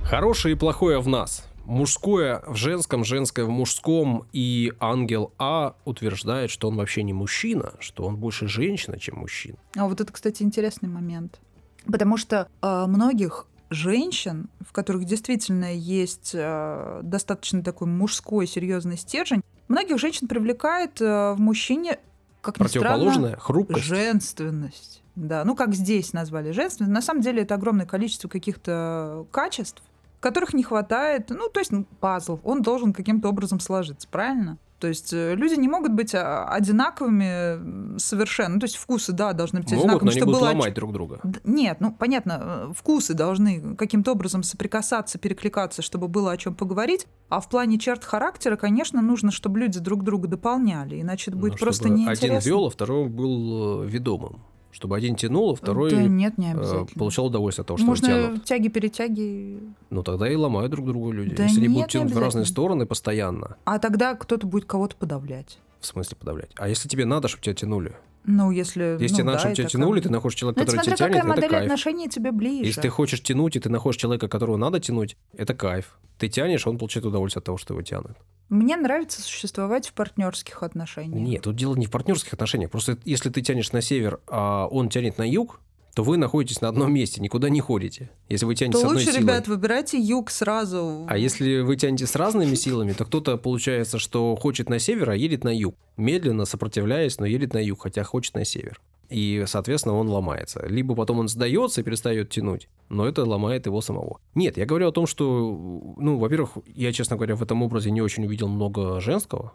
Хорошее 0.03 0.55
и 0.55 0.57
плохое 0.57 0.99
в 0.99 1.07
нас 1.07 1.48
мужское 1.69 2.41
в 2.47 2.55
женском, 2.55 3.05
женское 3.05 3.45
в 3.45 3.49
мужском, 3.49 4.25
и 4.33 4.73
ангел 4.79 5.31
А 5.37 5.75
утверждает, 5.85 6.49
что 6.49 6.67
он 6.67 6.75
вообще 6.75 7.03
не 7.03 7.13
мужчина, 7.13 7.73
что 7.79 8.05
он 8.05 8.17
больше 8.17 8.47
женщина, 8.47 8.99
чем 8.99 9.19
мужчина. 9.19 9.57
А 9.75 9.87
вот 9.87 10.01
это, 10.01 10.11
кстати, 10.11 10.43
интересный 10.43 10.89
момент. 10.89 11.39
Потому 11.85 12.17
что 12.17 12.49
э, 12.61 12.85
многих 12.87 13.45
женщин, 13.69 14.49
в 14.67 14.71
которых 14.71 15.05
действительно 15.05 15.73
есть 15.73 16.31
э, 16.33 17.01
достаточно 17.03 17.63
такой 17.63 17.87
мужской 17.87 18.47
серьезный 18.47 18.97
стержень, 18.97 19.41
многих 19.67 19.99
женщин 19.99 20.27
привлекает 20.27 20.99
э, 20.99 21.33
в 21.33 21.39
мужчине, 21.39 21.99
как 22.41 22.57
ни 22.59 22.63
Противоположная 22.63 23.29
странно, 23.31 23.39
хрупкость. 23.39 23.85
женственность. 23.85 25.03
Да, 25.15 25.43
ну 25.45 25.55
как 25.55 25.75
здесь 25.75 26.13
назвали 26.13 26.51
женственность. 26.51 26.93
На 26.93 27.01
самом 27.01 27.21
деле 27.21 27.43
это 27.43 27.55
огромное 27.55 27.85
количество 27.85 28.27
каких-то 28.27 29.27
качеств, 29.31 29.83
которых 30.19 30.53
не 30.53 30.63
хватает. 30.63 31.29
Ну, 31.29 31.49
то 31.49 31.59
есть 31.59 31.71
ну, 31.71 31.85
пазл, 31.99 32.39
он 32.43 32.61
должен 32.61 32.93
каким-то 32.93 33.29
образом 33.29 33.59
сложиться, 33.59 34.07
правильно? 34.09 34.57
То 34.79 34.87
есть 34.87 35.11
э, 35.11 35.35
люди 35.35 35.55
не 35.55 35.67
могут 35.67 35.91
быть 35.91 36.15
а, 36.15 36.45
одинаковыми 36.45 37.97
совершенно. 37.99 38.55
Ну, 38.55 38.59
то 38.61 38.65
есть 38.65 38.77
вкусы, 38.77 39.11
да, 39.11 39.33
должны 39.33 39.59
быть 39.59 39.71
могут, 39.71 39.83
одинаковыми. 39.83 40.05
Но 40.05 40.11
они 40.11 40.21
будут 40.21 40.39
было... 40.39 40.47
ломать 40.47 40.73
друг 40.73 40.93
друга. 40.93 41.19
Нет, 41.43 41.77
ну 41.81 41.91
понятно, 41.91 42.69
э, 42.69 42.73
вкусы 42.73 43.13
должны 43.13 43.75
каким-то 43.75 44.13
образом 44.13 44.41
соприкасаться, 44.41 45.19
перекликаться, 45.19 45.81
чтобы 45.81 46.07
было 46.07 46.31
о 46.31 46.37
чем 46.37 46.55
поговорить. 46.55 47.07
А 47.27 47.41
в 47.41 47.49
плане 47.49 47.77
черт 47.77 48.05
характера, 48.05 48.55
конечно, 48.55 49.01
нужно, 49.01 49.31
чтобы 49.31 49.59
люди 49.59 49.79
друг 49.79 50.03
друга 50.03 50.29
дополняли, 50.29 51.01
иначе 51.01 51.31
это 51.31 51.37
будет 51.37 51.53
ну, 51.53 51.57
просто 51.57 51.89
неинтересно. 51.89 52.37
Один 52.37 52.39
вел, 52.39 52.65
а 52.67 52.69
второй 52.69 53.09
был 53.09 53.83
э, 53.83 53.87
ведомым 53.87 54.41
чтобы 54.71 54.95
один 54.95 55.15
тянул, 55.15 55.51
а 55.51 55.55
второй 55.55 55.91
да 55.91 56.03
нет, 56.03 56.37
не 56.37 56.53
э, 56.55 56.85
получал 56.95 57.27
удовольствие 57.27 57.63
от 57.63 57.67
того, 57.67 57.77
что 57.77 57.87
Можно 57.87 58.07
тянут. 58.07 58.43
тяги-перетяги. 58.45 59.59
Ну 59.89 60.03
тогда 60.03 60.29
и 60.29 60.35
ломают 60.35 60.71
друг 60.71 60.85
друга 60.85 61.11
люди. 61.11 61.35
Да 61.35 61.43
Если 61.43 61.61
нет, 61.61 61.65
они 61.67 61.75
будут 61.75 61.91
тянуть 61.91 62.13
в 62.13 62.19
разные 62.19 62.45
стороны 62.45 62.85
постоянно. 62.85 63.57
А 63.65 63.79
тогда 63.79 64.15
кто-то 64.15 64.45
будет 64.45 64.65
кого-то 64.65 64.95
подавлять. 64.95 65.59
В 65.79 65.85
смысле 65.85 66.17
подавлять? 66.17 66.51
А 66.57 66.67
если 66.67 66.87
тебе 66.89 67.05
надо, 67.05 67.27
чтобы 67.27 67.43
тебя 67.43 67.55
тянули? 67.55 67.95
Ну, 68.31 68.51
если... 68.51 68.97
Если 68.99 69.23
ну, 69.23 69.31
надо, 69.31 69.43
да, 69.43 69.55
тебя 69.55 69.67
тянули, 69.67 69.99
как... 69.99 70.03
ты 70.03 70.09
находишь 70.11 70.37
человека, 70.37 70.59
ну, 70.59 70.65
который 70.67 70.83
тебя 70.83 70.95
тянет, 70.95 71.13
какая 71.15 71.19
это 71.19 71.27
модель 71.27 71.49
кайф. 71.49 71.63
отношений 71.63 72.09
тебе 72.09 72.31
ближе. 72.31 72.63
Если 72.63 72.81
ты 72.81 72.89
хочешь 72.89 73.23
тянуть, 73.23 73.55
и 73.55 73.59
ты 73.59 73.69
находишь 73.69 73.99
человека, 73.99 74.27
которого 74.27 74.55
надо 74.55 74.79
тянуть, 74.79 75.17
это 75.35 75.55
кайф. 75.55 75.97
Ты 76.19 76.27
тянешь, 76.27 76.67
он 76.67 76.77
получает 76.77 77.05
удовольствие 77.07 77.39
от 77.39 77.45
того, 77.45 77.57
что 77.57 77.73
его 77.73 77.81
тянут. 77.81 78.17
Мне 78.49 78.77
нравится 78.77 79.23
существовать 79.23 79.87
в 79.87 79.93
партнерских 79.93 80.61
отношениях. 80.61 81.27
Нет, 81.27 81.41
тут 81.41 81.55
дело 81.55 81.75
не 81.75 81.87
в 81.87 81.91
партнерских 81.91 82.33
отношениях. 82.33 82.69
Просто 82.69 82.99
если 83.03 83.31
ты 83.31 83.41
тянешь 83.41 83.71
на 83.71 83.81
север, 83.81 84.19
а 84.27 84.67
он 84.67 84.89
тянет 84.89 85.17
на 85.17 85.27
юг, 85.27 85.59
то 85.99 86.03
вы 86.03 86.15
находитесь 86.15 86.61
на 86.61 86.69
одном 86.69 86.93
месте, 86.93 87.19
никуда 87.19 87.49
не 87.49 87.59
ходите. 87.59 88.09
Если 88.29 88.45
вы 88.45 88.55
тянете 88.55 88.77
то 88.77 88.79
с 88.79 88.83
одной 88.85 88.99
лучше, 88.99 89.11
силой. 89.11 89.21
ребят, 89.21 89.49
выбирайте 89.49 89.99
юг 89.99 90.31
сразу. 90.31 91.05
А 91.09 91.17
если 91.17 91.59
вы 91.59 91.75
тянете 91.75 92.07
с 92.07 92.15
разными 92.15 92.55
силами, 92.55 92.93
то 92.93 93.03
кто-то, 93.03 93.35
получается, 93.35 93.99
что 93.99 94.33
хочет 94.37 94.69
на 94.69 94.79
север, 94.79 95.09
а 95.09 95.15
едет 95.17 95.43
на 95.43 95.53
юг. 95.53 95.75
Медленно 95.97 96.45
сопротивляясь, 96.45 97.19
но 97.19 97.25
едет 97.25 97.53
на 97.53 97.57
юг, 97.61 97.81
хотя 97.81 98.05
хочет 98.05 98.33
на 98.35 98.45
север. 98.45 98.79
И, 99.09 99.43
соответственно, 99.45 99.95
он 99.95 100.07
ломается. 100.07 100.65
Либо 100.65 100.95
потом 100.95 101.19
он 101.19 101.27
сдается 101.27 101.81
и 101.81 101.83
перестает 101.83 102.29
тянуть, 102.29 102.69
но 102.87 103.05
это 103.05 103.25
ломает 103.25 103.65
его 103.65 103.81
самого. 103.81 104.21
Нет, 104.35 104.55
я 104.55 104.65
говорю 104.65 104.87
о 104.87 104.93
том, 104.93 105.05
что, 105.05 105.95
ну, 105.97 106.17
во-первых, 106.17 106.51
я, 106.65 106.93
честно 106.93 107.17
говоря, 107.17 107.35
в 107.35 107.43
этом 107.43 107.61
образе 107.61 107.91
не 107.91 108.01
очень 108.01 108.23
увидел 108.23 108.47
много 108.47 109.01
женского, 109.01 109.51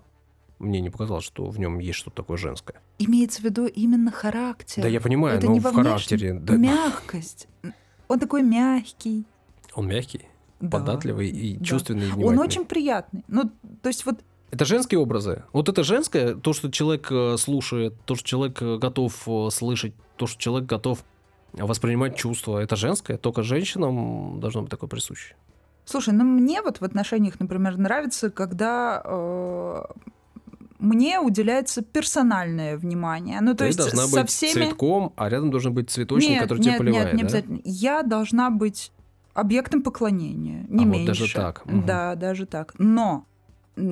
мне 0.59 0.81
не 0.81 0.91
показалось, 0.91 1.25
что 1.25 1.47
в 1.47 1.59
нем 1.59 1.79
есть 1.79 1.99
что-то 1.99 2.17
такое 2.17 2.37
женское. 2.37 2.81
Имеется 2.99 3.41
в 3.41 3.45
виду 3.45 3.67
именно 3.67 4.11
характер. 4.11 4.83
Да, 4.83 4.89
я 4.89 5.01
понимаю, 5.01 5.39
Это 5.39 5.47
но 5.47 5.53
не 5.53 5.61
в 5.61 5.65
характере. 5.73 6.35
Да. 6.35 6.57
Мягкость. 6.57 7.49
Он 8.09 8.19
такой 8.19 8.43
мягкий. 8.43 9.25
Он 9.75 9.87
мягкий, 9.89 10.29
Да. 10.61 10.79
податливый 10.79 11.29
и 11.29 11.57
Да. 11.57 11.65
чувственный, 11.65 12.09
и 12.09 12.25
Он 12.25 12.39
очень 12.39 12.65
приятный. 12.65 13.25
Ну, 13.29 13.51
то 13.83 13.89
есть 13.89 14.07
вот 14.07 14.21
Это 14.51 14.65
женские 14.65 15.01
образы. 15.01 15.43
Вот 15.53 15.69
это 15.69 15.83
женское, 15.83 16.35
то, 16.37 16.53
что 16.53 16.71
человек 16.71 17.09
э, 17.11 17.37
слушает, 17.39 17.95
то, 18.05 18.15
что 18.15 18.25
человек 18.25 18.63
э, 18.63 18.79
готов 18.79 19.27
э, 19.27 19.49
слышать, 19.51 19.95
то, 20.17 20.29
что 20.29 20.39
человек 20.41 20.69
готов 20.69 21.05
воспринимать 21.55 22.17
чувства, 22.17 22.59
это 22.61 22.77
женское. 22.77 23.17
Только 23.17 23.43
женщинам 23.43 24.39
должно 24.41 24.63
быть 24.63 24.71
такое 24.71 24.89
присуще. 24.89 25.35
Слушай, 25.87 26.15
ну 26.15 26.25
мне 26.25 26.63
вот 26.63 26.79
в 26.81 26.83
отношениях, 26.85 27.41
например, 27.41 27.77
нравится, 27.79 28.31
когда 28.31 29.03
э, 29.05 29.83
мне 30.85 31.19
уделяется 31.19 31.83
персональное 31.83 32.77
внимание. 32.77 33.41
Ну, 33.41 33.53
то 33.53 33.59
Ты 33.59 33.65
есть 33.67 33.79
должна 33.79 34.07
со 34.07 34.21
быть 34.21 34.31
всеми... 34.31 34.53
цветком, 34.53 35.13
а 35.17 35.29
рядом 35.29 35.51
должен 35.51 35.73
быть 35.73 35.91
цветочник, 35.91 36.31
нет, 36.31 36.43
который 36.43 36.59
нет, 36.59 36.67
тебя 36.67 36.79
поливает. 36.79 37.07
Нет, 37.07 37.15
не 37.15 37.23
да? 37.23 37.27
обязательно. 37.27 37.61
Я 37.65 38.03
должна 38.03 38.51
быть 38.51 38.93
объектом 39.33 39.83
поклонения, 39.83 40.65
не 40.69 40.85
А 40.85 40.87
вот 40.87 40.93
меньше. 40.93 41.07
даже 41.07 41.33
так, 41.35 41.67
мгм. 41.67 41.87
Да, 41.87 42.15
даже 42.15 42.47
так. 42.47 42.75
Но 42.79 43.27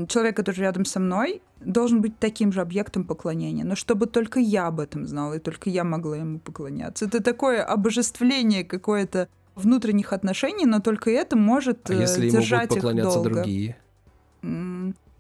человек, 0.09 0.37
который 0.37 0.61
рядом 0.61 0.85
со 0.85 1.01
мной, 1.01 1.43
должен 1.61 2.01
быть 2.01 2.19
таким 2.19 2.53
же 2.53 2.61
объектом 2.61 3.05
поклонения. 3.05 3.65
Но 3.65 3.75
чтобы 3.75 4.07
только 4.07 4.39
я 4.39 4.67
об 4.67 4.79
этом 4.79 5.07
знала, 5.07 5.35
и 5.35 5.39
только 5.39 5.71
я 5.71 5.85
могла 5.85 6.17
ему 6.19 6.39
поклоняться. 6.39 7.07
Это 7.07 7.23
такое 7.23 7.65
обожествление 7.65 8.65
какое-то 8.65 9.29
внутренних 9.55 10.13
отношений, 10.13 10.67
но 10.67 10.81
только 10.81 11.11
это 11.11 11.37
может 11.37 11.91
А 11.91 11.95
э, 11.95 12.01
если 12.01 12.27
ему 12.27 12.39
держать 12.39 12.69
будут 12.69 12.77
их 12.77 12.83
поклоняться 12.83 13.15
долго. 13.15 13.31
другие? 13.31 13.77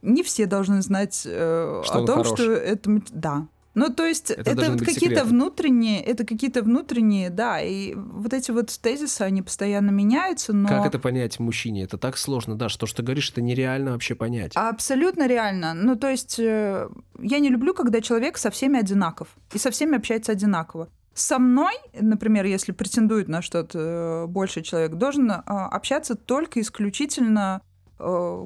Не 0.02 0.22
все 0.22 0.46
должны 0.46 0.82
знать 0.82 1.22
э, 1.24 1.82
Что 1.84 2.02
о 2.02 2.06
том, 2.06 2.22
хорош. 2.24 2.38
что 2.38 2.52
это... 2.52 3.00
Да. 3.10 3.46
Ну, 3.74 3.88
то 3.88 4.04
есть 4.04 4.30
Это 4.30 4.50
это, 4.50 4.84
какие-то 4.84 5.24
внутренние, 5.24 6.02
это 6.02 6.26
какие-то 6.26 6.62
внутренние, 6.62 7.30
да, 7.30 7.60
и 7.60 7.94
вот 7.94 8.34
эти 8.34 8.50
вот 8.50 8.68
тезисы, 8.82 9.22
они 9.22 9.40
постоянно 9.40 9.90
меняются, 9.90 10.52
но... 10.52 10.68
Как 10.68 10.86
это 10.86 10.98
понять 10.98 11.40
мужчине? 11.40 11.84
Это 11.84 11.96
так 11.96 12.18
сложно, 12.18 12.54
да, 12.54 12.68
что, 12.68 12.86
что 12.86 12.98
ты 12.98 13.02
говоришь, 13.02 13.30
это 13.30 13.40
нереально 13.40 13.92
вообще 13.92 14.14
понять. 14.14 14.52
Абсолютно 14.56 15.26
реально. 15.26 15.72
Ну, 15.72 15.96
то 15.96 16.10
есть 16.10 16.38
э, 16.38 16.88
я 17.18 17.38
не 17.38 17.48
люблю, 17.48 17.72
когда 17.72 18.02
человек 18.02 18.36
со 18.36 18.50
всеми 18.50 18.78
одинаков 18.78 19.28
и 19.54 19.58
со 19.58 19.70
всеми 19.70 19.96
общается 19.96 20.32
одинаково. 20.32 20.88
Со 21.14 21.38
мной, 21.38 21.74
например, 21.98 22.44
если 22.46 22.72
претендует 22.72 23.28
на 23.28 23.40
что-то 23.42 23.78
э, 23.78 24.26
больший 24.26 24.62
человек, 24.62 24.94
должен 24.94 25.30
э, 25.30 25.34
общаться 25.46 26.14
только 26.14 26.60
исключительно 26.60 27.62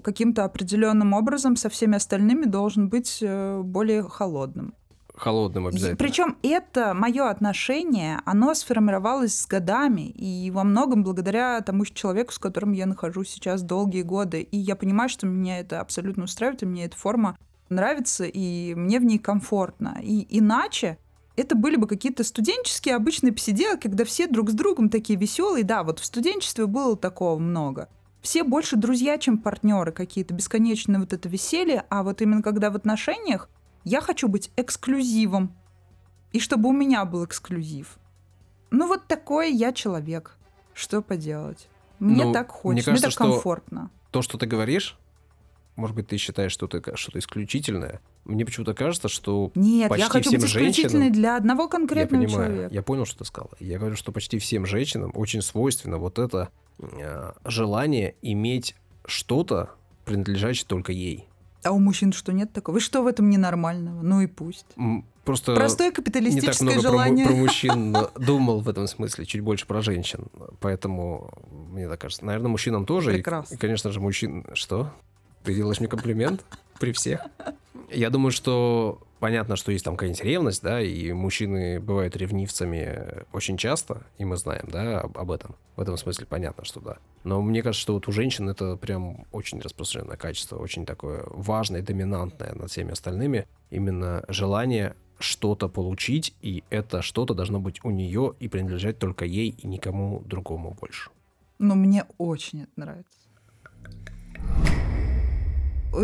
каким-то 0.03 0.45
определенным 0.45 1.13
образом 1.13 1.57
со 1.57 1.69
всеми 1.69 1.97
остальными 1.97 2.45
должен 2.45 2.89
быть 2.89 3.19
э, 3.23 3.61
более 3.63 4.03
холодным. 4.03 4.75
Холодным 5.17 5.67
обязательно. 5.67 5.97
Причем 5.97 6.37
это 6.43 6.93
мое 6.93 7.31
отношение, 7.31 8.21
оно 8.27 8.53
сформировалось 8.53 9.39
с 9.39 9.47
годами, 9.47 10.11
и 10.11 10.51
во 10.51 10.63
многом 10.63 11.03
благодаря 11.03 11.61
тому 11.63 11.87
человеку, 11.87 12.33
с 12.33 12.39
которым 12.39 12.73
я 12.73 12.85
нахожусь 12.85 13.31
сейчас 13.31 13.63
долгие 13.63 14.03
годы. 14.03 14.43
И 14.43 14.59
я 14.59 14.77
понимаю, 14.77 15.09
что 15.09 15.27
меня 15.27 15.59
это 15.59 15.81
абсолютно 15.81 16.25
устраивает, 16.25 16.63
и 16.63 16.67
мне 16.67 16.85
эта 16.85 16.97
форма 16.97 17.39
нравится, 17.71 18.25
и 18.25 18.75
мне 18.75 19.01
в 19.01 19.05
ней 19.05 19.19
комфортно. 19.19 19.99
И 20.03 20.27
иначе 20.39 20.99
это 21.37 21.55
были 21.55 21.77
бы 21.77 21.87
какие-то 21.87 22.23
студенческие 22.23 22.95
обычные 22.95 23.33
посиделки, 23.33 23.85
когда 23.85 24.05
все 24.05 24.27
друг 24.27 24.51
с 24.51 24.55
другом 24.55 24.91
такие 24.91 25.19
веселые. 25.19 25.65
Да, 25.65 25.83
вот 25.83 25.99
в 25.99 26.05
студенчестве 26.05 26.67
было 26.67 26.95
такого 26.95 27.39
много. 27.39 27.89
Все 28.21 28.43
больше 28.43 28.77
друзья, 28.77 29.19
чем 29.19 29.39
партнеры 29.39 29.93
какие-то, 29.93 30.35
бесконечное 30.35 30.99
вот 30.99 31.13
это 31.13 31.29
веселье, 31.29 31.85
а 31.91 32.03
вот 32.03 32.23
именно 32.23 32.43
когда 32.43 32.71
в 32.71 32.77
отношениях 32.77 33.49
я 33.85 34.01
хочу 34.01 34.29
быть 34.29 34.51
эксклюзивом. 34.57 35.55
И 36.33 36.41
чтобы 36.41 36.69
у 36.69 36.73
меня 36.73 37.05
был 37.05 37.25
эксклюзив. 37.25 37.99
Ну 38.71 38.89
вот 38.89 39.07
такой 39.07 39.53
я 39.53 39.73
человек. 39.73 40.37
Что 40.75 41.01
поделать? 41.01 41.69
Мне 41.99 42.25
ну, 42.25 42.33
так 42.33 42.51
хочется, 42.51 42.91
мне, 42.91 43.01
кажется, 43.01 43.23
мне 43.25 43.31
так 43.31 43.35
комфортно. 43.35 43.91
То, 44.11 44.23
что 44.23 44.37
ты 44.37 44.47
говоришь, 44.47 44.99
может 45.77 45.95
быть, 45.95 46.09
ты 46.09 46.17
считаешь, 46.17 46.53
что 46.53 46.67
это 46.67 46.97
что-то 46.97 47.19
исключительное. 47.19 48.01
Мне 48.25 48.45
почему-то 48.45 48.75
кажется, 48.75 49.09
что 49.09 49.53
Нет, 49.55 49.89
почти 49.89 50.05
я 50.05 50.11
хочу 50.11 50.31
всем 50.31 50.41
быть 50.41 50.51
женщинам, 50.51 51.13
для 51.13 51.37
одного 51.37 51.69
конкретного 51.69 52.23
я 52.23 52.29
понимаю, 52.29 52.51
человека. 52.51 52.75
Я 52.75 52.83
понял, 52.83 53.05
что 53.05 53.19
ты 53.19 53.25
сказала. 53.25 53.53
Я 53.61 53.79
говорю, 53.79 53.95
что 53.95 54.11
почти 54.11 54.39
всем 54.39 54.67
женщинам 54.67 55.13
очень 55.15 55.43
свойственно 55.43 55.99
вот 55.99 56.19
это 56.19 56.49
желание 57.45 58.15
иметь 58.23 58.75
что-то, 59.05 59.71
принадлежащее 60.05 60.67
только 60.67 60.93
ей. 60.93 61.29
А 61.63 61.73
у 61.73 61.79
мужчин 61.79 62.13
что, 62.13 62.33
нет 62.33 62.53
такого? 62.53 62.75
Вы 62.75 62.81
что 62.81 63.03
в 63.03 63.07
этом 63.07 63.29
ненормального? 63.29 64.01
Ну 64.03 64.21
и 64.21 64.27
пусть. 64.27 64.67
Просто 65.25 65.57
Простое 65.57 65.91
капиталистическое 65.91 66.69
не 66.69 66.75
так 66.75 66.77
много 66.77 66.81
желание. 66.81 67.27
Про, 67.27 67.35
про 67.35 67.41
мужчин 67.43 67.97
думал 68.15 68.61
в 68.61 68.69
этом 68.69 68.87
смысле, 68.87 69.27
чуть 69.27 69.41
больше 69.41 69.67
про 69.67 69.83
женщин. 69.83 70.29
Поэтому, 70.61 71.33
мне 71.51 71.89
так 71.89 72.01
кажется, 72.01 72.25
наверное, 72.25 72.49
мужчинам 72.49 72.87
тоже. 72.87 73.13
Прекрасно. 73.13 73.55
И, 73.55 73.57
и, 73.57 73.61
конечно 73.61 73.91
же, 73.91 74.01
мужчин... 74.01 74.47
Что? 74.55 74.93
Ты 75.43 75.55
делаешь 75.55 75.81
мне 75.81 75.89
комплимент 75.89 76.45
при 76.79 76.93
всех? 76.93 77.23
Я 77.91 78.11
думаю, 78.11 78.31
что 78.31 79.01
понятно, 79.21 79.57
что 79.57 79.73
есть 79.73 79.85
там 79.85 79.97
какая-нибудь 79.97 80.25
ревность, 80.25 80.63
да, 80.63 80.81
и 80.81 81.13
мужчины 81.13 81.81
бывают 81.81 82.17
ревнивцами 82.17 83.25
очень 83.33 83.57
часто, 83.57 84.03
и 84.19 84.25
мы 84.25 84.37
знаем, 84.37 84.69
да, 84.71 85.01
об, 85.01 85.31
этом. 85.31 85.57
В 85.77 85.81
этом 85.81 85.97
смысле 85.97 86.27
понятно, 86.27 86.65
что 86.65 86.81
да. 86.81 86.99
Но 87.25 87.41
мне 87.43 87.63
кажется, 87.63 87.83
что 87.83 87.95
вот 87.95 88.09
у 88.09 88.13
женщин 88.13 88.49
это 88.49 88.77
прям 88.77 89.27
очень 89.33 89.61
распространенное 89.61 90.17
качество, 90.17 90.57
очень 90.59 90.87
такое 90.87 91.25
важное, 91.29 91.83
доминантное 91.83 92.55
над 92.55 92.71
всеми 92.71 92.93
остальными. 92.93 93.47
Именно 93.71 94.25
желание 94.29 94.95
что-то 95.19 95.69
получить, 95.69 96.35
и 96.43 96.63
это 96.71 97.03
что-то 97.03 97.35
должно 97.35 97.59
быть 97.59 97.85
у 97.85 97.91
нее 97.91 98.35
и 98.39 98.49
принадлежать 98.49 98.99
только 98.99 99.25
ей 99.25 99.51
и 99.51 99.67
никому 99.67 100.23
другому 100.27 100.77
больше. 100.79 101.11
Но 101.59 101.75
мне 101.75 102.05
очень 102.19 102.63
это 102.63 102.73
нравится. 102.77 103.11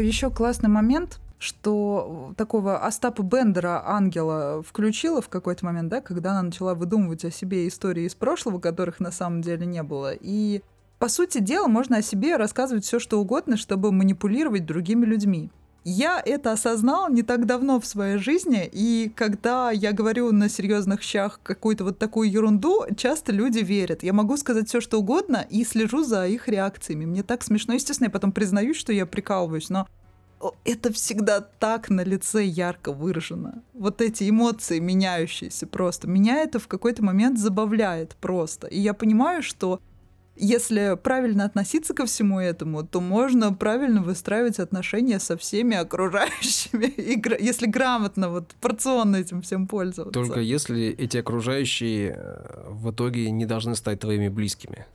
Еще 0.00 0.30
классный 0.30 0.70
момент 0.70 1.20
что 1.42 2.32
такого 2.36 2.78
Остапа 2.78 3.22
Бендера, 3.22 3.82
ангела, 3.84 4.62
включила 4.62 5.20
в 5.20 5.28
какой-то 5.28 5.64
момент, 5.64 5.88
да, 5.88 6.00
когда 6.00 6.30
она 6.30 6.42
начала 6.42 6.74
выдумывать 6.74 7.24
о 7.24 7.32
себе 7.32 7.66
истории 7.66 8.04
из 8.04 8.14
прошлого, 8.14 8.60
которых 8.60 9.00
на 9.00 9.10
самом 9.10 9.42
деле 9.42 9.66
не 9.66 9.82
было. 9.82 10.12
И, 10.14 10.62
по 11.00 11.08
сути 11.08 11.38
дела, 11.38 11.66
можно 11.66 11.96
о 11.96 12.02
себе 12.02 12.36
рассказывать 12.36 12.84
все, 12.84 13.00
что 13.00 13.20
угодно, 13.20 13.56
чтобы 13.56 13.90
манипулировать 13.90 14.66
другими 14.66 15.04
людьми. 15.04 15.50
Я 15.84 16.22
это 16.24 16.52
осознал 16.52 17.10
не 17.10 17.24
так 17.24 17.44
давно 17.44 17.80
в 17.80 17.86
своей 17.86 18.18
жизни, 18.18 18.70
и 18.72 19.10
когда 19.12 19.72
я 19.72 19.90
говорю 19.90 20.30
на 20.30 20.48
серьезных 20.48 21.02
щах 21.02 21.40
какую-то 21.42 21.82
вот 21.82 21.98
такую 21.98 22.30
ерунду, 22.30 22.84
часто 22.96 23.32
люди 23.32 23.58
верят. 23.58 24.04
Я 24.04 24.12
могу 24.12 24.36
сказать 24.36 24.68
все, 24.68 24.80
что 24.80 25.00
угодно, 25.00 25.44
и 25.50 25.64
слежу 25.64 26.04
за 26.04 26.28
их 26.28 26.46
реакциями. 26.46 27.04
Мне 27.04 27.24
так 27.24 27.42
смешно. 27.42 27.74
Естественно, 27.74 28.06
я 28.06 28.12
потом 28.12 28.30
признаюсь, 28.30 28.76
что 28.76 28.92
я 28.92 29.06
прикалываюсь, 29.06 29.70
но 29.70 29.88
это 30.64 30.92
всегда 30.92 31.40
так 31.40 31.90
на 31.90 32.04
лице 32.04 32.44
ярко 32.44 32.92
выражено. 32.92 33.62
Вот 33.74 34.00
эти 34.00 34.28
эмоции 34.28 34.78
меняющиеся 34.78 35.66
просто. 35.66 36.08
Меня 36.08 36.42
это 36.42 36.58
в 36.58 36.68
какой-то 36.68 37.04
момент 37.04 37.38
забавляет 37.38 38.16
просто. 38.16 38.66
И 38.66 38.78
я 38.78 38.94
понимаю, 38.94 39.42
что 39.42 39.80
если 40.36 40.96
правильно 41.02 41.44
относиться 41.44 41.94
ко 41.94 42.06
всему 42.06 42.40
этому, 42.40 42.84
то 42.84 43.00
можно 43.00 43.52
правильно 43.52 44.02
выстраивать 44.02 44.58
отношения 44.58 45.20
со 45.20 45.36
всеми 45.36 45.76
окружающими, 45.76 46.92
если 47.42 47.66
грамотно, 47.66 48.30
вот 48.30 48.54
порционно 48.60 49.16
этим 49.16 49.42
всем 49.42 49.66
пользоваться. 49.66 50.12
Только 50.12 50.40
если 50.40 50.86
эти 50.86 51.18
окружающие 51.18 52.16
э, 52.16 52.66
в 52.70 52.90
итоге 52.90 53.30
не 53.30 53.44
должны 53.44 53.76
стать 53.76 54.00
твоими 54.00 54.28
близкими. 54.28 54.86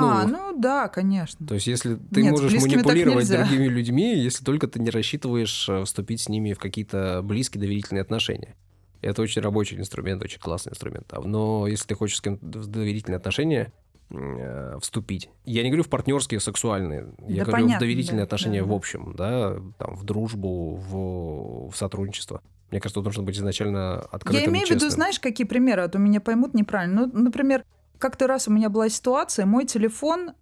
Ну, 0.00 0.08
а, 0.08 0.26
ну 0.26 0.58
да, 0.58 0.88
конечно. 0.88 1.46
То 1.46 1.54
есть, 1.54 1.66
если 1.66 1.96
ты 1.96 2.22
Нет, 2.22 2.32
можешь 2.32 2.52
манипулировать 2.60 3.28
другими 3.28 3.66
людьми, 3.66 4.16
если 4.16 4.44
только 4.44 4.68
ты 4.68 4.80
не 4.80 4.90
рассчитываешь 4.90 5.68
э, 5.68 5.84
вступить 5.84 6.20
с 6.20 6.28
ними 6.28 6.52
в 6.52 6.58
какие-то 6.58 7.20
близкие 7.22 7.60
доверительные 7.60 8.02
отношения. 8.02 8.54
Это 9.00 9.22
очень 9.22 9.42
рабочий 9.42 9.76
инструмент, 9.76 10.22
очень 10.22 10.40
классный 10.40 10.70
инструмент. 10.70 11.06
А, 11.12 11.20
но 11.20 11.66
если 11.66 11.86
ты 11.86 11.94
хочешь 11.94 12.16
с 12.16 12.20
кем-то 12.20 12.46
в 12.58 12.66
доверительные 12.66 13.16
отношения 13.16 13.72
э, 14.10 14.78
вступить. 14.80 15.30
Я 15.44 15.62
не 15.62 15.68
говорю 15.68 15.84
в 15.84 15.88
партнерские, 15.88 16.40
сексуальные. 16.40 17.12
Я 17.28 17.44
да 17.44 17.50
говорю 17.50 17.52
понятно, 17.52 17.76
в 17.76 17.80
доверительные 17.80 18.20
да, 18.20 18.24
отношения 18.24 18.62
да. 18.62 18.68
в 18.68 18.72
общем, 18.72 19.14
да, 19.16 19.56
там, 19.78 19.94
в 19.94 20.04
дружбу, 20.04 20.76
в, 20.76 21.70
в 21.70 21.76
сотрудничество. 21.76 22.40
Мне 22.70 22.80
кажется, 22.80 22.96
тут 22.96 23.04
должен 23.04 23.24
быть 23.24 23.36
изначально 23.36 24.00
открытым 24.00 24.40
Я 24.40 24.46
имею 24.48 24.66
в 24.66 24.70
виду, 24.70 24.88
знаешь, 24.90 25.20
какие 25.20 25.46
примеры, 25.46 25.82
а 25.82 25.88
то 25.88 25.98
меня 25.98 26.20
поймут 26.20 26.54
неправильно. 26.54 27.06
Ну, 27.06 27.22
например, 27.22 27.64
как-то 28.04 28.26
раз 28.26 28.48
у 28.48 28.50
меня 28.50 28.68
была 28.68 28.90
ситуация, 28.90 29.46
мой 29.46 29.64
телефон 29.64 30.32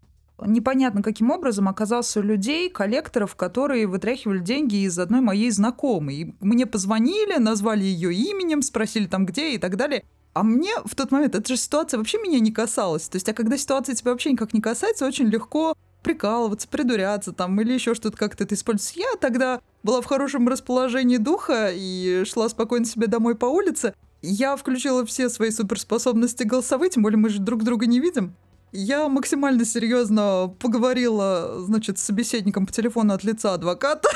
непонятно 0.44 1.00
каким 1.00 1.30
образом 1.30 1.68
оказался 1.68 2.18
у 2.18 2.22
людей, 2.24 2.68
коллекторов, 2.68 3.36
которые 3.36 3.86
вытряхивали 3.86 4.40
деньги 4.40 4.84
из 4.84 4.98
одной 4.98 5.20
моей 5.20 5.48
знакомой. 5.52 6.16
И 6.16 6.34
мне 6.40 6.66
позвонили, 6.66 7.36
назвали 7.38 7.84
ее 7.84 8.12
именем, 8.12 8.62
спросили 8.62 9.06
там 9.06 9.26
где 9.26 9.54
и 9.54 9.58
так 9.58 9.76
далее. 9.76 10.02
А 10.34 10.42
мне 10.42 10.72
в 10.84 10.96
тот 10.96 11.12
момент, 11.12 11.36
эта 11.36 11.46
же 11.46 11.56
ситуация 11.56 11.98
вообще 11.98 12.18
меня 12.18 12.40
не 12.40 12.50
касалась. 12.50 13.08
То 13.08 13.14
есть, 13.14 13.28
а 13.28 13.32
когда 13.32 13.56
ситуация 13.56 13.94
тебя 13.94 14.10
вообще 14.10 14.32
никак 14.32 14.54
не 14.54 14.60
касается, 14.60 15.06
очень 15.06 15.28
легко 15.28 15.76
прикалываться, 16.02 16.66
придуряться 16.66 17.30
там 17.30 17.60
или 17.60 17.74
еще 17.74 17.94
что-то 17.94 18.16
как-то 18.16 18.42
это 18.42 18.56
использовать. 18.56 18.96
Я 18.96 19.14
тогда 19.20 19.60
была 19.84 20.00
в 20.00 20.06
хорошем 20.06 20.48
расположении 20.48 21.18
духа 21.18 21.70
и 21.72 22.24
шла 22.26 22.48
спокойно 22.48 22.86
себе 22.86 23.06
домой 23.06 23.36
по 23.36 23.46
улице. 23.46 23.94
Я 24.22 24.56
включила 24.56 25.04
все 25.04 25.28
свои 25.28 25.50
суперспособности 25.50 26.44
голосовые, 26.44 26.90
тем 26.90 27.02
более 27.02 27.18
мы 27.18 27.28
же 27.28 27.40
друг 27.40 27.64
друга 27.64 27.86
не 27.86 27.98
видим. 27.98 28.34
Я 28.70 29.08
максимально 29.08 29.64
серьезно 29.64 30.54
поговорила, 30.58 31.56
значит, 31.58 31.98
с 31.98 32.02
собеседником 32.02 32.64
по 32.66 32.72
телефону 32.72 33.12
от 33.12 33.24
лица 33.24 33.52
адвоката. 33.52 34.08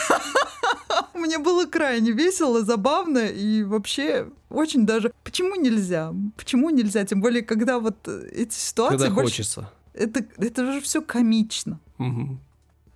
Мне 1.15 1.39
было 1.39 1.67
крайне 1.67 2.13
весело, 2.13 2.65
забавно 2.65 3.19
и 3.19 3.65
вообще 3.65 4.31
очень 4.49 4.87
даже... 4.87 5.13
Почему 5.25 5.57
нельзя? 5.57 6.15
Почему 6.37 6.71
нельзя? 6.71 7.05
Тем 7.05 7.21
более, 7.21 7.43
когда 7.43 7.81
вот 7.81 8.09
эти 8.09 8.55
ситуации... 8.55 8.97
Когда 8.97 9.15
больше... 9.15 9.31
хочется. 9.31 9.71
Это, 9.93 10.25
это 10.39 10.73
же 10.73 10.81
все 10.81 11.03
комично. 11.03 11.81
Угу. 11.99 12.39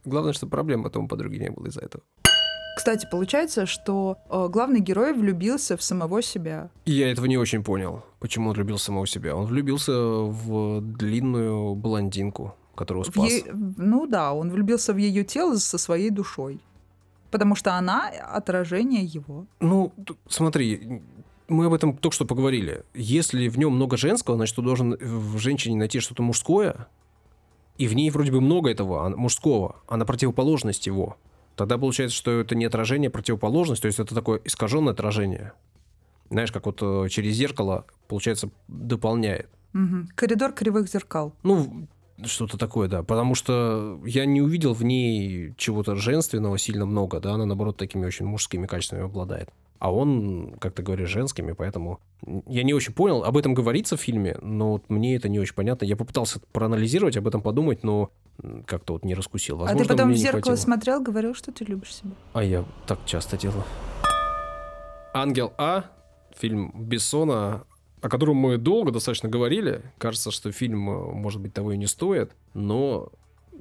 Главное, 0.04 0.32
чтобы 0.32 0.50
проблем 0.50 0.82
потом 0.82 1.08
подруги 1.08 1.38
не 1.38 1.50
было 1.50 1.66
из-за 1.66 1.80
этого. 1.80 2.04
Кстати, 2.76 3.06
получается, 3.10 3.66
что 3.66 4.18
э, 4.28 4.48
главный 4.50 4.80
герой 4.80 5.12
влюбился 5.12 5.76
в 5.76 5.82
самого 5.82 6.22
себя. 6.22 6.70
Я 6.86 7.10
этого 7.10 7.26
не 7.26 7.36
очень 7.36 7.62
понял. 7.62 8.04
Почему 8.20 8.50
он 8.50 8.54
влюбился 8.54 8.84
в 8.84 8.86
самого 8.86 9.06
себя? 9.06 9.36
Он 9.36 9.46
влюбился 9.46 9.92
в 9.92 10.80
длинную 10.80 11.74
блондинку, 11.74 12.54
которую 12.74 13.04
спас. 13.04 13.30
Е... 13.30 13.44
Ну 13.52 14.06
да, 14.06 14.32
он 14.32 14.50
влюбился 14.50 14.92
в 14.92 14.96
ее 14.96 15.24
тело 15.24 15.56
со 15.56 15.78
своей 15.78 16.10
душой. 16.10 16.60
Потому 17.30 17.54
что 17.54 17.74
она 17.74 18.08
отражение 18.08 19.04
его. 19.04 19.46
Ну, 19.60 19.92
смотри, 20.28 21.02
мы 21.48 21.66
об 21.66 21.72
этом 21.72 21.96
только 21.96 22.14
что 22.14 22.24
поговорили. 22.24 22.84
Если 22.94 23.48
в 23.48 23.58
нем 23.58 23.74
много 23.74 23.96
женского, 23.96 24.36
значит, 24.36 24.56
ты 24.56 24.62
должен 24.62 24.96
в 24.96 25.38
женщине 25.38 25.76
найти 25.76 26.00
что-то 26.00 26.22
мужское, 26.22 26.88
и 27.78 27.86
в 27.86 27.94
ней 27.94 28.10
вроде 28.10 28.32
бы 28.32 28.40
много 28.40 28.70
этого 28.70 29.08
мужского, 29.16 29.76
а 29.88 29.96
на 29.96 30.04
противоположность 30.04 30.86
его 30.86 31.16
тогда 31.60 31.76
получается, 31.76 32.16
что 32.16 32.40
это 32.40 32.54
не 32.54 32.64
отражение, 32.64 33.08
а 33.08 33.10
противоположность, 33.10 33.82
то 33.82 33.86
есть 33.86 34.00
это 34.00 34.14
такое 34.14 34.40
искаженное 34.46 34.94
отражение. 34.94 35.52
Знаешь, 36.30 36.50
как 36.52 36.64
вот 36.64 36.78
э, 36.80 37.08
через 37.10 37.34
зеркало, 37.34 37.84
получается, 38.08 38.48
дополняет. 38.66 39.50
Угу. 39.74 40.08
Коридор 40.14 40.52
кривых 40.52 40.88
зеркал. 40.88 41.34
Ну, 41.42 41.86
Что-то 42.24 42.56
такое, 42.56 42.88
да. 42.88 43.02
Потому 43.02 43.34
что 43.34 44.00
я 44.06 44.24
не 44.24 44.40
увидел 44.40 44.72
в 44.72 44.82
ней 44.82 45.52
чего-то 45.58 45.96
женственного 45.96 46.56
сильно 46.56 46.86
много, 46.86 47.20
да. 47.20 47.34
Она, 47.34 47.44
наоборот, 47.44 47.76
такими 47.76 48.06
очень 48.06 48.24
мужскими 48.24 48.66
качествами 48.66 49.02
обладает. 49.02 49.50
А 49.80 49.90
он, 49.92 50.54
как 50.60 50.74
ты 50.74 50.82
говоришь, 50.82 51.08
женскими, 51.08 51.52
поэтому 51.52 52.00
я 52.46 52.62
не 52.62 52.74
очень 52.74 52.92
понял. 52.92 53.24
Об 53.24 53.38
этом 53.38 53.54
говорится 53.54 53.96
в 53.96 54.00
фильме, 54.00 54.36
но 54.42 54.72
вот 54.72 54.90
мне 54.90 55.16
это 55.16 55.30
не 55.30 55.40
очень 55.40 55.54
понятно. 55.54 55.86
Я 55.86 55.96
попытался 55.96 56.38
проанализировать, 56.52 57.16
об 57.16 57.26
этом 57.26 57.40
подумать, 57.40 57.82
но 57.82 58.10
как-то 58.66 58.92
вот 58.92 59.06
не 59.06 59.14
раскусил. 59.14 59.56
Возможно, 59.56 59.80
а 59.80 59.82
ты 59.82 59.88
потом 59.88 60.12
в 60.12 60.16
зеркало 60.16 60.56
смотрел, 60.56 61.02
говорил, 61.02 61.34
что 61.34 61.50
ты 61.50 61.64
любишь 61.64 61.94
себя. 61.94 62.10
А 62.34 62.44
я 62.44 62.66
так 62.86 62.98
часто 63.06 63.38
делаю. 63.38 63.64
«Ангел 65.14 65.54
А», 65.56 65.84
фильм 66.36 66.72
Бессона, 66.74 67.64
о 68.02 68.08
котором 68.10 68.36
мы 68.36 68.58
долго 68.58 68.90
достаточно 68.92 69.30
говорили. 69.30 69.82
Кажется, 69.96 70.30
что 70.30 70.52
фильм, 70.52 70.90
э, 70.90 71.12
может 71.12 71.40
быть, 71.40 71.54
того 71.54 71.72
и 71.72 71.78
не 71.78 71.86
стоит, 71.86 72.32
но 72.52 73.10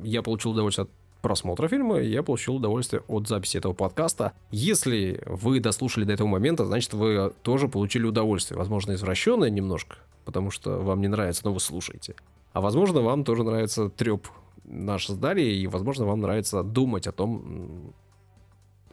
я 0.03 0.21
получил 0.21 0.51
удовольствие 0.51 0.83
от 0.83 0.91
просмотра 1.21 1.67
фильма, 1.67 1.99
я 1.99 2.23
получил 2.23 2.55
удовольствие 2.55 3.03
от 3.07 3.27
записи 3.27 3.57
этого 3.57 3.73
подкаста. 3.73 4.33
Если 4.51 5.21
вы 5.25 5.59
дослушали 5.59 6.05
до 6.05 6.13
этого 6.13 6.27
момента, 6.27 6.65
значит, 6.65 6.93
вы 6.93 7.31
тоже 7.43 7.67
получили 7.67 8.05
удовольствие. 8.05 8.57
Возможно, 8.57 8.93
извращенное 8.93 9.49
немножко, 9.49 9.97
потому 10.25 10.51
что 10.51 10.79
вам 10.79 11.01
не 11.01 11.07
нравится, 11.07 11.41
но 11.45 11.53
вы 11.53 11.59
слушаете. 11.59 12.15
А 12.53 12.61
возможно, 12.61 13.01
вам 13.01 13.23
тоже 13.23 13.43
нравится 13.43 13.89
треп 13.89 14.27
наш 14.63 15.07
с 15.07 15.15
Дарьей, 15.15 15.61
и, 15.61 15.67
возможно, 15.67 16.05
вам 16.05 16.21
нравится 16.21 16.63
думать 16.63 17.07
о 17.07 17.11
том, 17.11 17.93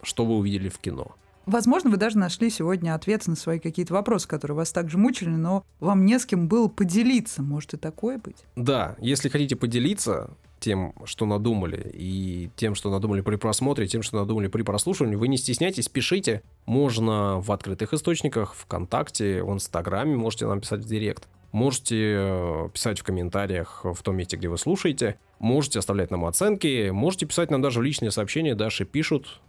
что 0.03 0.25
вы 0.25 0.37
увидели 0.37 0.69
в 0.69 0.79
кино. 0.79 1.15
Возможно, 1.47 1.91
вы 1.91 1.97
даже 1.97 2.19
нашли 2.19 2.51
сегодня 2.51 2.95
ответы 2.95 3.31
на 3.31 3.37
свои 3.37 3.61
какие-то 3.61 3.95
вопросы, 3.95 4.27
которые 4.27 4.57
вас 4.57 4.73
также 4.73 4.99
мучили, 4.99 5.31
но 5.31 5.65
вам 5.79 6.05
не 6.05 6.19
с 6.19 6.27
кем 6.27 6.49
было 6.49 6.67
поделиться. 6.67 7.41
Может 7.43 7.75
и 7.75 7.77
такое 7.77 8.19
быть? 8.19 8.45
Да, 8.57 8.97
если 8.99 9.29
хотите 9.29 9.55
поделиться 9.55 10.31
тем, 10.59 10.95
что 11.05 11.25
надумали, 11.27 11.91
и 11.95 12.51
тем, 12.57 12.75
что 12.75 12.91
надумали 12.91 13.21
при 13.21 13.37
просмотре, 13.37 13.87
тем, 13.87 14.03
что 14.03 14.17
надумали 14.17 14.49
при 14.49 14.63
прослушивании, 14.63 15.15
вы 15.15 15.29
не 15.29 15.37
стесняйтесь, 15.37 15.89
пишите. 15.89 16.43
Можно 16.65 17.41
в 17.41 17.53
открытых 17.53 17.95
источниках, 17.95 18.55
ВКонтакте, 18.55 19.45
в 19.45 19.53
Инстаграме, 19.53 20.17
можете 20.17 20.47
нам 20.47 20.61
писать 20.61 20.81
в 20.81 20.89
Директ. 20.89 21.29
Можете 21.53 22.17
э, 22.19 22.69
писать 22.75 22.99
в 22.99 23.05
комментариях 23.05 23.83
в 23.85 24.03
том 24.03 24.17
месте, 24.17 24.37
где 24.37 24.49
вы 24.49 24.59
слушаете. 24.59 25.19
Можете 25.39 25.79
оставлять 25.79 26.11
нам 26.11 26.25
оценки. 26.25 26.91
Можете 26.91 27.27
писать 27.27 27.51
нам 27.51 27.63
даже 27.63 27.83
личные 27.83 28.11
сообщения. 28.11 28.55
Даши 28.55 28.85
пишут. 28.85 29.41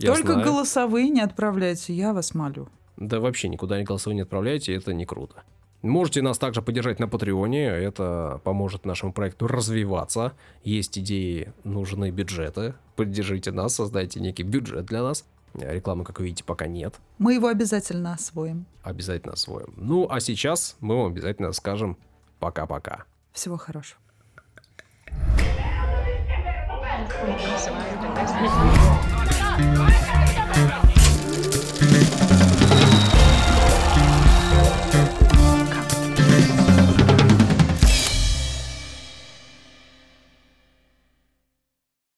Я 0.00 0.14
Только 0.14 0.32
знаю. 0.32 0.46
голосовые 0.46 1.10
не 1.10 1.20
отправляйте, 1.20 1.92
я 1.92 2.14
вас 2.14 2.34
молю. 2.34 2.68
Да 2.96 3.20
вообще 3.20 3.48
никуда 3.48 3.78
не 3.78 3.84
голосовые 3.84 4.16
не 4.16 4.22
отправляйте, 4.22 4.74
это 4.74 4.94
не 4.94 5.04
круто. 5.04 5.42
Можете 5.82 6.22
нас 6.22 6.38
также 6.38 6.62
поддержать 6.62 7.00
на 7.00 7.08
Патреоне, 7.08 7.66
это 7.66 8.40
поможет 8.44 8.86
нашему 8.86 9.12
проекту 9.12 9.46
развиваться. 9.46 10.32
Есть 10.64 10.98
идеи, 10.98 11.52
нужны 11.64 12.10
бюджеты. 12.10 12.74
Поддержите 12.96 13.52
нас, 13.52 13.74
создайте 13.74 14.20
некий 14.20 14.42
бюджет 14.42 14.86
для 14.86 15.02
нас. 15.02 15.24
Рекламы, 15.54 16.04
как 16.04 16.18
вы 16.18 16.26
видите, 16.26 16.44
пока 16.44 16.66
нет. 16.66 16.94
Мы 17.18 17.34
его 17.34 17.48
обязательно 17.48 18.14
освоим. 18.14 18.66
Обязательно 18.82 19.34
освоим. 19.34 19.74
Ну, 19.76 20.06
а 20.08 20.20
сейчас 20.20 20.76
мы 20.80 20.96
вам 20.96 21.12
обязательно 21.12 21.52
скажем 21.52 21.98
пока-пока. 22.38 23.04
Всего 23.32 23.58
хорошего. 23.58 24.00
What? 29.60 30.09